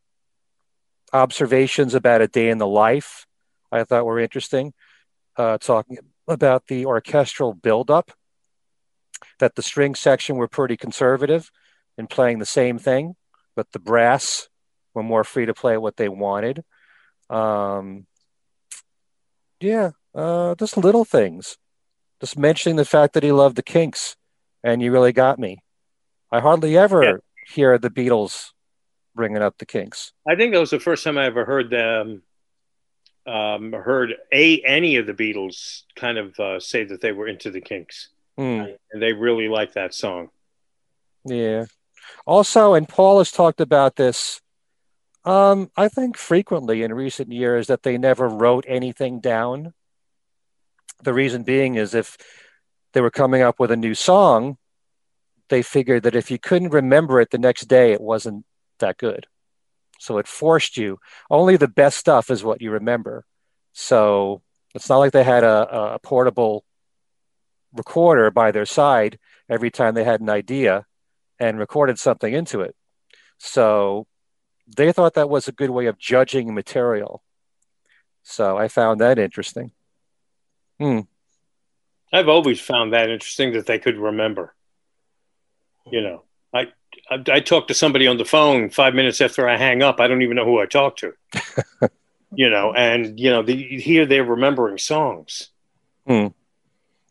observations 1.13 1.95
about 1.95 2.21
a 2.21 2.29
day 2.29 2.49
in 2.49 2.59
the 2.59 2.67
life 2.67 3.27
I 3.73 3.85
thought 3.85 4.07
were 4.07 4.19
interesting, 4.19 4.73
uh, 5.37 5.59
talking 5.59 5.99
about 6.27 6.67
the 6.67 6.87
orchestral 6.87 7.55
buildup, 7.55 8.13
that 9.39 9.55
the 9.55 9.63
string 9.63 9.95
section 9.95 10.37
were 10.37 10.49
pretty 10.49 10.77
conservative 10.77 11.51
in 11.99 12.07
playing 12.07 12.39
the 12.39 12.47
same 12.47 12.79
thing, 12.79 13.17
but 13.55 13.71
the 13.73 13.79
brass 13.79 14.49
were 14.95 15.03
more 15.03 15.25
free 15.25 15.47
to 15.47 15.55
play 15.55 15.77
what 15.77 15.97
they 15.97 16.09
wanted. 16.09 16.65
Um, 17.29 18.07
yeah, 19.61 19.91
uh, 20.15 20.55
just 20.57 20.77
little 20.77 21.05
things. 21.05 21.57
Just 22.21 22.39
mentioning 22.39 22.77
the 22.77 22.85
fact 22.85 23.15
that 23.15 23.23
he 23.23 23.33
loved 23.33 23.57
the 23.57 23.63
Kinks, 23.63 24.17
and 24.63 24.83
you 24.83 24.93
really 24.93 25.13
got 25.13 25.39
me. 25.39 25.63
I 26.31 26.41
hardly 26.41 26.77
ever 26.77 27.03
yeah. 27.03 27.17
hear 27.55 27.79
the 27.79 27.91
Beatles 27.91 28.51
bringing 29.21 29.43
up 29.43 29.59
the 29.59 29.67
Kinks. 29.67 30.13
I 30.27 30.35
think 30.35 30.55
that 30.55 30.61
was 30.61 30.71
the 30.71 30.81
first 30.81 31.05
time 31.05 31.19
I 31.19 31.27
ever 31.27 31.45
heard 31.45 31.69
them. 31.69 32.23
Um, 33.27 33.75
heard 33.75 34.15
a 34.33 34.63
any 34.63 34.97
of 34.97 35.07
the 35.07 35.13
Beatles 35.13 35.83
kind 35.95 36.17
of 36.17 36.41
uh, 36.41 36.59
say 36.59 36.85
that 36.85 37.03
they 37.03 37.13
were 37.13 37.29
into 37.29 37.51
the 37.51 37.61
Kinks, 37.61 38.09
mm. 38.39 38.75
and 38.91 39.03
they 39.03 39.13
really 39.13 39.47
liked 39.47 39.75
that 39.75 39.93
song. 39.93 40.31
Yeah. 41.27 41.67
Also, 42.25 42.73
and 42.73 42.89
Paul 42.89 43.19
has 43.19 43.31
talked 43.31 43.61
about 43.61 43.97
this. 43.97 44.41
Um, 45.27 45.71
I 45.77 45.89
think 45.89 46.17
frequently 46.17 46.83
in 46.83 46.95
recent 46.95 47.31
years 47.31 47.67
that 47.67 47.83
they 47.83 47.99
never 47.99 48.27
wrote 48.27 48.65
anything 48.67 49.21
down. 49.21 49.75
The 51.03 51.13
reason 51.13 51.43
being 51.43 51.75
is 51.75 51.95
if 51.95 52.17
they 52.95 53.03
were 53.03 53.11
coming 53.11 53.43
up 53.43 53.61
with 53.61 53.71
a 53.71 53.77
new 53.77 53.95
song, 53.95 54.57
they 55.51 55.61
figured 55.61 56.05
that 56.05 56.17
if 56.17 56.31
you 56.31 56.39
couldn't 56.39 56.71
remember 56.71 57.21
it 57.21 57.31
the 57.31 57.39
next 57.39 57.69
day, 57.69 57.93
it 57.93 58.01
wasn't 58.01 58.47
that 58.81 58.99
good. 58.99 59.27
So 59.99 60.19
it 60.19 60.27
forced 60.27 60.77
you. 60.77 60.99
Only 61.31 61.57
the 61.57 61.69
best 61.69 61.99
stuff 61.99 62.31
is 62.31 62.43
what 62.43 62.61
you 62.61 62.71
remember. 62.73 63.25
So 63.73 64.43
it's 64.75 64.89
not 64.89 64.99
like 64.99 65.13
they 65.13 65.25
had 65.25 65.45
a, 65.45 65.95
a 65.95 65.99
portable 65.99 66.65
recorder 67.73 68.31
by 68.31 68.51
their 68.51 68.67
side 68.67 69.19
every 69.49 69.71
time 69.71 69.95
they 69.95 70.05
had 70.05 70.21
an 70.21 70.31
idea 70.31 70.87
and 71.39 71.59
recorded 71.59 71.99
something 71.99 72.33
into 72.33 72.61
it. 72.61 72.75
So 73.39 74.07
they 74.77 74.93
thought 74.93 75.15
that 75.15 75.31
was 75.31 75.49
a 75.49 75.53
good 75.53 75.71
way 75.71 75.87
of 75.87 75.99
judging 75.99 76.55
material. 76.55 77.23
So 78.23 78.57
I 78.57 78.69
found 78.69 79.01
that 79.01 79.19
interesting. 79.19 79.73
Hmm. 80.79 81.01
I've 82.13 82.29
always 82.29 82.61
found 82.61 82.93
that 82.93 83.09
interesting 83.09 83.53
that 83.53 83.67
they 83.67 83.79
could 83.79 83.97
remember. 83.97 84.55
You 85.91 86.03
know, 86.03 86.25
I, 86.53 86.69
I, 87.11 87.23
I 87.31 87.41
talk 87.41 87.69
to 87.69 87.75
somebody 87.75 88.07
on 88.07 88.17
the 88.17 88.25
phone 88.25 88.71
five 88.71 88.95
minutes 88.95 89.21
after 89.21 89.49
I 89.49 89.57
hang 89.57 89.83
up. 89.83 90.01
I 90.01 90.09
don't 90.09 90.23
even 90.23 90.37
know 90.37 90.45
who 90.45 90.61
I 90.61 90.67
talk 90.67 90.97
to. 90.99 91.13
you 92.35 92.49
know, 92.49 92.73
and 92.73 93.19
you 93.19 93.31
know, 93.31 93.43
the, 93.43 93.55
here 93.79 94.07
they're 94.07 94.25
remembering 94.25 94.79
songs. 94.79 95.51
Hmm. 96.07 96.29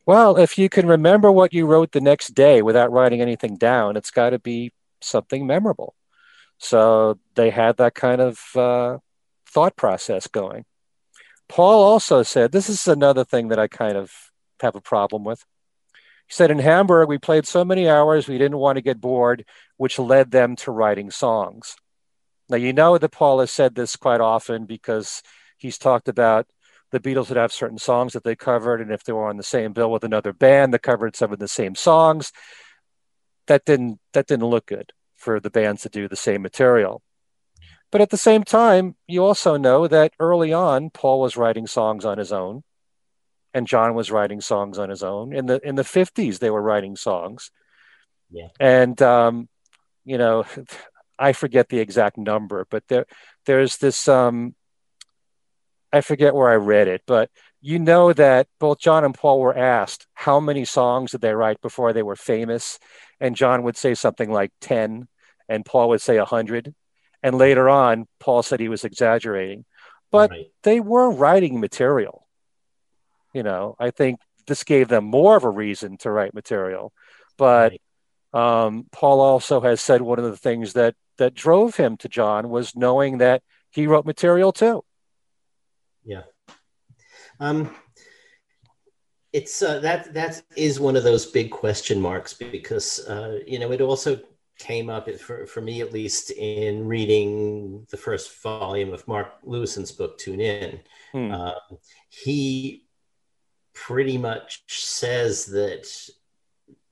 Well, 0.05 0.37
if 0.37 0.57
you 0.57 0.69
can 0.69 0.87
remember 0.87 1.31
what 1.31 1.53
you 1.53 1.67
wrote 1.67 1.91
the 1.91 2.01
next 2.01 2.29
day 2.29 2.61
without 2.61 2.91
writing 2.91 3.21
anything 3.21 3.57
down, 3.57 3.95
it's 3.95 4.09
got 4.09 4.31
to 4.31 4.39
be 4.39 4.71
something 5.01 5.45
memorable. 5.45 5.93
So 6.57 7.19
they 7.35 7.51
had 7.51 7.77
that 7.77 7.93
kind 7.93 8.19
of 8.19 8.39
uh, 8.55 8.97
thought 9.47 9.75
process 9.75 10.27
going. 10.27 10.65
Paul 11.47 11.83
also 11.83 12.23
said 12.23 12.51
this 12.51 12.69
is 12.69 12.87
another 12.87 13.23
thing 13.23 13.49
that 13.49 13.59
I 13.59 13.67
kind 13.67 13.97
of 13.97 14.11
have 14.61 14.75
a 14.75 14.81
problem 14.81 15.23
with. 15.23 15.45
He 16.29 16.33
said 16.35 16.51
in 16.51 16.59
Hamburg, 16.59 17.09
we 17.09 17.17
played 17.17 17.47
so 17.47 17.65
many 17.65 17.89
hours, 17.89 18.27
we 18.27 18.37
didn't 18.37 18.59
want 18.59 18.75
to 18.75 18.83
get 18.83 19.01
bored, 19.01 19.45
which 19.77 19.97
led 19.97 20.29
them 20.29 20.55
to 20.57 20.71
writing 20.71 21.09
songs. 21.09 21.75
Now, 22.47 22.57
you 22.57 22.71
know 22.71 22.99
that 22.99 23.11
Paul 23.11 23.39
has 23.39 23.49
said 23.49 23.73
this 23.73 23.95
quite 23.95 24.21
often 24.21 24.65
because 24.65 25.23
he's 25.57 25.79
talked 25.79 26.07
about 26.07 26.45
the 26.91 26.99
Beatles 26.99 27.29
would 27.29 27.37
have 27.37 27.51
certain 27.51 27.79
songs 27.79 28.13
that 28.13 28.23
they 28.23 28.35
covered, 28.35 28.79
and 28.79 28.91
if 28.91 29.03
they 29.03 29.13
were 29.13 29.27
on 29.27 29.37
the 29.37 29.43
same 29.43 29.73
bill 29.73 29.91
with 29.91 30.03
another 30.03 30.31
band 30.31 30.71
that 30.73 30.83
covered 30.83 31.15
some 31.15 31.33
of 31.33 31.39
the 31.39 31.47
same 31.47 31.73
songs, 31.73 32.31
that 33.47 33.65
didn't 33.65 33.99
that 34.13 34.27
didn't 34.27 34.47
look 34.47 34.67
good 34.67 34.93
for 35.15 35.39
the 35.39 35.49
bands 35.49 35.81
to 35.81 35.89
do 35.89 36.07
the 36.07 36.15
same 36.15 36.43
material. 36.43 37.01
But 37.91 38.01
at 38.01 38.11
the 38.11 38.17
same 38.17 38.43
time, 38.43 38.95
you 39.07 39.23
also 39.23 39.57
know 39.57 39.87
that 39.87 40.13
early 40.19 40.53
on, 40.53 40.91
Paul 40.91 41.21
was 41.21 41.37
writing 41.37 41.65
songs 41.65 42.05
on 42.05 42.19
his 42.19 42.31
own 42.31 42.63
and 43.53 43.67
John 43.67 43.93
was 43.93 44.11
writing 44.11 44.41
songs 44.41 44.77
on 44.77 44.89
his 44.89 45.03
own. 45.03 45.33
In 45.33 45.45
the 45.45 45.59
in 45.67 45.75
the 45.75 45.83
fifties, 45.83 46.39
they 46.39 46.49
were 46.49 46.61
writing 46.61 46.95
songs. 46.95 47.51
Yeah. 48.31 48.49
And 48.59 49.01
um, 49.01 49.49
you 50.05 50.17
know, 50.17 50.45
I 51.19 51.33
forget 51.33 51.69
the 51.69 51.79
exact 51.79 52.17
number, 52.17 52.65
but 52.69 52.83
there 52.87 53.05
there's 53.45 53.77
this 53.77 54.07
um, 54.07 54.55
I 55.91 56.01
forget 56.01 56.35
where 56.35 56.49
I 56.49 56.55
read 56.55 56.87
it, 56.87 57.01
but 57.07 57.29
you 57.61 57.79
know 57.79 58.13
that 58.13 58.47
both 58.59 58.79
John 58.79 59.03
and 59.03 59.13
Paul 59.13 59.39
were 59.39 59.57
asked 59.57 60.07
how 60.13 60.39
many 60.39 60.63
songs 60.63 61.11
did 61.11 61.21
they 61.21 61.33
write 61.33 61.61
before 61.61 61.91
they 61.91 62.03
were 62.03 62.15
famous, 62.15 62.79
and 63.19 63.35
John 63.35 63.63
would 63.63 63.75
say 63.75 63.95
something 63.95 64.31
like 64.31 64.51
ten, 64.61 65.07
and 65.49 65.65
Paul 65.65 65.89
would 65.89 66.01
say 66.01 66.17
a 66.17 66.25
hundred, 66.25 66.73
and 67.23 67.37
later 67.37 67.67
on, 67.67 68.07
Paul 68.19 68.43
said 68.43 68.59
he 68.59 68.69
was 68.69 68.85
exaggerating, 68.85 69.65
but 70.11 70.29
right. 70.29 70.51
they 70.63 70.79
were 70.79 71.09
writing 71.09 71.59
material 71.59 72.28
you 73.33 73.43
know, 73.43 73.75
I 73.79 73.91
think 73.91 74.19
this 74.47 74.63
gave 74.63 74.87
them 74.87 75.05
more 75.05 75.35
of 75.35 75.43
a 75.43 75.49
reason 75.49 75.97
to 75.97 76.11
write 76.11 76.33
material. 76.33 76.91
But 77.37 77.73
um, 78.33 78.87
Paul 78.91 79.21
also 79.21 79.61
has 79.61 79.81
said 79.81 80.01
one 80.01 80.19
of 80.19 80.25
the 80.25 80.37
things 80.37 80.73
that 80.73 80.95
that 81.17 81.33
drove 81.33 81.75
him 81.75 81.97
to 81.97 82.09
John 82.09 82.49
was 82.49 82.75
knowing 82.75 83.19
that 83.19 83.43
he 83.71 83.87
wrote 83.87 84.05
material 84.05 84.51
too. 84.51 84.83
Yeah. 86.03 86.23
Um, 87.39 87.75
it's 89.31 89.61
uh, 89.61 89.79
that 89.79 90.13
that 90.13 90.41
is 90.55 90.79
one 90.79 90.95
of 90.95 91.03
those 91.03 91.25
big 91.25 91.51
question 91.51 92.01
marks 92.01 92.33
because 92.33 93.07
uh, 93.07 93.39
you 93.45 93.59
know 93.59 93.71
it 93.71 93.81
also 93.81 94.19
came 94.57 94.89
up 94.89 95.09
for, 95.19 95.45
for 95.45 95.61
me 95.61 95.81
at 95.81 95.93
least 95.93 96.31
in 96.31 96.85
reading 96.85 97.85
the 97.91 97.97
first 97.97 98.41
volume 98.41 98.91
of 98.93 99.07
Mark 99.07 99.41
Lewisohn's 99.45 99.91
book 99.91 100.17
Tune 100.17 100.41
In. 100.41 100.79
Hmm. 101.13 101.31
Uh, 101.31 101.53
he 102.09 102.88
pretty 103.85 104.17
much 104.17 104.63
says 104.67 105.45
that 105.45 105.87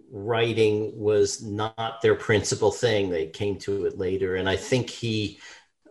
writing 0.10 0.98
was 0.98 1.44
not 1.44 2.02
their 2.02 2.16
principal 2.16 2.72
thing. 2.72 3.10
They 3.10 3.28
came 3.28 3.58
to 3.60 3.86
it 3.86 3.98
later. 3.98 4.36
And 4.36 4.50
I 4.50 4.56
think 4.56 4.90
he 4.90 5.40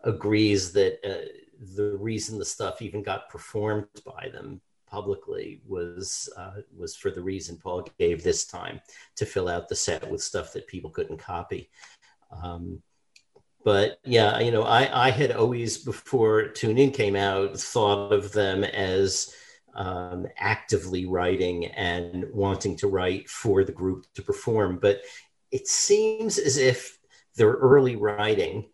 agrees 0.05 0.73
that 0.73 0.99
uh, 1.05 1.29
the 1.75 1.97
reason 1.99 2.39
the 2.39 2.45
stuff 2.45 2.81
even 2.81 3.03
got 3.03 3.29
performed 3.29 3.87
by 4.05 4.31
them 4.33 4.61
publicly 4.89 5.61
was 5.67 6.29
uh, 6.37 6.61
was 6.77 6.97
for 6.97 7.11
the 7.11 7.21
reason 7.23 7.57
Paul 7.57 7.87
gave 7.99 8.23
this 8.23 8.47
time 8.47 8.81
to 9.17 9.27
fill 9.27 9.49
out 9.49 9.69
the 9.69 9.75
set 9.75 10.09
with 10.09 10.23
stuff 10.23 10.53
that 10.53 10.69
people 10.69 10.91
couldn't 10.91 11.19
copy. 11.19 11.69
Um, 12.31 12.83
but 13.65 13.99
yeah, 14.05 14.39
you 14.39 14.53
know, 14.53 14.63
I, 14.63 15.09
I 15.09 15.11
had 15.11 15.33
always 15.33 15.79
before 15.79 16.49
Tune 16.49 16.79
In 16.79 16.93
came 16.93 17.17
out 17.17 17.59
thought 17.59 18.13
of 18.13 18.33
them 18.33 18.63
as 18.63 19.35
um, 19.77 20.27
actively 20.39 21.07
writing 21.07 21.67
and 21.67 22.27
wanting 22.33 22.77
to 22.79 22.89
write 22.89 23.29
for 23.29 23.63
the 23.65 23.73
group 23.73 24.07
to 24.15 24.23
perform. 24.23 24.79
But 24.79 25.03
it 25.51 25.69
seems 25.69 26.39
as 26.39 26.57
if 26.57 26.99
their 27.37 27.53
early 27.53 27.97
writing 27.97 28.67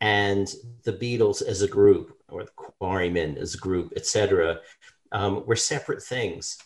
and 0.00 0.52
the 0.82 0.92
Beatles 0.92 1.42
as 1.42 1.62
a 1.62 1.68
group, 1.68 2.18
or 2.28 2.44
the 2.44 2.50
Quarrymen 2.56 3.38
as 3.38 3.54
a 3.54 3.58
group, 3.58 3.92
etc., 3.94 4.60
um, 5.12 5.46
were 5.46 5.56
separate 5.56 6.02
things. 6.02 6.58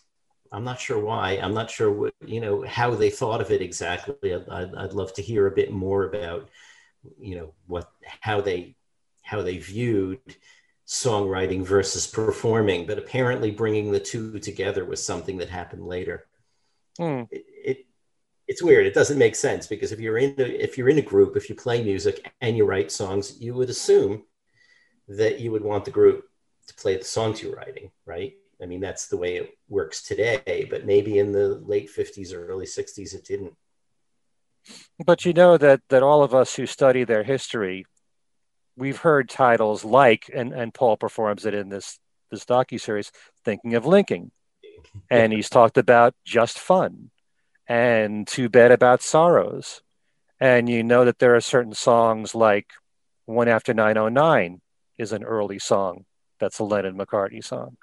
I'm 0.52 0.64
not 0.64 0.80
sure 0.80 0.98
why. 0.98 1.32
I'm 1.32 1.52
not 1.52 1.70
sure 1.70 1.92
what, 1.92 2.14
you 2.24 2.40
know 2.40 2.62
how 2.62 2.94
they 2.94 3.10
thought 3.10 3.40
of 3.40 3.50
it 3.50 3.60
exactly. 3.60 4.32
I'd, 4.32 4.48
I'd, 4.48 4.74
I'd 4.74 4.92
love 4.92 5.12
to 5.14 5.22
hear 5.22 5.46
a 5.46 5.54
bit 5.54 5.72
more 5.72 6.04
about 6.04 6.48
you 7.20 7.36
know 7.36 7.52
what 7.66 7.90
how 8.20 8.40
they 8.40 8.74
how 9.22 9.42
they 9.42 9.58
viewed 9.58 10.20
songwriting 10.86 11.64
versus 11.64 12.06
performing. 12.06 12.86
But 12.86 12.98
apparently, 12.98 13.50
bringing 13.50 13.92
the 13.92 14.00
two 14.00 14.38
together 14.38 14.84
was 14.84 15.04
something 15.04 15.38
that 15.38 15.48
happened 15.48 15.86
later. 15.86 16.26
Mm. 16.98 17.28
It, 17.30 17.44
it 17.64 17.86
it's 18.48 18.62
weird. 18.62 18.86
It 18.86 18.94
doesn't 18.94 19.18
make 19.18 19.34
sense 19.34 19.66
because 19.66 19.92
if 19.92 19.98
you're 19.98 20.18
in 20.18 20.36
the, 20.36 20.62
if 20.62 20.78
you're 20.78 20.88
in 20.88 20.98
a 20.98 21.02
group, 21.02 21.36
if 21.36 21.48
you 21.48 21.54
play 21.54 21.82
music 21.82 22.32
and 22.40 22.56
you 22.56 22.64
write 22.64 22.92
songs, 22.92 23.40
you 23.40 23.54
would 23.54 23.70
assume 23.70 24.22
that 25.08 25.40
you 25.40 25.50
would 25.50 25.64
want 25.64 25.84
the 25.84 25.90
group 25.90 26.24
to 26.68 26.74
play 26.74 26.96
the 26.96 27.04
songs 27.04 27.42
you're 27.42 27.54
writing, 27.54 27.90
right? 28.04 28.34
I 28.62 28.66
mean, 28.66 28.80
that's 28.80 29.08
the 29.08 29.16
way 29.16 29.36
it 29.36 29.58
works 29.68 30.02
today, 30.02 30.66
but 30.70 30.86
maybe 30.86 31.18
in 31.18 31.32
the 31.32 31.60
late 31.66 31.90
50s 31.94 32.32
or 32.32 32.46
early 32.46 32.66
60s, 32.66 33.14
it 33.14 33.24
didn't. 33.24 33.54
But 35.04 35.24
you 35.24 35.32
know 35.32 35.56
that 35.58 35.80
that 35.90 36.02
all 36.02 36.24
of 36.24 36.34
us 36.34 36.56
who 36.56 36.66
study 36.66 37.04
their 37.04 37.22
history, 37.22 37.86
we've 38.76 38.98
heard 38.98 39.28
titles 39.28 39.84
like, 39.84 40.30
and, 40.34 40.52
and 40.52 40.72
Paul 40.72 40.96
performs 40.96 41.46
it 41.46 41.54
in 41.54 41.68
this 41.68 41.98
this 42.30 42.44
docu 42.44 42.80
series, 42.80 43.12
thinking 43.44 43.74
of 43.74 43.86
linking, 43.86 44.32
and 45.10 45.32
he's 45.32 45.48
talked 45.48 45.78
about 45.78 46.14
just 46.24 46.58
fun, 46.58 47.10
and 47.68 48.26
too 48.26 48.48
bad 48.48 48.72
about 48.72 49.02
sorrows, 49.02 49.82
and 50.40 50.68
you 50.68 50.82
know 50.82 51.04
that 51.04 51.18
there 51.18 51.36
are 51.36 51.40
certain 51.40 51.74
songs 51.74 52.34
like 52.34 52.66
one 53.26 53.48
after 53.48 53.74
909 53.74 54.60
is 54.98 55.12
an 55.12 55.24
early 55.24 55.58
song. 55.58 56.04
That's 56.40 56.58
a 56.58 56.64
Lennon 56.64 56.98
McCartney 56.98 57.44
song. 57.44 57.76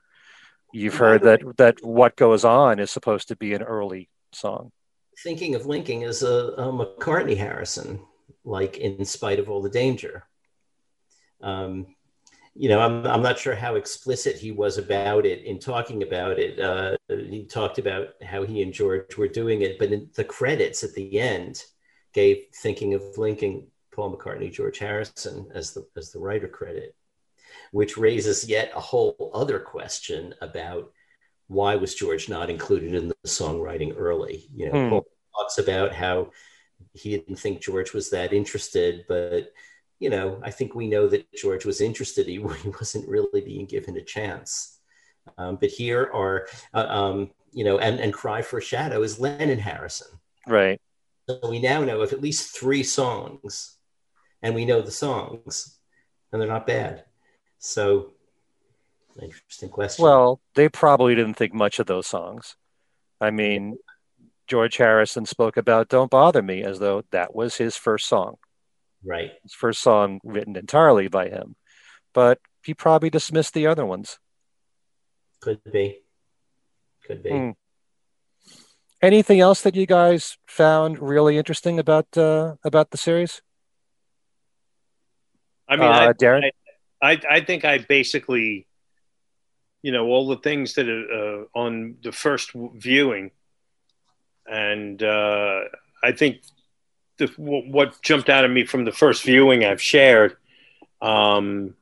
You've 0.73 0.95
heard 0.95 1.21
that 1.23 1.41
that 1.57 1.83
what 1.83 2.15
goes 2.15 2.43
on 2.43 2.79
is 2.79 2.91
supposed 2.91 3.27
to 3.27 3.35
be 3.35 3.53
an 3.53 3.61
early 3.61 4.09
song. 4.31 4.71
Thinking 5.19 5.53
of 5.53 5.67
linking 5.67 6.01
is 6.01 6.23
a, 6.23 6.53
a 6.57 6.71
McCartney 6.71 7.37
Harrison, 7.37 8.01
like 8.43 8.77
in 8.77 9.05
spite 9.05 9.39
of 9.39 9.49
all 9.49 9.61
the 9.61 9.69
danger. 9.69 10.25
Um, 11.43 11.87
you 12.55 12.69
know, 12.69 12.79
I'm, 12.79 13.05
I'm 13.05 13.21
not 13.21 13.39
sure 13.39 13.55
how 13.55 13.75
explicit 13.75 14.37
he 14.37 14.51
was 14.51 14.77
about 14.77 15.25
it 15.25 15.43
in 15.43 15.59
talking 15.59 16.03
about 16.03 16.39
it. 16.39 16.59
Uh, 16.59 16.95
he 17.09 17.45
talked 17.45 17.79
about 17.79 18.09
how 18.23 18.43
he 18.43 18.61
and 18.61 18.73
George 18.73 19.17
were 19.17 19.27
doing 19.27 19.61
it, 19.61 19.79
but 19.79 19.91
in 19.91 20.09
the 20.15 20.23
credits 20.23 20.83
at 20.83 20.93
the 20.93 21.19
end 21.19 21.63
gave 22.13 22.43
thinking 22.61 22.93
of 22.93 23.01
linking 23.17 23.67
Paul 23.93 24.15
McCartney, 24.15 24.51
George 24.51 24.77
Harrison 24.77 25.49
as 25.53 25.73
the 25.73 25.85
as 25.97 26.11
the 26.11 26.19
writer 26.19 26.47
credit 26.47 26.95
which 27.71 27.97
raises 27.97 28.47
yet 28.47 28.71
a 28.75 28.79
whole 28.79 29.31
other 29.33 29.59
question 29.59 30.33
about 30.41 30.91
why 31.47 31.75
was 31.75 31.95
George 31.95 32.29
not 32.29 32.49
included 32.49 32.93
in 32.93 33.07
the 33.07 33.15
songwriting 33.25 33.93
early? 33.97 34.47
You 34.55 34.71
know, 34.71 34.83
hmm. 34.83 34.89
Paul 34.89 35.05
talks 35.35 35.57
about 35.57 35.93
how 35.93 36.31
he 36.93 37.17
didn't 37.17 37.37
think 37.37 37.61
George 37.61 37.93
was 37.93 38.11
that 38.11 38.33
interested, 38.33 39.05
but 39.07 39.51
you 40.03 40.09
know, 40.09 40.37
I 40.43 40.51
think 40.51 40.75
we 40.75 40.87
know 40.89 41.07
that 41.07 41.31
George 41.31 41.63
was 41.63 41.79
interested. 41.79 42.27
He, 42.27 42.33
he 42.61 42.69
wasn't 42.69 43.07
really 43.07 43.39
being 43.39 43.65
given 43.65 43.95
a 43.95 44.01
chance. 44.01 44.79
Um, 45.37 45.55
but 45.55 45.69
here 45.69 46.11
are, 46.13 46.47
uh, 46.73 46.85
um, 46.89 47.31
you 47.53 47.63
know, 47.63 47.79
and, 47.79 48.01
and 48.01 48.13
Cry 48.13 48.41
for 48.41 48.57
a 48.57 48.61
Shadow 48.61 49.01
is 49.01 49.17
Lennon 49.17 49.59
Harrison. 49.59 50.09
Right. 50.45 50.81
So 51.29 51.39
we 51.49 51.59
now 51.59 51.85
know 51.85 52.01
of 52.01 52.11
at 52.11 52.19
least 52.19 52.53
three 52.53 52.83
songs, 52.83 53.77
and 54.41 54.53
we 54.53 54.65
know 54.65 54.81
the 54.81 54.91
songs, 54.91 55.79
and 56.33 56.41
they're 56.41 56.49
not 56.49 56.67
bad. 56.67 57.05
So, 57.59 58.11
interesting 59.21 59.69
question. 59.69 60.03
Well, 60.03 60.41
they 60.55 60.67
probably 60.67 61.15
didn't 61.15 61.35
think 61.35 61.53
much 61.53 61.79
of 61.79 61.85
those 61.85 62.07
songs. 62.07 62.57
I 63.21 63.31
mean, 63.31 63.77
George 64.47 64.75
Harrison 64.75 65.25
spoke 65.25 65.55
about 65.55 65.87
Don't 65.87 66.11
Bother 66.11 66.41
Me 66.41 66.61
as 66.61 66.79
though 66.79 67.05
that 67.11 67.33
was 67.33 67.55
his 67.55 67.77
first 67.77 68.09
song. 68.09 68.35
Right. 69.03 69.31
His 69.43 69.53
first 69.53 69.81
song 69.81 70.19
written 70.23 70.55
entirely 70.55 71.07
by 71.07 71.29
him. 71.29 71.55
But 72.13 72.39
he 72.63 72.73
probably 72.73 73.09
dismissed 73.09 73.53
the 73.53 73.67
other 73.67 73.85
ones. 73.85 74.19
Could 75.41 75.59
be. 75.71 75.99
Could 77.05 77.23
be. 77.23 77.29
Hmm. 77.29 77.49
Anything 79.01 79.41
else 79.41 79.61
that 79.61 79.75
you 79.75 79.85
guys 79.85 80.37
found 80.47 80.99
really 80.99 81.37
interesting 81.37 81.77
about 81.77 82.17
uh, 82.17 82.55
about 82.63 82.91
the 82.91 82.97
series? 82.97 83.41
I 85.67 85.75
mean, 85.75 85.89
uh, 85.89 85.91
I, 85.91 86.13
Darren, 86.13 86.51
I, 87.01 87.11
I, 87.11 87.21
I 87.29 87.39
think 87.41 87.65
I 87.65 87.79
basically, 87.79 88.65
you 89.81 89.91
know, 89.91 90.05
all 90.05 90.29
the 90.29 90.37
things 90.37 90.75
that 90.75 90.87
are 90.87 91.41
uh, 91.41 91.45
on 91.53 91.97
the 92.01 92.13
first 92.13 92.51
viewing, 92.53 93.31
and 94.47 95.03
uh, 95.03 95.63
I 96.01 96.13
think 96.13 96.37
the, 97.17 97.27
what 97.37 98.01
jumped 98.01 98.29
out 98.29 98.43
at 98.43 98.51
me 98.51 98.65
from 98.65 98.85
the 98.85 98.91
first 98.91 99.23
viewing 99.23 99.63
I've 99.63 99.81
shared. 99.81 100.35
Um, 101.01 101.75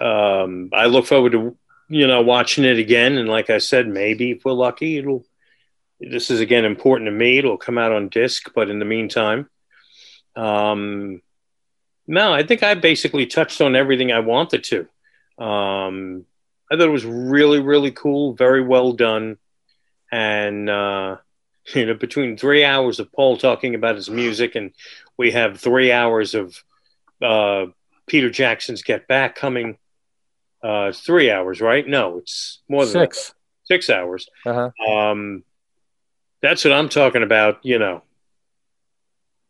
um, 0.00 0.70
I 0.72 0.86
look 0.86 1.06
forward 1.06 1.32
to 1.32 1.56
you 1.88 2.06
know 2.06 2.22
watching 2.22 2.64
it 2.64 2.78
again, 2.78 3.18
and 3.18 3.28
like 3.28 3.50
I 3.50 3.58
said, 3.58 3.86
maybe 3.88 4.32
if 4.32 4.44
we're 4.44 4.52
lucky, 4.52 4.98
it'll. 4.98 5.24
This 6.00 6.32
is 6.32 6.40
again 6.40 6.64
important 6.64 7.06
to 7.06 7.12
me. 7.12 7.38
It'll 7.38 7.56
come 7.56 7.78
out 7.78 7.92
on 7.92 8.08
disc, 8.08 8.50
but 8.56 8.68
in 8.68 8.80
the 8.80 8.84
meantime, 8.84 9.48
um, 10.34 11.22
no, 12.08 12.32
I 12.32 12.42
think 12.42 12.64
I 12.64 12.74
basically 12.74 13.26
touched 13.26 13.60
on 13.60 13.76
everything 13.76 14.10
I 14.10 14.18
wanted 14.18 14.64
to. 14.64 14.80
Um, 15.42 16.26
I 16.70 16.76
thought 16.76 16.88
it 16.88 16.90
was 16.90 17.04
really, 17.04 17.60
really 17.60 17.92
cool, 17.92 18.34
very 18.34 18.62
well 18.62 18.92
done, 18.94 19.36
and 20.10 20.68
uh, 20.68 21.18
you 21.74 21.86
know, 21.86 21.94
between 21.94 22.36
three 22.36 22.64
hours 22.64 23.00
of 23.00 23.12
Paul 23.12 23.36
talking 23.36 23.74
about 23.74 23.96
his 23.96 24.10
music, 24.10 24.54
and 24.54 24.72
we 25.16 25.32
have 25.32 25.60
three 25.60 25.92
hours 25.92 26.34
of 26.34 26.62
uh, 27.20 27.66
Peter 28.06 28.30
Jackson's 28.30 28.82
"Get 28.82 29.08
Back" 29.08 29.34
coming. 29.34 29.78
Uh, 30.62 30.92
three 30.92 31.30
hours, 31.30 31.60
right? 31.60 31.86
No, 31.86 32.18
it's 32.18 32.60
more 32.68 32.84
than 32.84 32.92
six. 32.92 33.28
That. 33.28 33.34
Six 33.64 33.90
hours. 33.90 34.28
Uh-huh. 34.46 34.70
Um, 34.92 35.44
that's 36.40 36.64
what 36.64 36.72
I'm 36.72 36.88
talking 36.88 37.22
about. 37.22 37.64
You 37.64 37.78
know, 37.78 38.02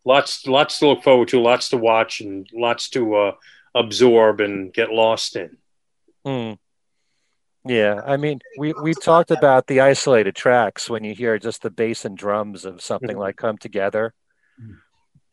lots 0.05 0.47
lots 0.47 0.79
to 0.79 0.89
look 0.89 1.03
forward 1.03 1.29
to, 1.29 1.41
lots 1.41 1.71
to 1.71 1.77
watch, 1.77 2.21
and 2.21 2.49
lots 2.53 2.89
to 2.91 3.15
uh, 3.15 3.33
absorb 3.75 4.41
and 4.41 4.73
get 4.73 4.91
lost 4.91 5.37
in. 5.37 5.57
Hmm. 6.25 6.53
Yeah, 7.65 8.01
I 8.05 8.17
mean, 8.17 8.41
we 8.59 8.73
we 8.83 8.93
talked 8.93 9.31
about 9.31 9.69
the 9.69 9.81
isolated 9.81 10.35
tracks 10.35 10.91
when 10.91 11.05
you 11.05 11.15
hear 11.15 11.39
just 11.39 11.63
the 11.63 11.71
bass 11.71 12.05
and 12.05 12.19
drums 12.19 12.65
of 12.65 12.83
something 12.83 13.11
mm-hmm. 13.11 13.21
like 13.21 13.37
"Come 13.37 13.57
Together," 13.57 14.15
mm-hmm. 14.61 14.73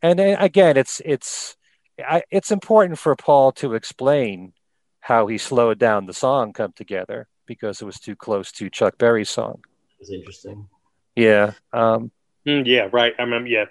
and 0.04 0.20
again, 0.20 0.78
it's 0.78 1.02
it's 1.04 1.58
I, 1.98 2.24
it's 2.30 2.52
important 2.52 3.00
for 3.00 3.16
Paul 3.16 3.52
to 3.54 3.74
explain 3.74 4.54
how 5.00 5.26
he 5.26 5.40
slowed 5.40 5.80
down 5.80 6.06
the 6.06 6.14
song 6.14 6.54
"Come 6.54 6.74
Together" 6.74 7.28
because 7.48 7.82
it 7.82 7.86
was 7.86 8.00
too 8.00 8.16
close 8.16 8.52
to 8.54 8.70
Chuck 8.70 9.00
Berry's 9.00 9.30
song. 9.30 9.64
It's 10.00 10.12
interesting. 10.12 10.68
Yeah. 11.16 11.54
Um, 11.74 12.12
mm, 12.46 12.64
yeah. 12.66 12.90
Right. 12.92 13.14
I 13.18 13.24
remember. 13.24 13.50
Yeah. 13.50 13.66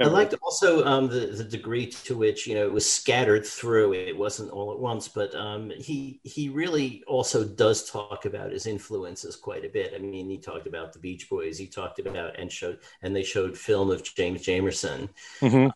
I 0.00 0.06
liked 0.06 0.34
also 0.42 0.84
um, 0.84 1.08
the 1.08 1.26
the 1.26 1.44
degree 1.44 1.86
to 1.86 2.16
which 2.16 2.46
you 2.46 2.54
know 2.54 2.64
it 2.64 2.72
was 2.72 2.90
scattered 2.90 3.46
through. 3.46 3.94
It 3.94 4.16
wasn't 4.16 4.50
all 4.50 4.72
at 4.72 4.78
once, 4.78 5.08
but 5.08 5.34
um, 5.34 5.70
he 5.70 6.20
he 6.24 6.48
really 6.48 7.04
also 7.06 7.44
does 7.44 7.88
talk 7.88 8.24
about 8.24 8.52
his 8.52 8.66
influences 8.66 9.36
quite 9.36 9.64
a 9.64 9.68
bit. 9.68 9.92
I 9.94 9.98
mean, 9.98 10.28
he 10.28 10.38
talked 10.38 10.66
about 10.66 10.92
the 10.92 10.98
Beach 10.98 11.28
Boys. 11.28 11.58
He 11.58 11.66
talked 11.66 11.98
about 12.00 12.38
and 12.38 12.50
showed 12.50 12.78
and 13.02 13.14
they 13.14 13.22
showed 13.22 13.56
film 13.56 13.90
of 13.90 14.02
James 14.02 14.42
Jamerson. 14.42 15.08
Mm-hmm. 15.40 15.68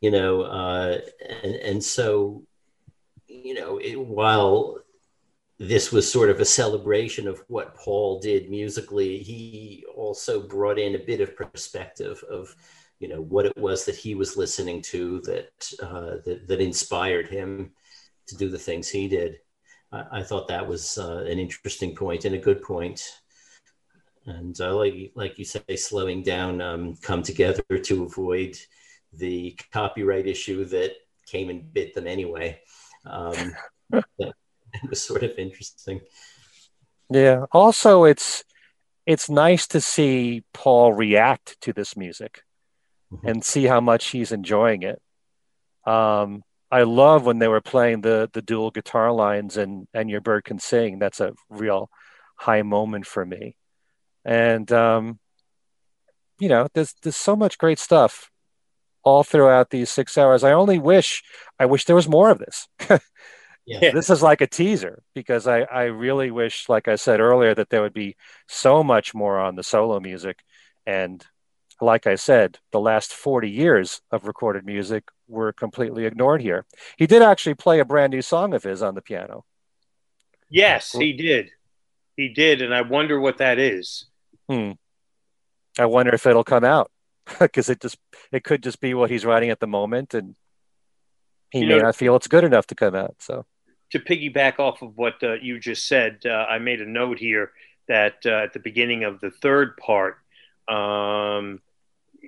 You 0.00 0.10
know, 0.10 0.42
uh, 0.42 0.98
and 1.42 1.54
and 1.56 1.84
so 1.84 2.44
you 3.26 3.54
know 3.54 3.78
it, 3.78 3.98
while 3.98 4.78
this 5.58 5.90
was 5.90 6.10
sort 6.10 6.30
of 6.30 6.40
a 6.40 6.44
celebration 6.44 7.26
of 7.26 7.42
what 7.48 7.74
Paul 7.74 8.20
did 8.20 8.48
musically, 8.48 9.18
he 9.18 9.84
also 9.96 10.40
brought 10.40 10.78
in 10.78 10.94
a 10.94 11.00
bit 11.00 11.20
of 11.20 11.34
perspective 11.34 12.22
of 12.30 12.54
you 13.00 13.08
know 13.08 13.20
what 13.20 13.46
it 13.46 13.56
was 13.56 13.84
that 13.84 13.96
he 13.96 14.14
was 14.14 14.36
listening 14.36 14.82
to 14.82 15.20
that 15.20 15.72
uh, 15.82 16.16
that, 16.24 16.46
that 16.48 16.60
inspired 16.60 17.28
him 17.28 17.72
to 18.26 18.36
do 18.36 18.48
the 18.48 18.58
things 18.58 18.88
he 18.88 19.08
did. 19.08 19.38
I, 19.92 20.04
I 20.12 20.22
thought 20.22 20.48
that 20.48 20.66
was 20.66 20.98
uh, 20.98 21.24
an 21.28 21.38
interesting 21.38 21.94
point 21.94 22.24
and 22.24 22.34
a 22.34 22.38
good 22.38 22.62
point. 22.62 23.02
And 24.26 24.60
uh, 24.60 24.76
like 24.76 25.12
like 25.14 25.38
you 25.38 25.44
say, 25.44 25.62
slowing 25.76 26.22
down, 26.22 26.60
um, 26.60 26.96
come 26.96 27.22
together 27.22 27.62
to 27.70 28.04
avoid 28.04 28.58
the 29.12 29.58
copyright 29.72 30.26
issue 30.26 30.64
that 30.66 30.92
came 31.26 31.48
and 31.48 31.72
bit 31.72 31.94
them 31.94 32.06
anyway. 32.06 32.60
Um, 33.06 33.54
it 34.18 34.34
was 34.90 35.02
sort 35.02 35.22
of 35.22 35.38
interesting. 35.38 36.00
Yeah. 37.10 37.46
Also, 37.52 38.04
it's 38.04 38.44
it's 39.06 39.30
nice 39.30 39.66
to 39.68 39.80
see 39.80 40.42
Paul 40.52 40.92
react 40.92 41.58
to 41.62 41.72
this 41.72 41.96
music 41.96 42.42
mm-hmm. 43.12 43.26
and 43.26 43.44
see 43.44 43.64
how 43.64 43.80
much 43.80 44.08
he's 44.08 44.32
enjoying 44.32 44.82
it. 44.82 45.00
Um, 45.84 46.42
I 46.70 46.82
love 46.82 47.24
when 47.24 47.38
they 47.38 47.48
were 47.48 47.62
playing 47.62 48.02
the 48.02 48.28
the 48.32 48.42
dual 48.42 48.70
guitar 48.70 49.10
lines 49.12 49.56
and 49.56 49.86
and 49.94 50.10
your 50.10 50.20
bird 50.20 50.44
can 50.44 50.58
sing. 50.58 50.98
That's 50.98 51.20
a 51.20 51.32
real 51.48 51.88
high 52.36 52.62
moment 52.62 53.06
for 53.06 53.24
me. 53.24 53.56
And 54.24 54.70
um, 54.72 55.18
you 56.38 56.48
know, 56.48 56.68
there's 56.74 56.94
there's 57.02 57.16
so 57.16 57.36
much 57.36 57.58
great 57.58 57.78
stuff 57.78 58.30
all 59.02 59.24
throughout 59.24 59.70
these 59.70 59.90
six 59.90 60.18
hours. 60.18 60.44
I 60.44 60.52
only 60.52 60.78
wish 60.78 61.22
I 61.58 61.66
wish 61.66 61.84
there 61.84 61.96
was 61.96 62.08
more 62.08 62.30
of 62.30 62.38
this. 62.38 62.68
yeah. 63.66 63.90
This 63.92 64.10
is 64.10 64.22
like 64.22 64.40
a 64.40 64.46
teaser 64.46 65.02
because 65.14 65.46
I, 65.46 65.60
I 65.60 65.84
really 65.84 66.30
wish, 66.30 66.68
like 66.68 66.88
I 66.88 66.96
said 66.96 67.20
earlier, 67.20 67.54
that 67.54 67.70
there 67.70 67.82
would 67.82 67.94
be 67.94 68.16
so 68.46 68.82
much 68.82 69.14
more 69.14 69.38
on 69.38 69.56
the 69.56 69.62
solo 69.62 70.00
music. 70.00 70.38
And 70.86 71.24
like 71.80 72.06
I 72.06 72.14
said, 72.16 72.58
the 72.72 72.80
last 72.80 73.12
40 73.12 73.50
years 73.50 74.00
of 74.10 74.26
recorded 74.26 74.64
music 74.64 75.04
were 75.28 75.52
completely 75.52 76.04
ignored 76.04 76.42
here. 76.42 76.64
He 76.96 77.06
did 77.06 77.22
actually 77.22 77.54
play 77.54 77.78
a 77.80 77.84
brand 77.84 78.12
new 78.12 78.22
song 78.22 78.54
of 78.54 78.62
his 78.62 78.82
on 78.82 78.94
the 78.94 79.02
piano. 79.02 79.44
Yes, 80.50 80.92
he 80.92 81.12
did. 81.12 81.50
He 82.16 82.28
did. 82.28 82.62
And 82.62 82.74
I 82.74 82.82
wonder 82.82 83.20
what 83.20 83.38
that 83.38 83.58
is. 83.58 84.06
Hmm. 84.48 84.72
I 85.78 85.86
wonder 85.86 86.14
if 86.14 86.26
it'll 86.26 86.44
come 86.44 86.64
out 86.64 86.90
because 87.38 87.68
it 87.68 87.80
just 87.80 87.98
it 88.32 88.42
could 88.42 88.62
just 88.62 88.80
be 88.80 88.94
what 88.94 89.10
he's 89.10 89.24
writing 89.24 89.50
at 89.50 89.60
the 89.60 89.66
moment 89.66 90.14
and 90.14 90.34
he 91.50 91.60
you 91.60 91.66
may 91.66 91.78
know, 91.78 91.84
not 91.84 91.96
feel 91.96 92.16
it's 92.16 92.26
good 92.26 92.44
enough 92.44 92.66
to 92.68 92.74
come 92.74 92.94
out. 92.94 93.16
So 93.20 93.46
to 93.90 93.98
piggyback 93.98 94.58
off 94.58 94.82
of 94.82 94.96
what 94.96 95.22
uh, 95.22 95.34
you 95.34 95.58
just 95.58 95.86
said, 95.86 96.20
uh, 96.26 96.46
I 96.48 96.58
made 96.58 96.80
a 96.80 96.86
note 96.86 97.18
here 97.18 97.52
that 97.86 98.18
uh, 98.26 98.42
at 98.44 98.52
the 98.52 98.58
beginning 98.58 99.04
of 99.04 99.20
the 99.20 99.30
third 99.30 99.76
part, 99.78 100.18
um, 100.68 101.60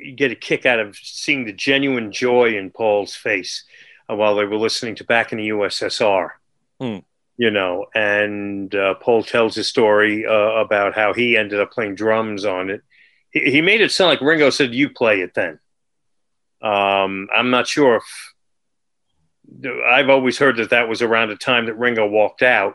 you 0.00 0.12
get 0.12 0.32
a 0.32 0.36
kick 0.36 0.66
out 0.66 0.80
of 0.80 0.96
seeing 0.96 1.44
the 1.44 1.52
genuine 1.52 2.12
joy 2.12 2.56
in 2.56 2.70
Paul's 2.70 3.14
face 3.14 3.64
uh, 4.10 4.14
while 4.14 4.34
they 4.36 4.44
were 4.44 4.56
listening 4.56 4.94
to 4.96 5.04
Back 5.04 5.32
in 5.32 5.38
the 5.38 5.48
USSR. 5.48 6.30
Hmm. 6.80 6.98
You 7.36 7.50
know, 7.50 7.86
and 7.94 8.74
uh, 8.74 8.94
Paul 8.94 9.22
tells 9.22 9.56
a 9.56 9.64
story 9.64 10.26
uh, 10.26 10.32
about 10.32 10.94
how 10.94 11.14
he 11.14 11.38
ended 11.38 11.58
up 11.58 11.72
playing 11.72 11.94
drums 11.94 12.44
on 12.44 12.68
it. 12.68 12.82
He, 13.30 13.50
he, 13.50 13.60
made 13.62 13.80
it 13.80 13.92
sound 13.92 14.10
like 14.10 14.20
Ringo 14.20 14.50
said, 14.50 14.74
"You 14.74 14.90
play 14.90 15.20
it 15.20 15.32
then." 15.32 15.58
Um, 16.60 17.28
I'm 17.34 17.48
not 17.48 17.66
sure 17.66 17.96
if 17.96 18.34
I've 19.86 20.10
always 20.10 20.36
heard 20.38 20.58
that 20.58 20.70
that 20.70 20.88
was 20.88 21.00
around 21.00 21.30
the 21.30 21.36
time 21.36 21.66
that 21.66 21.78
Ringo 21.78 22.06
walked 22.06 22.42
out. 22.42 22.74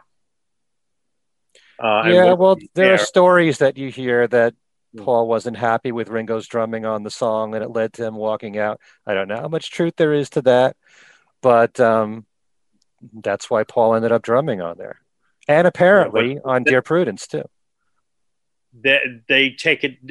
Uh, 1.77 2.03
yeah, 2.07 2.33
well, 2.33 2.55
there, 2.55 2.67
there 2.73 2.93
are 2.95 2.97
stories 2.97 3.59
that 3.59 3.77
you 3.77 3.91
hear 3.91 4.27
that. 4.27 4.55
Paul 4.97 5.27
wasn't 5.27 5.57
happy 5.57 5.91
with 5.91 6.09
Ringo's 6.09 6.47
drumming 6.47 6.85
on 6.85 7.03
the 7.03 7.11
song 7.11 7.55
and 7.55 7.63
it 7.63 7.69
led 7.69 7.93
to 7.93 8.05
him 8.05 8.15
walking 8.15 8.57
out. 8.57 8.79
I 9.05 9.13
don't 9.13 9.27
know 9.27 9.37
how 9.39 9.47
much 9.47 9.71
truth 9.71 9.93
there 9.97 10.13
is 10.13 10.29
to 10.31 10.41
that, 10.43 10.75
but 11.41 11.79
um, 11.79 12.25
that's 13.13 13.49
why 13.49 13.63
Paul 13.63 13.95
ended 13.95 14.11
up 14.11 14.21
drumming 14.21 14.61
on 14.61 14.77
there. 14.77 14.99
And 15.47 15.67
apparently 15.67 16.33
yeah, 16.33 16.39
on 16.43 16.63
Dear 16.63 16.81
Prudence 16.81 17.27
too. 17.27 17.43
They, 18.73 18.99
they 19.27 19.49
take 19.51 19.83
it, 19.83 20.05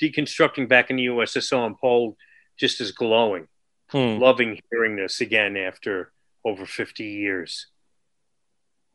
deconstructing 0.00 0.68
back 0.68 0.90
in 0.90 0.96
the 0.96 1.06
USSR, 1.06 1.66
and 1.66 1.78
Paul 1.78 2.16
just 2.58 2.80
is 2.80 2.92
glowing, 2.92 3.48
hmm. 3.90 4.18
loving 4.18 4.60
hearing 4.70 4.96
this 4.96 5.20
again 5.20 5.56
after 5.56 6.12
over 6.44 6.66
50 6.66 7.04
years. 7.04 7.68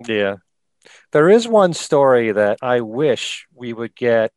Yeah. 0.05 0.35
There 1.11 1.29
is 1.29 1.47
one 1.47 1.73
story 1.73 2.31
that 2.31 2.59
I 2.61 2.81
wish 2.81 3.47
we 3.53 3.73
would 3.73 3.95
get 3.95 4.31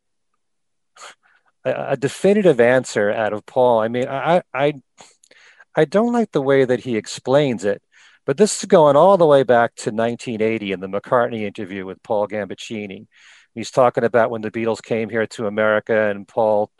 a, 1.64 1.96
definitive 1.96 2.60
answer 2.60 3.10
out 3.10 3.32
of 3.32 3.44
Paul. 3.46 3.80
I 3.80 3.88
mean, 3.88 4.08
I, 4.08 4.42
I, 4.54 4.74
I 5.74 5.84
don't 5.84 6.12
like 6.12 6.32
the 6.32 6.42
way 6.42 6.64
that 6.64 6.80
he 6.80 6.96
explains 6.96 7.64
it, 7.64 7.82
but 8.26 8.36
this 8.36 8.58
is 8.60 8.66
going 8.66 8.96
all 8.96 9.16
the 9.16 9.26
way 9.26 9.42
back 9.42 9.74
to 9.76 9.90
1980 9.90 10.72
in 10.72 10.80
the 10.80 10.88
McCartney 10.88 11.42
interview 11.42 11.84
with 11.86 12.02
Paul 12.02 12.28
Gambaccini. 12.28 13.06
He's 13.54 13.70
talking 13.70 14.04
about 14.04 14.30
when 14.30 14.42
the 14.42 14.50
Beatles 14.50 14.82
came 14.82 15.10
here 15.10 15.26
to 15.28 15.46
America, 15.46 16.10
and 16.10 16.26
Paul 16.26 16.70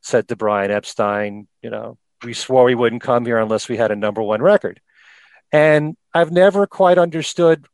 said 0.00 0.28
to 0.28 0.36
Brian 0.36 0.70
Epstein, 0.70 1.46
you 1.62 1.70
know, 1.70 1.98
we 2.22 2.32
swore 2.32 2.64
we 2.64 2.74
wouldn't 2.74 3.02
come 3.02 3.24
here 3.24 3.38
unless 3.38 3.68
we 3.68 3.76
had 3.76 3.90
a 3.90 3.96
number 3.96 4.22
one 4.22 4.42
record. 4.42 4.80
And 5.52 5.96
I've 6.12 6.32
never 6.32 6.66
quite 6.66 6.98
understood 6.98 7.66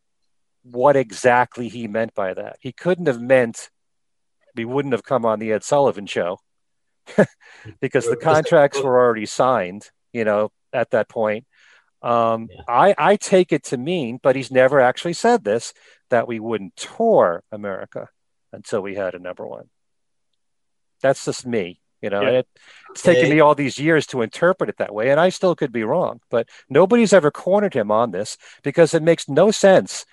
what 0.63 0.97
exactly 0.97 1.69
he 1.69 1.89
meant 1.89 2.15
by 2.15 2.35
that. 2.35 2.57
He 2.61 2.73
couldn't 2.73 3.07
have 3.07 3.21
meant 3.21 3.71
we 4.55 4.65
wouldn't 4.65 4.93
have 4.93 5.05
come 5.05 5.25
on 5.25 5.39
the 5.39 5.53
Ed 5.53 5.65
Sullivan 5.65 6.07
show. 6.07 6.39
because 7.81 8.07
the 8.07 8.17
contracts 8.21 8.81
were 8.83 8.99
already 8.99 9.27
signed, 9.27 9.89
you 10.13 10.25
know, 10.25 10.51
at 10.73 10.91
that 10.91 11.09
point. 11.09 11.47
Um, 12.03 12.49
yeah. 12.51 12.63
I, 12.67 12.95
I 12.97 13.17
take 13.17 13.53
it 13.53 13.65
to 13.65 13.77
mean, 13.77 14.19
but 14.23 14.37
he's 14.37 14.51
never 14.51 14.81
actually 14.81 15.13
said 15.13 15.45
this, 15.45 15.75
that 16.09 16.27
we 16.27 16.41
wouldn't 16.41 16.77
tour 16.77 17.43
America 17.53 18.09
until 18.53 18.81
we 18.81 18.95
had 18.95 19.15
a 19.15 19.19
number 19.19 19.47
one. 19.47 19.69
That's 21.03 21.25
just 21.25 21.47
me. 21.47 21.81
You 22.03 22.09
know, 22.09 22.23
yeah. 22.23 22.31
it, 22.31 22.49
it's 22.91 23.03
taken 23.03 23.29
me 23.29 23.41
all 23.41 23.55
these 23.55 23.79
years 23.79 24.07
to 24.07 24.23
interpret 24.23 24.71
it 24.71 24.79
that 24.79 24.95
way, 24.95 25.11
and 25.11 25.21
I 25.21 25.29
still 25.29 25.55
could 25.55 25.71
be 25.71 25.85
wrong. 25.85 26.21
But 26.31 26.49
nobody's 26.71 27.13
ever 27.13 27.31
cornered 27.31 27.75
him 27.75 27.91
on 27.91 28.11
this 28.11 28.39
because 28.63 28.95
it 28.95 29.03
makes 29.03 29.29
no 29.29 29.51
sense 29.51 30.07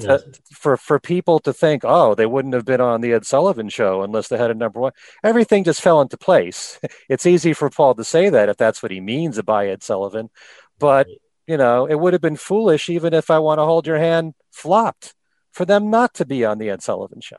to, 0.00 0.24
for 0.52 0.76
for 0.76 0.98
people 0.98 1.38
to 1.40 1.52
think, 1.52 1.82
oh, 1.84 2.14
they 2.14 2.26
wouldn't 2.26 2.54
have 2.54 2.64
been 2.64 2.80
on 2.80 3.00
the 3.00 3.12
Ed 3.12 3.26
Sullivan 3.26 3.68
show 3.68 4.02
unless 4.02 4.28
they 4.28 4.38
had 4.38 4.50
a 4.50 4.54
number 4.54 4.80
one. 4.80 4.92
Everything 5.22 5.64
just 5.64 5.82
fell 5.82 6.00
into 6.00 6.16
place. 6.16 6.78
It's 7.08 7.26
easy 7.26 7.52
for 7.52 7.68
Paul 7.68 7.94
to 7.96 8.04
say 8.04 8.30
that 8.30 8.48
if 8.48 8.56
that's 8.56 8.82
what 8.82 8.90
he 8.90 9.00
means 9.00 9.40
by 9.42 9.68
Ed 9.68 9.82
Sullivan, 9.82 10.30
but 10.78 11.06
you 11.46 11.56
know, 11.56 11.86
it 11.86 11.96
would 11.96 12.14
have 12.14 12.22
been 12.22 12.36
foolish 12.36 12.88
even 12.88 13.12
if 13.12 13.30
I 13.30 13.38
want 13.38 13.58
to 13.58 13.64
hold 13.64 13.86
your 13.86 13.98
hand 13.98 14.34
flopped 14.50 15.14
for 15.52 15.64
them 15.64 15.90
not 15.90 16.14
to 16.14 16.24
be 16.24 16.44
on 16.44 16.58
the 16.58 16.70
Ed 16.70 16.82
Sullivan 16.82 17.20
show. 17.20 17.36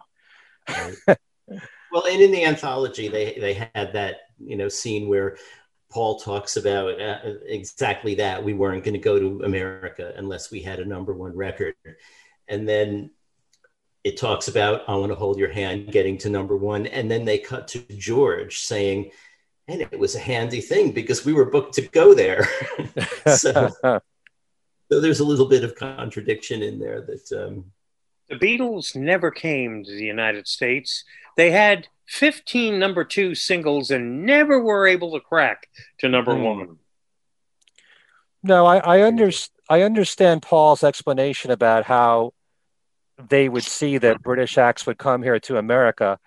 well, 1.07 2.05
and 2.05 2.21
in 2.21 2.31
the 2.31 2.45
anthology, 2.45 3.07
they 3.07 3.37
they 3.39 3.53
had 3.53 3.93
that 3.93 4.17
you 4.39 4.55
know 4.55 4.69
scene 4.69 5.07
where 5.07 5.37
Paul 5.91 6.19
talks 6.19 6.57
about 6.57 6.99
uh, 7.01 7.19
exactly 7.45 8.15
that. 8.15 8.43
We 8.43 8.53
weren't 8.53 8.83
going 8.83 8.93
to 8.93 8.99
go 8.99 9.19
to 9.19 9.43
America 9.45 10.13
unless 10.15 10.51
we 10.51 10.61
had 10.61 10.79
a 10.79 10.85
number 10.85 11.13
one 11.13 11.35
record 11.35 11.75
and 12.47 12.67
then 12.67 13.11
it 14.03 14.17
talks 14.17 14.47
about 14.47 14.83
I 14.87 14.95
want 14.95 15.11
to 15.11 15.15
hold 15.15 15.39
your 15.39 15.51
hand 15.51 15.91
getting 15.91 16.17
to 16.19 16.29
number 16.29 16.55
one, 16.55 16.85
and 16.85 17.09
then 17.09 17.25
they 17.25 17.39
cut 17.39 17.67
to 17.69 17.79
George 17.79 18.59
saying, 18.59 19.11
and 19.67 19.81
it 19.81 19.97
was 19.97 20.15
a 20.15 20.19
handy 20.19 20.61
thing 20.61 20.91
because 20.91 21.25
we 21.25 21.33
were 21.33 21.45
booked 21.45 21.73
to 21.75 21.81
go 21.81 22.13
there. 22.13 22.47
so, 23.35 23.69
so, 23.81 24.01
there's 24.89 25.19
a 25.19 25.25
little 25.25 25.47
bit 25.47 25.63
of 25.63 25.75
contradiction 25.75 26.61
in 26.61 26.79
there 26.79 27.01
that 27.01 27.45
um, 27.45 27.65
the 28.29 28.35
Beatles 28.35 28.95
never 28.95 29.31
came 29.31 29.83
to 29.83 29.91
the 29.91 30.05
United 30.05 30.47
States. 30.47 31.03
They 31.35 31.51
had 31.51 31.87
15 32.07 32.77
number 32.77 33.03
two 33.03 33.35
singles 33.35 33.91
and 33.91 34.25
never 34.25 34.59
were 34.59 34.87
able 34.87 35.13
to 35.13 35.19
crack 35.19 35.67
to 35.99 36.09
number 36.09 36.33
mm. 36.33 36.43
one. 36.43 36.77
No, 38.43 38.65
I, 38.65 38.77
I, 38.77 39.03
under, 39.03 39.31
I 39.69 39.81
understand 39.81 40.41
Paul's 40.41 40.83
explanation 40.83 41.51
about 41.51 41.85
how 41.85 42.33
they 43.29 43.49
would 43.49 43.63
see 43.63 43.97
that 43.97 44.21
British 44.21 44.57
acts 44.57 44.85
would 44.85 44.97
come 44.97 45.23
here 45.23 45.39
to 45.39 45.57
America 45.57 46.19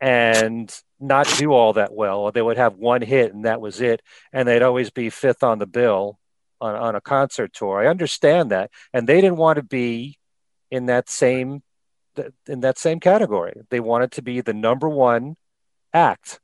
and 0.00 0.72
not 1.00 1.26
do 1.38 1.52
all 1.52 1.72
that 1.72 1.92
well, 1.92 2.20
or 2.20 2.32
they 2.32 2.42
would 2.42 2.56
have 2.56 2.76
one 2.76 3.02
hit 3.02 3.32
and 3.32 3.44
that 3.44 3.60
was 3.60 3.80
it, 3.80 4.02
and 4.32 4.46
they'd 4.46 4.62
always 4.62 4.90
be 4.90 5.10
fifth 5.10 5.42
on 5.42 5.58
the 5.58 5.66
bill 5.66 6.18
on, 6.60 6.74
on 6.76 6.94
a 6.94 7.00
concert 7.00 7.52
tour. 7.52 7.80
I 7.80 7.88
understand 7.88 8.50
that, 8.50 8.70
and 8.92 9.08
they 9.08 9.20
didn't 9.20 9.36
want 9.36 9.56
to 9.56 9.62
be 9.62 10.18
in 10.70 10.86
that 10.86 11.08
same 11.08 11.62
in 12.46 12.60
that 12.60 12.78
same 12.78 13.00
category. 13.00 13.54
They 13.70 13.80
wanted 13.80 14.12
to 14.12 14.22
be 14.22 14.40
the 14.40 14.54
number 14.54 14.88
one 14.88 15.36
act 15.92 16.38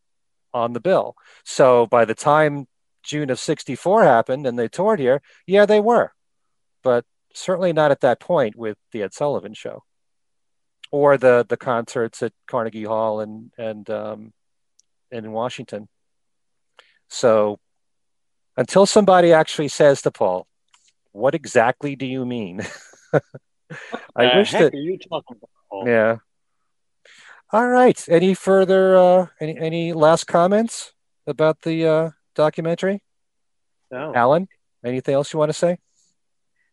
on 0.53 0.73
the 0.73 0.81
bill. 0.81 1.15
So 1.45 1.87
by 1.87 2.05
the 2.05 2.15
time 2.15 2.67
June 3.05 3.31
of 3.31 3.39
64 3.39 4.03
happened 4.03 4.47
and 4.47 4.59
they 4.59 4.67
toured 4.67 4.99
here, 4.99 5.23
yeah, 5.47 5.67
they 5.67 5.79
were. 5.79 6.13
But 6.83 7.05
certainly 7.35 7.73
not 7.73 7.91
at 7.91 8.01
that 8.01 8.21
point 8.21 8.57
with 8.57 8.77
the 8.93 9.03
Ed 9.03 9.15
Sullivan 9.15 9.55
show 9.55 9.85
or 10.91 11.17
the 11.17 11.47
the 11.49 11.57
concerts 11.57 12.23
at 12.23 12.33
Carnegie 12.47 12.85
Hall 12.85 13.21
and 13.21 13.51
and 13.57 13.89
um, 13.91 14.33
and 15.11 15.27
in 15.27 15.33
Washington. 15.33 15.89
So 17.09 17.59
until 18.57 18.87
somebody 18.87 19.33
actually 19.33 19.69
says 19.69 20.03
to 20.03 20.11
Paul, 20.11 20.47
"What 21.13 21.35
exactly 21.35 21.97
do 21.97 22.07
you 22.07 22.25
mean?" 22.25 22.63
I 24.17 24.37
wish 24.37 24.53
that 24.53 24.75
you 24.75 24.99
talking 24.99 25.37
about. 25.37 25.51
Paul? 25.71 25.89
Yeah. 25.89 26.17
All 27.53 27.67
right. 27.67 28.05
Any 28.09 28.35
further? 28.35 28.97
Uh, 28.97 29.27
any 29.41 29.59
any 29.59 29.93
last 29.93 30.27
comments 30.27 30.93
about 31.27 31.63
the 31.63 31.87
uh, 31.87 32.11
documentary? 32.35 33.03
No. 33.91 34.13
Alan, 34.15 34.49
anything 34.85 35.15
else 35.15 35.33
you 35.33 35.39
want 35.39 35.51
to 35.51 35.59
say? 35.59 35.79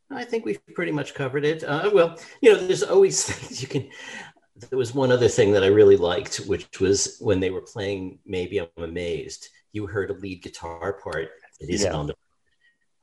I 0.10 0.24
think 0.24 0.46
we've 0.46 0.60
pretty 0.74 0.92
much 0.92 1.14
covered 1.14 1.46
it. 1.46 1.64
Uh, 1.64 1.92
well, 1.94 2.18
you 2.42 2.54
know, 2.54 2.60
there's 2.60 2.84
always 2.84 3.24
things 3.30 3.62
you 3.62 3.68
can. 3.68 3.90
There 4.70 4.80
was 4.80 4.94
one 4.94 5.12
other 5.12 5.28
thing 5.28 5.52
that 5.52 5.64
I 5.64 5.68
really 5.68 5.98
liked, 5.98 6.38
which 6.48 6.80
was 6.80 7.18
when 7.20 7.40
they 7.40 7.52
were 7.52 7.62
playing 7.62 8.20
Maybe 8.26 8.60
I'm 8.60 8.68
Amazed, 8.78 9.50
you 9.72 9.86
heard 9.86 10.10
a 10.10 10.14
lead 10.14 10.42
guitar 10.42 10.94
part 10.94 11.30
that 11.60 11.70
isn't 11.70 11.92
yeah. 11.92 11.98
on 11.98 12.08
the. 12.08 12.16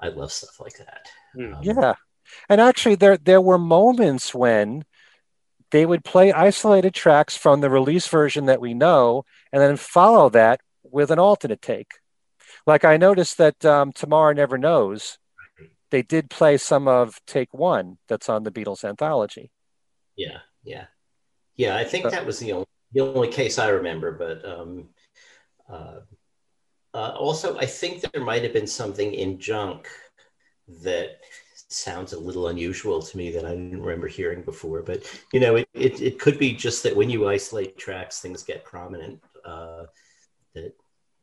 I 0.01 0.09
love 0.09 0.33
stuff 0.33 0.59
like 0.61 0.77
that. 0.79 1.09
Um, 1.39 1.63
yeah, 1.63 1.95
and 2.49 2.61
actually, 2.61 2.97
there 2.97 3.17
there 3.17 3.41
were 3.41 3.59
moments 3.59 4.35
when 4.35 4.85
they 5.71 5.87
would 5.87 6.05
play 6.05 6.33
isolated 6.33 6.95
tracks 6.95 7.37
from 7.37 7.61
the 7.61 7.71
release 7.71 8.07
version 8.09 8.47
that 8.47 8.61
we 8.61 8.75
know, 8.75 9.25
and 9.53 9.63
then 9.63 9.77
follow 9.77 10.29
that 10.31 10.61
with 10.83 11.11
an 11.11 11.19
alternate 11.19 11.63
take. 11.63 11.93
Like 12.67 12.85
I 12.85 12.97
noticed 12.97 13.39
that 13.39 13.65
um, 13.65 13.93
Tomorrow 13.93 14.33
Never 14.33 14.59
Knows, 14.59 15.19
they 15.95 16.03
did 16.03 16.29
play 16.29 16.57
some 16.57 16.89
of 16.89 17.21
Take 17.25 17.55
One 17.55 17.99
that's 18.09 18.29
on 18.29 18.43
the 18.43 18.51
Beatles 18.51 18.83
anthology. 18.83 19.53
Yeah, 20.17 20.39
yeah, 20.65 20.87
yeah. 21.55 21.77
I 21.77 21.85
think 21.85 22.11
that 22.11 22.27
was 22.27 22.41
the 22.41 22.51
only 22.51 22.67
the 22.93 23.03
only 23.03 23.29
case 23.29 23.61
I 23.61 23.69
remember, 23.69 24.11
but 24.11 24.45
um, 24.45 24.89
uh, 25.71 26.01
uh, 26.93 27.15
also 27.17 27.57
I 27.59 27.67
think 27.67 28.01
there 28.01 28.25
might 28.25 28.43
have 28.43 28.53
been 28.53 28.67
something 28.67 29.15
in 29.15 29.39
Junk 29.39 29.87
that 30.83 31.21
sounds 31.69 32.13
a 32.13 32.19
little 32.19 32.49
unusual 32.49 33.01
to 33.01 33.17
me 33.17 33.31
that 33.31 33.45
I 33.45 33.51
didn't 33.51 33.81
remember 33.81 34.09
hearing 34.09 34.43
before. 34.43 34.83
But 34.83 35.05
you 35.33 35.39
know, 35.39 35.55
it, 35.55 35.69
it, 35.75 36.03
it 36.03 36.19
could 36.19 36.41
be 36.41 36.55
just 36.55 36.83
that 36.83 36.97
when 36.97 37.09
you 37.09 37.29
isolate 37.29 37.79
tracks, 37.79 38.19
things 38.19 38.43
get 38.43 38.65
prominent 38.65 39.23
uh, 39.45 39.85
that 40.55 40.75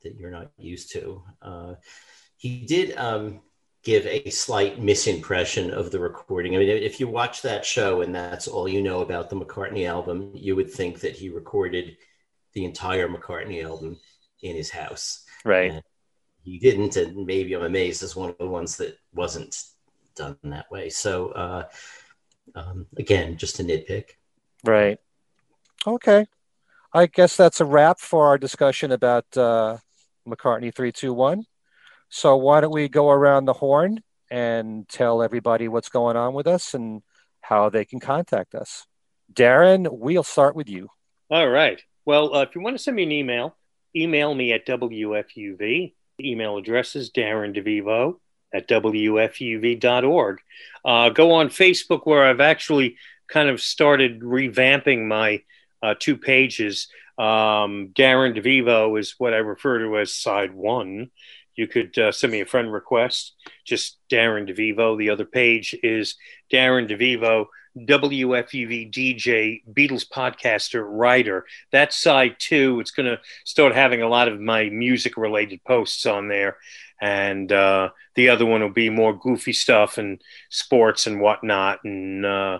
that 0.03 0.15
you're 0.15 0.31
not 0.31 0.49
used 0.57 0.93
to. 0.93 1.23
Uh, 1.41 1.73
he 2.37 2.65
did 2.65 2.95
um, 2.95 3.41
give 3.83 4.05
a 4.05 4.29
slight 4.29 4.79
misimpression 4.79 5.71
of 5.71 5.91
the 5.91 5.99
recording. 5.99 6.55
I 6.55 6.59
mean, 6.59 6.69
if 6.69 6.99
you 6.99 7.07
watch 7.07 7.41
that 7.41 7.65
show 7.65 8.01
and 8.01 8.13
that's 8.13 8.47
all 8.47 8.67
you 8.67 8.81
know 8.81 9.01
about 9.01 9.29
the 9.29 9.35
McCartney 9.35 9.87
album, 9.87 10.31
you 10.35 10.55
would 10.55 10.71
think 10.71 10.99
that 10.99 11.13
he 11.13 11.29
recorded 11.29 11.97
the 12.53 12.65
entire 12.65 13.07
McCartney 13.07 13.63
album 13.63 13.99
in 14.41 14.55
his 14.55 14.69
house. 14.69 15.25
Right. 15.43 15.71
And 15.71 15.83
he 16.43 16.59
didn't, 16.59 16.95
and 16.95 17.25
maybe 17.25 17.53
I'm 17.53 17.63
amazed 17.63 18.03
as 18.03 18.15
one 18.15 18.29
of 18.29 18.37
the 18.37 18.47
ones 18.47 18.77
that 18.77 18.97
wasn't 19.13 19.59
done 20.15 20.37
that 20.43 20.69
way. 20.69 20.89
So 20.89 21.29
uh, 21.29 21.63
um, 22.53 22.85
again, 22.97 23.37
just 23.37 23.59
a 23.59 23.63
nitpick. 23.63 24.11
Right. 24.63 24.99
Okay. 25.87 26.27
I 26.93 27.05
guess 27.07 27.35
that's 27.35 27.61
a 27.61 27.65
wrap 27.65 27.99
for 27.99 28.27
our 28.27 28.37
discussion 28.37 28.91
about 28.91 29.25
uh, 29.35 29.77
McCartney 30.27 30.73
321. 30.73 31.45
So 32.11 32.35
why 32.35 32.59
don't 32.59 32.73
we 32.73 32.89
go 32.89 33.09
around 33.09 33.45
the 33.45 33.53
horn 33.53 34.03
and 34.29 34.87
tell 34.87 35.23
everybody 35.23 35.69
what's 35.69 35.89
going 35.89 36.17
on 36.17 36.33
with 36.33 36.45
us 36.45 36.73
and 36.73 37.01
how 37.39 37.69
they 37.69 37.85
can 37.85 38.01
contact 38.01 38.53
us. 38.53 38.85
Darren, 39.33 39.87
we'll 39.89 40.23
start 40.23 40.55
with 40.55 40.69
you. 40.69 40.89
All 41.29 41.49
right. 41.49 41.81
Well, 42.05 42.35
uh, 42.35 42.41
if 42.43 42.53
you 42.53 42.61
want 42.61 42.75
to 42.75 42.83
send 42.83 42.97
me 42.97 43.03
an 43.03 43.11
email, 43.13 43.55
email 43.95 44.35
me 44.35 44.51
at 44.51 44.67
WFUV. 44.67 45.93
The 46.17 46.31
email 46.31 46.57
address 46.57 46.97
is 46.97 47.11
Darren 47.11 47.55
DeVivo 47.55 48.15
at 48.53 48.67
WFUV.org. 48.67 50.39
Uh, 50.83 51.09
go 51.09 51.31
on 51.31 51.47
Facebook, 51.47 52.01
where 52.05 52.25
I've 52.25 52.41
actually 52.41 52.97
kind 53.29 53.47
of 53.47 53.61
started 53.61 54.19
revamping 54.19 55.07
my 55.07 55.43
uh, 55.81 55.95
two 55.97 56.17
pages. 56.17 56.89
Um, 57.17 57.91
Darren 57.93 58.37
DeVivo 58.37 58.99
is 58.99 59.15
what 59.17 59.33
I 59.33 59.37
refer 59.37 59.79
to 59.79 59.97
as 59.99 60.13
side 60.13 60.53
one. 60.53 61.11
You 61.55 61.67
could 61.67 61.97
uh, 61.97 62.11
send 62.11 62.31
me 62.31 62.41
a 62.41 62.45
friend 62.45 62.71
request, 62.71 63.33
just 63.65 63.97
Darren 64.09 64.49
DeVivo. 64.49 64.97
The 64.97 65.09
other 65.09 65.25
page 65.25 65.75
is 65.83 66.15
Darren 66.51 66.89
DeVivo, 66.89 67.47
WFUV 67.77 68.91
DJ, 68.91 69.61
Beatles 69.71 70.05
podcaster, 70.07 70.83
writer. 70.85 71.45
That 71.71 71.93
side 71.93 72.35
too, 72.39 72.79
it's 72.79 72.91
going 72.91 73.09
to 73.09 73.19
start 73.45 73.75
having 73.75 74.01
a 74.01 74.09
lot 74.09 74.27
of 74.27 74.39
my 74.39 74.69
music 74.69 75.17
related 75.17 75.63
posts 75.63 76.05
on 76.05 76.27
there 76.27 76.57
and 77.01 77.51
uh, 77.51 77.89
the 78.13 78.29
other 78.29 78.45
one 78.45 78.61
will 78.61 78.69
be 78.69 78.91
more 78.91 79.17
goofy 79.17 79.53
stuff 79.53 79.97
and 79.97 80.21
sports 80.49 81.07
and 81.07 81.19
whatnot. 81.19 81.79
And 81.83 82.25
uh, 82.25 82.59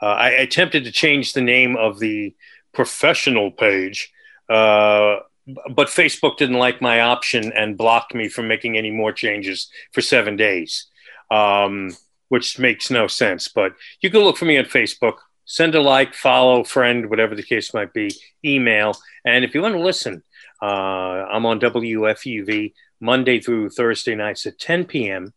uh, 0.00 0.06
I 0.06 0.30
attempted 0.30 0.84
to 0.84 0.92
change 0.92 1.34
the 1.34 1.42
name 1.42 1.76
of 1.76 1.98
the 1.98 2.34
professional 2.72 3.50
page, 3.50 4.10
uh, 4.48 5.16
but 5.46 5.88
Facebook 5.88 6.36
didn't 6.36 6.58
like 6.58 6.80
my 6.80 7.00
option 7.00 7.52
and 7.52 7.76
blocked 7.76 8.14
me 8.14 8.28
from 8.28 8.48
making 8.48 8.76
any 8.76 8.90
more 8.90 9.12
changes 9.12 9.68
for 9.92 10.00
seven 10.00 10.36
days, 10.36 10.86
um, 11.30 11.90
which 12.28 12.58
makes 12.58 12.90
no 12.90 13.06
sense. 13.06 13.48
But 13.48 13.74
you 14.00 14.10
can 14.10 14.20
look 14.20 14.36
for 14.36 14.46
me 14.46 14.58
on 14.58 14.64
Facebook. 14.64 15.16
Send 15.44 15.74
a 15.74 15.80
like, 15.80 16.14
follow, 16.14 16.64
friend, 16.64 17.10
whatever 17.10 17.34
the 17.34 17.42
case 17.42 17.74
might 17.74 17.92
be, 17.92 18.10
email. 18.44 18.96
And 19.26 19.44
if 19.44 19.54
you 19.54 19.60
want 19.60 19.74
to 19.74 19.80
listen, 19.80 20.22
uh, 20.62 20.64
I'm 20.64 21.44
on 21.44 21.60
WFUV 21.60 22.72
Monday 23.00 23.40
through 23.40 23.68
Thursday 23.68 24.14
nights 24.14 24.46
at 24.46 24.58
10 24.58 24.86
p.m. 24.86 25.34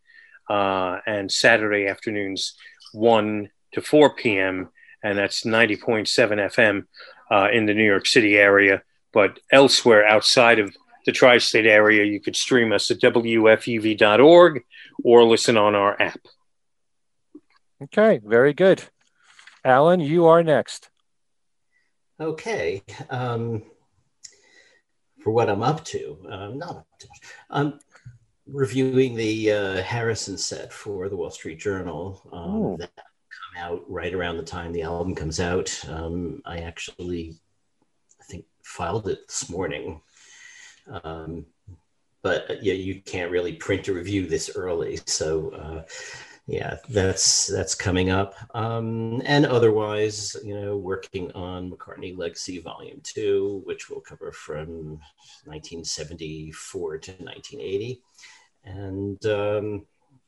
Uh, 0.49 0.99
and 1.05 1.29
Saturday 1.29 1.87
afternoons 1.87 2.53
1 2.93 3.49
to 3.73 3.81
4 3.81 4.15
p.m. 4.15 4.69
And 5.03 5.17
that's 5.17 5.43
90.7 5.43 6.07
FM 6.07 6.85
uh, 7.29 7.49
in 7.51 7.65
the 7.65 7.73
New 7.73 7.85
York 7.85 8.07
City 8.07 8.37
area. 8.37 8.81
But 9.13 9.39
elsewhere 9.51 10.05
outside 10.05 10.59
of 10.59 10.75
the 11.05 11.11
tri 11.11 11.37
state 11.37 11.65
area, 11.65 12.03
you 12.03 12.19
could 12.19 12.35
stream 12.35 12.71
us 12.71 12.91
at 12.91 12.99
WFUV.org 12.99 14.63
or 15.03 15.23
listen 15.23 15.57
on 15.57 15.75
our 15.75 15.99
app. 16.01 16.19
Okay, 17.83 18.19
very 18.23 18.53
good. 18.53 18.83
Alan, 19.63 19.99
you 19.99 20.25
are 20.25 20.43
next. 20.43 20.89
Okay. 22.19 22.83
Um, 23.09 23.63
for 25.27 25.31
what 25.31 25.49
I'm 25.49 25.63
up 25.63 25.83
to. 25.85 26.17
Um, 26.29 26.57
not 26.57 26.77
up 26.77 26.87
to 26.99 27.07
much. 27.07 27.31
I'm 27.49 27.79
reviewing 28.47 29.15
the 29.15 29.51
uh, 29.51 29.81
Harrison 29.83 30.37
set 30.37 30.71
for 30.71 31.09
the 31.09 31.15
Wall 31.15 31.29
Street 31.29 31.59
Journal. 31.59 32.21
Um, 32.31 32.77
that 32.77 32.91
come 32.95 33.63
out 33.63 33.83
right 33.89 34.13
around 34.13 34.37
the 34.37 34.43
time 34.43 34.71
the 34.71 34.83
album 34.83 35.15
comes 35.15 35.39
out. 35.39 35.83
Um, 35.89 36.41
I 36.45 36.59
actually, 36.59 37.29
I 37.29 37.33
think, 37.33 37.46
filed 38.67 39.07
it 39.07 39.27
this 39.27 39.49
morning. 39.49 40.01
Um, 41.03 41.45
but 42.21 42.49
uh, 42.49 42.55
yeah, 42.61 42.73
you 42.73 43.01
can't 43.01 43.31
really 43.31 43.53
print 43.53 43.87
a 43.87 43.93
review 43.93 44.27
this 44.27 44.51
early, 44.55 44.99
so. 45.05 45.49
Uh, 45.51 45.83
yeah, 46.49 46.77
that's 46.87 47.47
that's 47.47 47.75
coming 47.75 48.09
up. 48.09 48.33
Um, 48.55 49.21
and 49.25 49.45
otherwise, 49.45 50.33
you 50.45 50.57
know, 50.57 50.77
working 50.77 51.29
on 51.33 51.69
McCartney 51.69 52.17
Legacy 52.17 52.59
Volume 52.59 53.01
Two, 53.03 53.61
which 53.65 53.89
we'll 53.89 53.99
cover 53.99 54.31
from 54.31 55.01
1974 55.43 56.97
to 56.99 57.11
1980. 57.11 58.01
And 58.63 59.25
um, 59.25 59.85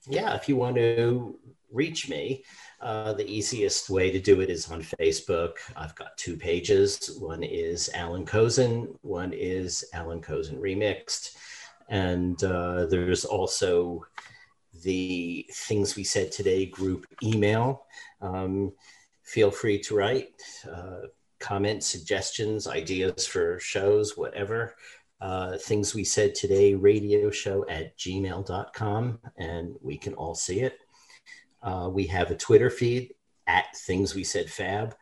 yeah, 0.10 0.36
if 0.36 0.50
you 0.50 0.58
want 0.58 0.76
to 0.76 1.40
reach 1.72 2.10
me, 2.10 2.44
uh, 2.81 3.14
the 3.14 3.30
easiest 3.30 3.89
way 3.89 4.11
to 4.11 4.19
do 4.19 4.41
it 4.41 4.49
is 4.49 4.69
on 4.72 4.81
Facebook. 4.81 5.53
I've 5.76 5.95
got 5.95 6.18
two 6.18 6.38
pages. 6.38 7.18
One 7.19 7.43
is 7.43 7.89
Alan 7.93 8.26
Kozinn, 8.26 8.95
one 9.01 9.34
is 9.34 9.84
Alan 9.93 10.22
Kozinn 10.22 10.60
Remixed. 10.60 11.35
And 11.89 12.41
uh, 12.43 12.85
there's 12.85 13.26
also 13.26 14.06
the 14.84 15.45
Things 15.51 15.95
We 15.95 16.03
Said 16.03 16.31
Today 16.31 16.65
group 16.65 17.06
email. 17.22 17.85
Um, 18.22 18.72
feel 19.23 19.51
free 19.51 19.80
to 19.80 19.95
write, 19.95 20.41
uh, 20.72 21.07
comment, 21.39 21.84
suggestions, 21.84 22.68
ideas 22.68 23.26
for 23.26 23.60
shows, 23.60 24.15
whatever. 24.15 24.76
Uh, 25.22 25.57
things 25.57 25.93
we 25.93 26.03
said 26.06 26.34
today 26.34 26.73
radio 26.76 27.30
show 27.30 27.68
at 27.68 27.97
gmail.com 27.97 29.19
and 29.38 29.76
we 29.81 29.97
can 29.97 30.14
all 30.14 30.34
see 30.34 30.61
it 30.61 30.80
uh, 31.61 31.90
we 31.91 32.06
have 32.06 32.31
a 32.31 32.36
twitter 32.36 32.69
feed 32.69 33.14
at 33.48 33.76
things 33.76 34.15
we 34.15 34.23
said 34.23 34.49
fab 34.49 34.95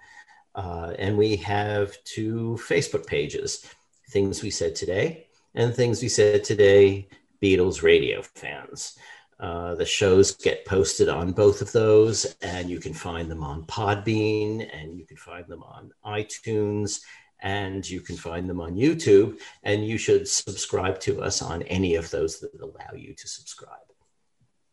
uh, 0.55 0.93
and 0.97 1.17
we 1.17 1.35
have 1.35 2.01
two 2.03 2.57
facebook 2.61 3.05
pages 3.05 3.65
things 4.09 4.41
we 4.41 4.49
said 4.49 4.75
today 4.75 5.27
and 5.55 5.73
things 5.73 6.01
we 6.01 6.09
said 6.09 6.43
today 6.43 7.07
beatles 7.41 7.81
radio 7.83 8.21
fans 8.21 8.97
uh, 9.39 9.75
the 9.75 9.85
shows 9.85 10.31
get 10.31 10.65
posted 10.65 11.09
on 11.09 11.31
both 11.31 11.61
of 11.61 11.71
those, 11.71 12.25
and 12.41 12.69
you 12.69 12.79
can 12.79 12.93
find 12.93 13.29
them 13.29 13.43
on 13.43 13.63
Podbean, 13.65 14.67
and 14.73 14.97
you 14.97 15.05
can 15.05 15.17
find 15.17 15.45
them 15.47 15.61
on 15.61 15.91
iTunes, 16.03 17.01
and 17.41 17.87
you 17.87 18.01
can 18.01 18.17
find 18.17 18.49
them 18.49 18.59
on 18.59 18.75
YouTube. 18.75 19.39
And 19.61 19.85
you 19.85 19.99
should 19.99 20.27
subscribe 20.27 20.99
to 21.01 21.21
us 21.21 21.43
on 21.43 21.61
any 21.63 21.95
of 21.95 22.09
those 22.09 22.39
that 22.39 22.59
allow 22.59 22.95
you 22.95 23.13
to 23.13 23.27
subscribe. 23.27 23.77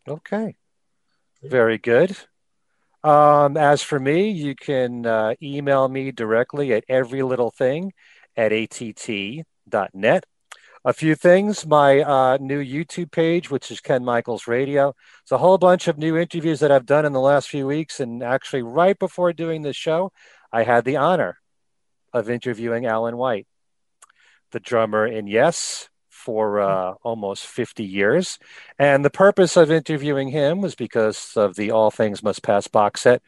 Okay, 0.09 0.57
very 1.45 1.79
good. 1.79 2.17
Um, 3.03 3.57
as 3.57 3.83
for 3.83 4.01
me, 4.01 4.31
you 4.31 4.55
can 4.55 5.05
uh, 5.05 5.35
email 5.43 5.89
me 5.89 6.11
directly 6.11 6.73
at 6.73 6.89
everylittlething 6.89 7.91
at 8.37 8.53
att.net 8.53 10.25
a 10.85 10.93
few 10.93 11.15
things. 11.15 11.67
My 11.67 12.01
uh, 12.01 12.39
new 12.41 12.63
YouTube 12.63 13.11
page, 13.11 13.51
which 13.51 13.71
is 13.71 13.81
Ken 13.81 14.05
Michaels 14.05 14.47
Radio. 14.47 14.95
It's 15.23 15.33
a 15.33 15.39
whole 15.39 15.59
bunch 15.59 15.89
of 15.89 15.99
new 15.99 16.17
interviews 16.17 16.61
that 16.61 16.71
I've 16.71 16.87
done 16.87 17.07
in 17.07 17.13
the 17.13 17.21
last 17.21 17.49
few 17.49 17.67
weeks. 17.67 18.01
And 18.01 18.23
actually, 18.23 18.63
right 18.63 18.99
before 18.99 19.33
doing 19.33 19.63
this 19.63 19.77
show, 19.77 20.13
I 20.53 20.63
had 20.65 20.85
the 20.85 20.97
honor 20.97 21.39
of 22.13 22.31
interviewing 22.31 22.87
Alan 22.87 23.17
White, 23.17 23.47
the 24.53 24.61
drummer 24.61 25.07
in 25.07 25.27
Yes, 25.27 25.89
for 26.25 26.61
uh, 26.61 26.95
almost 27.03 27.47
50 27.47 27.85
years. 27.85 28.39
And 28.79 29.05
the 29.05 29.11
purpose 29.11 29.59
of 29.59 29.71
interviewing 29.71 30.29
him 30.29 30.63
was 30.63 30.75
because 30.75 31.37
of 31.37 31.55
the 31.55 31.71
All 31.71 31.91
Things 31.91 32.23
Must 32.23 32.43
Pass 32.43 32.67
box 32.67 33.03
set 33.03 33.21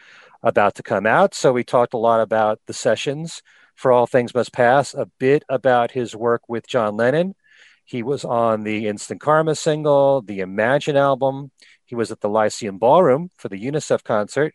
about 0.42 0.74
to 0.76 0.82
come 0.82 1.04
out. 1.04 1.34
So 1.34 1.52
we 1.52 1.62
talked 1.62 1.92
a 1.92 1.98
lot 1.98 2.22
about 2.22 2.60
the 2.66 2.72
sessions 2.72 3.42
for 3.74 3.92
All 3.92 4.06
Things 4.06 4.34
Must 4.34 4.50
Pass, 4.50 4.94
a 4.94 5.10
bit 5.18 5.44
about 5.50 5.90
his 5.90 6.16
work 6.16 6.48
with 6.48 6.66
John 6.66 6.96
Lennon. 6.96 7.34
He 7.84 8.02
was 8.02 8.24
on 8.24 8.64
the 8.64 8.88
Instant 8.88 9.20
Karma 9.20 9.54
single, 9.54 10.22
the 10.22 10.40
Imagine 10.40 10.96
album. 10.96 11.50
He 11.84 11.94
was 11.94 12.10
at 12.10 12.20
the 12.20 12.30
Lyceum 12.30 12.78
Ballroom 12.78 13.30
for 13.36 13.50
the 13.50 13.62
UNICEF 13.62 14.02
concert 14.04 14.54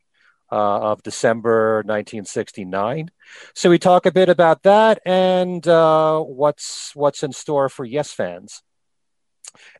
uh, 0.51 0.91
of 0.91 1.03
December 1.03 1.77
1969. 1.85 3.09
So 3.55 3.69
we 3.69 3.79
talk 3.79 4.05
a 4.05 4.11
bit 4.11 4.29
about 4.29 4.63
that 4.63 4.99
and 5.05 5.65
uh, 5.67 6.19
what's 6.19 6.95
what's 6.95 7.23
in 7.23 7.31
store 7.31 7.69
for 7.69 7.85
Yes 7.85 8.11
fans. 8.11 8.61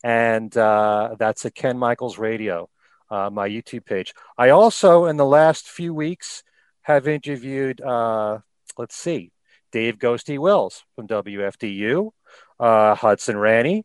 And 0.03 0.56
uh, 0.57 1.15
that's 1.19 1.45
at 1.45 1.56
Ken 1.56 1.77
Michaels 1.77 2.18
Radio, 2.18 2.69
uh, 3.10 3.30
my 3.30 3.48
YouTube 3.48 3.85
page. 3.85 4.14
I 4.38 4.49
also, 4.49 5.06
in 5.06 5.18
the 5.18 5.26
last 5.26 5.68
few 5.68 5.93
weeks, 5.93 6.43
have 6.81 7.07
interviewed, 7.07 7.80
uh, 7.81 8.39
let's 8.77 8.95
see, 8.95 9.31
Dave 9.72 9.98
Ghosty 9.98 10.38
Wills 10.38 10.84
from 10.95 11.07
WFDU, 11.07 12.11
uh, 12.60 12.95
Hudson 12.95 13.38
Ranney 13.38 13.84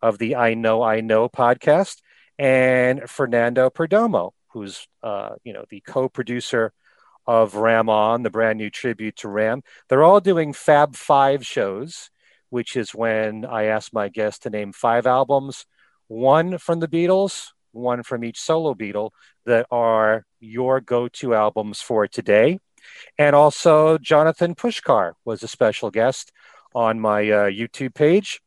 of 0.00 0.18
the 0.18 0.36
I 0.36 0.54
Know 0.54 0.82
I 0.82 1.00
Know 1.00 1.28
podcast, 1.28 2.00
and 2.38 3.08
Fernando 3.08 3.70
Perdomo 3.70 4.32
who's 4.56 4.88
uh, 5.02 5.34
you 5.44 5.52
know 5.52 5.66
the 5.68 5.82
co-producer 5.86 6.72
of 7.26 7.56
Ram 7.56 7.90
On, 7.90 8.22
the 8.22 8.30
brand 8.30 8.56
new 8.56 8.70
tribute 8.70 9.16
to 9.16 9.28
Ram. 9.28 9.62
They're 9.88 10.02
all 10.02 10.20
doing 10.20 10.54
Fab 10.54 10.96
Five 10.96 11.44
shows, 11.44 12.10
which 12.48 12.74
is 12.74 12.94
when 12.94 13.44
I 13.44 13.64
ask 13.64 13.92
my 13.92 14.08
guests 14.08 14.40
to 14.40 14.50
name 14.50 14.72
five 14.72 15.06
albums, 15.06 15.66
one 16.08 16.56
from 16.56 16.80
the 16.80 16.88
Beatles, 16.88 17.48
one 17.72 18.02
from 18.02 18.24
each 18.24 18.40
solo 18.40 18.72
Beatle, 18.72 19.10
that 19.44 19.66
are 19.70 20.24
your 20.40 20.80
go-to 20.80 21.34
albums 21.34 21.82
for 21.82 22.06
today. 22.06 22.58
And 23.18 23.36
also, 23.36 23.98
Jonathan 23.98 24.54
Pushkar 24.54 25.12
was 25.26 25.42
a 25.42 25.48
special 25.48 25.90
guest 25.90 26.32
on 26.74 26.98
my 26.98 27.20
uh, 27.30 27.50
YouTube 27.50 27.94
page. 27.94 28.40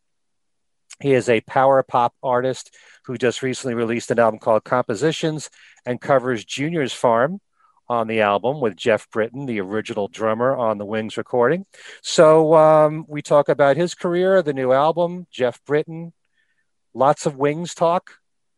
He 1.01 1.13
is 1.13 1.29
a 1.29 1.41
power 1.41 1.81
pop 1.83 2.13
artist 2.21 2.75
who 3.05 3.17
just 3.17 3.41
recently 3.41 3.73
released 3.73 4.11
an 4.11 4.19
album 4.19 4.39
called 4.39 4.63
Compositions 4.63 5.49
and 5.85 6.01
covers 6.01 6.45
Junior's 6.45 6.93
Farm 6.93 7.39
on 7.87 8.07
the 8.07 8.21
album 8.21 8.61
with 8.61 8.75
Geoff 8.75 9.09
Britton, 9.09 9.47
the 9.47 9.59
original 9.61 10.07
drummer 10.07 10.55
on 10.55 10.77
the 10.77 10.85
Wings 10.85 11.17
recording. 11.17 11.65
So 12.03 12.53
um, 12.53 13.05
we 13.07 13.21
talk 13.21 13.49
about 13.49 13.77
his 13.77 13.95
career, 13.95 14.43
the 14.43 14.53
new 14.53 14.71
album, 14.71 15.25
Geoff 15.31 15.59
Britton, 15.65 16.13
lots 16.93 17.25
of 17.25 17.35
Wings 17.35 17.73
talk 17.73 18.11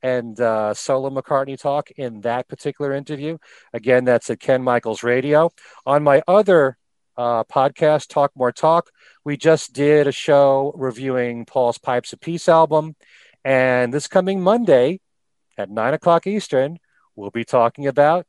and 0.03 0.39
uh, 0.39 0.73
solo 0.73 1.09
McCartney 1.09 1.59
talk 1.59 1.91
in 1.91 2.21
that 2.21 2.47
particular 2.47 2.93
interview. 2.93 3.37
Again, 3.71 4.03
that's 4.03 4.29
at 4.29 4.39
Ken 4.39 4.63
Michaels 4.63 5.03
Radio. 5.03 5.51
On 5.85 6.03
my 6.03 6.23
other 6.27 6.77
uh, 7.17 7.43
podcast, 7.43 8.07
Talk 8.07 8.31
More 8.35 8.51
Talk, 8.51 8.89
we 9.23 9.37
just 9.37 9.73
did 9.73 10.07
a 10.07 10.11
show 10.11 10.73
reviewing 10.75 11.45
Paul's 11.45 11.77
Pipes 11.77 12.13
of 12.13 12.19
Peace 12.19 12.49
album. 12.49 12.95
And 13.43 13.93
this 13.93 14.07
coming 14.07 14.41
Monday 14.41 14.99
at 15.57 15.69
nine 15.69 15.93
o'clock 15.93 16.27
Eastern, 16.27 16.77
we'll 17.15 17.31
be 17.31 17.43
talking 17.43 17.87
about 17.87 18.25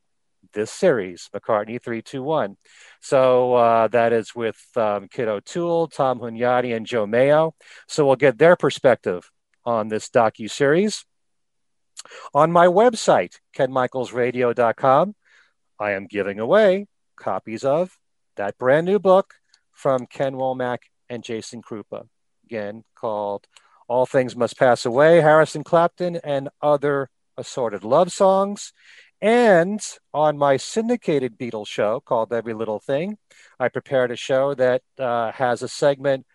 this 0.52 0.70
series, 0.70 1.30
McCartney 1.34 1.80
321. 1.80 2.56
So 3.00 3.54
uh, 3.54 3.88
that 3.88 4.12
is 4.12 4.34
with 4.34 4.60
um, 4.76 5.08
Kit 5.08 5.28
O'Toole, 5.28 5.88
Tom 5.88 6.18
Hunyadi, 6.18 6.76
and 6.76 6.86
Joe 6.86 7.06
Mayo. 7.06 7.54
So 7.88 8.06
we'll 8.06 8.16
get 8.16 8.38
their 8.38 8.56
perspective 8.56 9.30
on 9.64 9.88
this 9.88 10.08
docu 10.08 10.50
series. 10.50 11.04
On 12.34 12.50
my 12.50 12.66
website, 12.66 13.38
kenmichaelsradio.com, 13.56 15.14
I 15.78 15.92
am 15.92 16.06
giving 16.06 16.40
away 16.40 16.86
copies 17.16 17.64
of 17.64 17.96
that 18.36 18.58
brand 18.58 18.86
new 18.86 18.98
book 18.98 19.34
from 19.72 20.06
Ken 20.06 20.34
Womack 20.34 20.78
and 21.08 21.22
Jason 21.22 21.62
Kruppa, 21.62 22.08
again 22.44 22.84
called 22.94 23.46
All 23.88 24.06
Things 24.06 24.36
Must 24.36 24.58
Pass 24.58 24.84
Away, 24.86 25.20
Harrison 25.20 25.64
Clapton, 25.64 26.16
and 26.16 26.48
Other 26.60 27.10
Assorted 27.36 27.84
Love 27.84 28.12
Songs. 28.12 28.72
And 29.20 29.80
on 30.12 30.36
my 30.36 30.56
syndicated 30.56 31.38
Beatles 31.38 31.68
show 31.68 32.00
called 32.00 32.32
Every 32.32 32.54
Little 32.54 32.80
Thing, 32.80 33.18
I 33.60 33.68
prepared 33.68 34.10
a 34.10 34.16
show 34.16 34.54
that 34.54 34.82
uh, 34.98 35.30
has 35.32 35.62
a 35.62 35.68
segment 35.68 36.26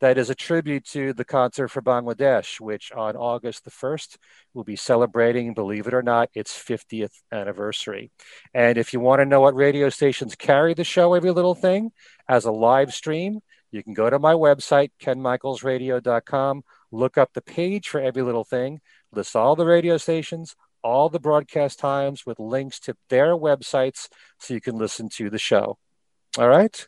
that 0.00 0.18
is 0.18 0.30
a 0.30 0.34
tribute 0.34 0.84
to 0.84 1.12
the 1.12 1.24
concert 1.24 1.68
for 1.68 1.80
Bangladesh, 1.80 2.60
which 2.60 2.92
on 2.92 3.16
August 3.16 3.64
the 3.64 3.70
1st 3.70 4.16
will 4.52 4.64
be 4.64 4.76
celebrating, 4.76 5.54
believe 5.54 5.86
it 5.86 5.94
or 5.94 6.02
not, 6.02 6.30
its 6.34 6.52
50th 6.52 7.12
anniversary. 7.32 8.10
And 8.52 8.76
if 8.76 8.92
you 8.92 9.00
want 9.00 9.20
to 9.20 9.26
know 9.26 9.40
what 9.40 9.54
radio 9.54 9.88
stations 9.88 10.34
carry 10.34 10.74
the 10.74 10.84
show 10.84 11.14
Every 11.14 11.30
Little 11.30 11.54
Thing 11.54 11.92
as 12.28 12.44
a 12.44 12.52
live 12.52 12.92
stream, 12.92 13.40
you 13.70 13.82
can 13.82 13.94
go 13.94 14.08
to 14.08 14.18
my 14.18 14.34
website, 14.34 14.90
kenmichaelsradio.com, 15.02 16.64
look 16.92 17.18
up 17.18 17.32
the 17.32 17.42
page 17.42 17.88
for 17.88 18.00
Every 18.00 18.22
Little 18.22 18.44
Thing, 18.44 18.80
list 19.12 19.34
all 19.34 19.56
the 19.56 19.66
radio 19.66 19.96
stations, 19.96 20.54
all 20.82 21.08
the 21.08 21.18
broadcast 21.18 21.78
times 21.78 22.26
with 22.26 22.38
links 22.38 22.78
to 22.78 22.96
their 23.08 23.36
websites 23.36 24.08
so 24.38 24.54
you 24.54 24.60
can 24.60 24.76
listen 24.76 25.08
to 25.08 25.30
the 25.30 25.38
show. 25.38 25.78
All 26.38 26.48
right. 26.48 26.86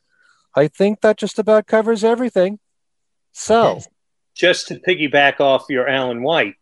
I 0.55 0.69
think 0.69 1.01
that 1.01 1.17
just 1.17 1.39
about 1.39 1.67
covers 1.67 2.05
everything. 2.05 2.59
So, 3.39 3.81
just 4.35 4.69
to 4.69 4.77
piggyback 4.81 5.41
off 5.41 5.67
your 5.69 5.87
Alan 5.87 6.23
White. 6.23 6.55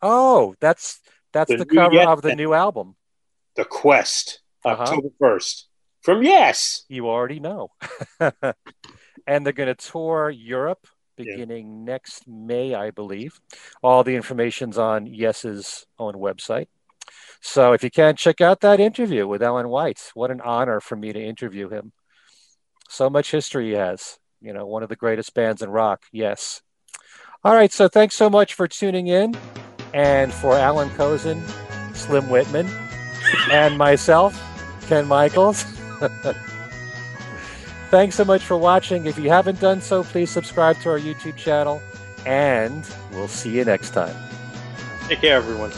Oh, 0.00 0.54
that's 0.58 0.98
that's 1.34 1.50
the, 1.50 1.58
the 1.58 1.66
cover 1.66 2.00
of 2.00 2.22
the 2.22 2.34
new 2.34 2.54
album. 2.54 2.96
The 3.56 3.66
Quest, 3.66 4.40
uh-huh. 4.64 4.82
October 4.82 5.08
1st. 5.20 5.64
From 6.00 6.22
Yes. 6.22 6.84
You 6.88 7.08
already 7.08 7.40
know. 7.40 7.72
and 8.20 9.44
they're 9.44 9.52
going 9.52 9.74
to 9.74 9.74
tour 9.74 10.30
Europe 10.30 10.86
beginning 11.16 11.68
yeah. 11.68 11.92
next 11.92 12.26
May, 12.26 12.74
I 12.74 12.90
believe. 12.90 13.38
All 13.82 14.02
the 14.02 14.16
information's 14.16 14.78
on 14.78 15.06
Yes's 15.06 15.86
own 15.98 16.14
website. 16.14 16.68
So 17.42 17.74
if 17.74 17.84
you 17.84 17.90
can, 17.90 18.16
check 18.16 18.40
out 18.40 18.60
that 18.60 18.80
interview 18.80 19.28
with 19.28 19.42
Alan 19.42 19.68
White. 19.68 20.10
What 20.14 20.30
an 20.30 20.40
honor 20.40 20.80
for 20.80 20.96
me 20.96 21.12
to 21.12 21.22
interview 21.22 21.68
him. 21.68 21.92
So 22.88 23.10
much 23.10 23.30
history 23.30 23.68
he 23.68 23.74
has. 23.74 24.18
You 24.44 24.52
know, 24.52 24.66
one 24.66 24.82
of 24.82 24.90
the 24.90 24.96
greatest 24.96 25.32
bands 25.34 25.62
in 25.62 25.70
rock. 25.70 26.02
Yes. 26.12 26.60
All 27.42 27.54
right. 27.54 27.72
So 27.72 27.88
thanks 27.88 28.14
so 28.14 28.28
much 28.28 28.54
for 28.54 28.68
tuning 28.68 29.06
in. 29.06 29.34
And 29.94 30.32
for 30.32 30.54
Alan 30.54 30.90
Kozinn, 30.90 31.40
Slim 31.94 32.28
Whitman, 32.28 32.68
and 33.50 33.78
myself, 33.78 34.40
Ken 34.88 35.06
Michaels. 35.06 35.64
Thanks 37.90 38.16
so 38.16 38.24
much 38.24 38.42
for 38.42 38.56
watching. 38.56 39.06
If 39.06 39.18
you 39.18 39.30
haven't 39.30 39.60
done 39.60 39.80
so, 39.80 40.02
please 40.02 40.28
subscribe 40.30 40.76
to 40.80 40.90
our 40.90 40.98
YouTube 40.98 41.36
channel, 41.36 41.80
and 42.26 42.84
we'll 43.12 43.28
see 43.28 43.50
you 43.50 43.64
next 43.64 43.90
time. 43.90 44.16
Take 45.06 45.20
care, 45.20 45.36
everyone. 45.36 45.70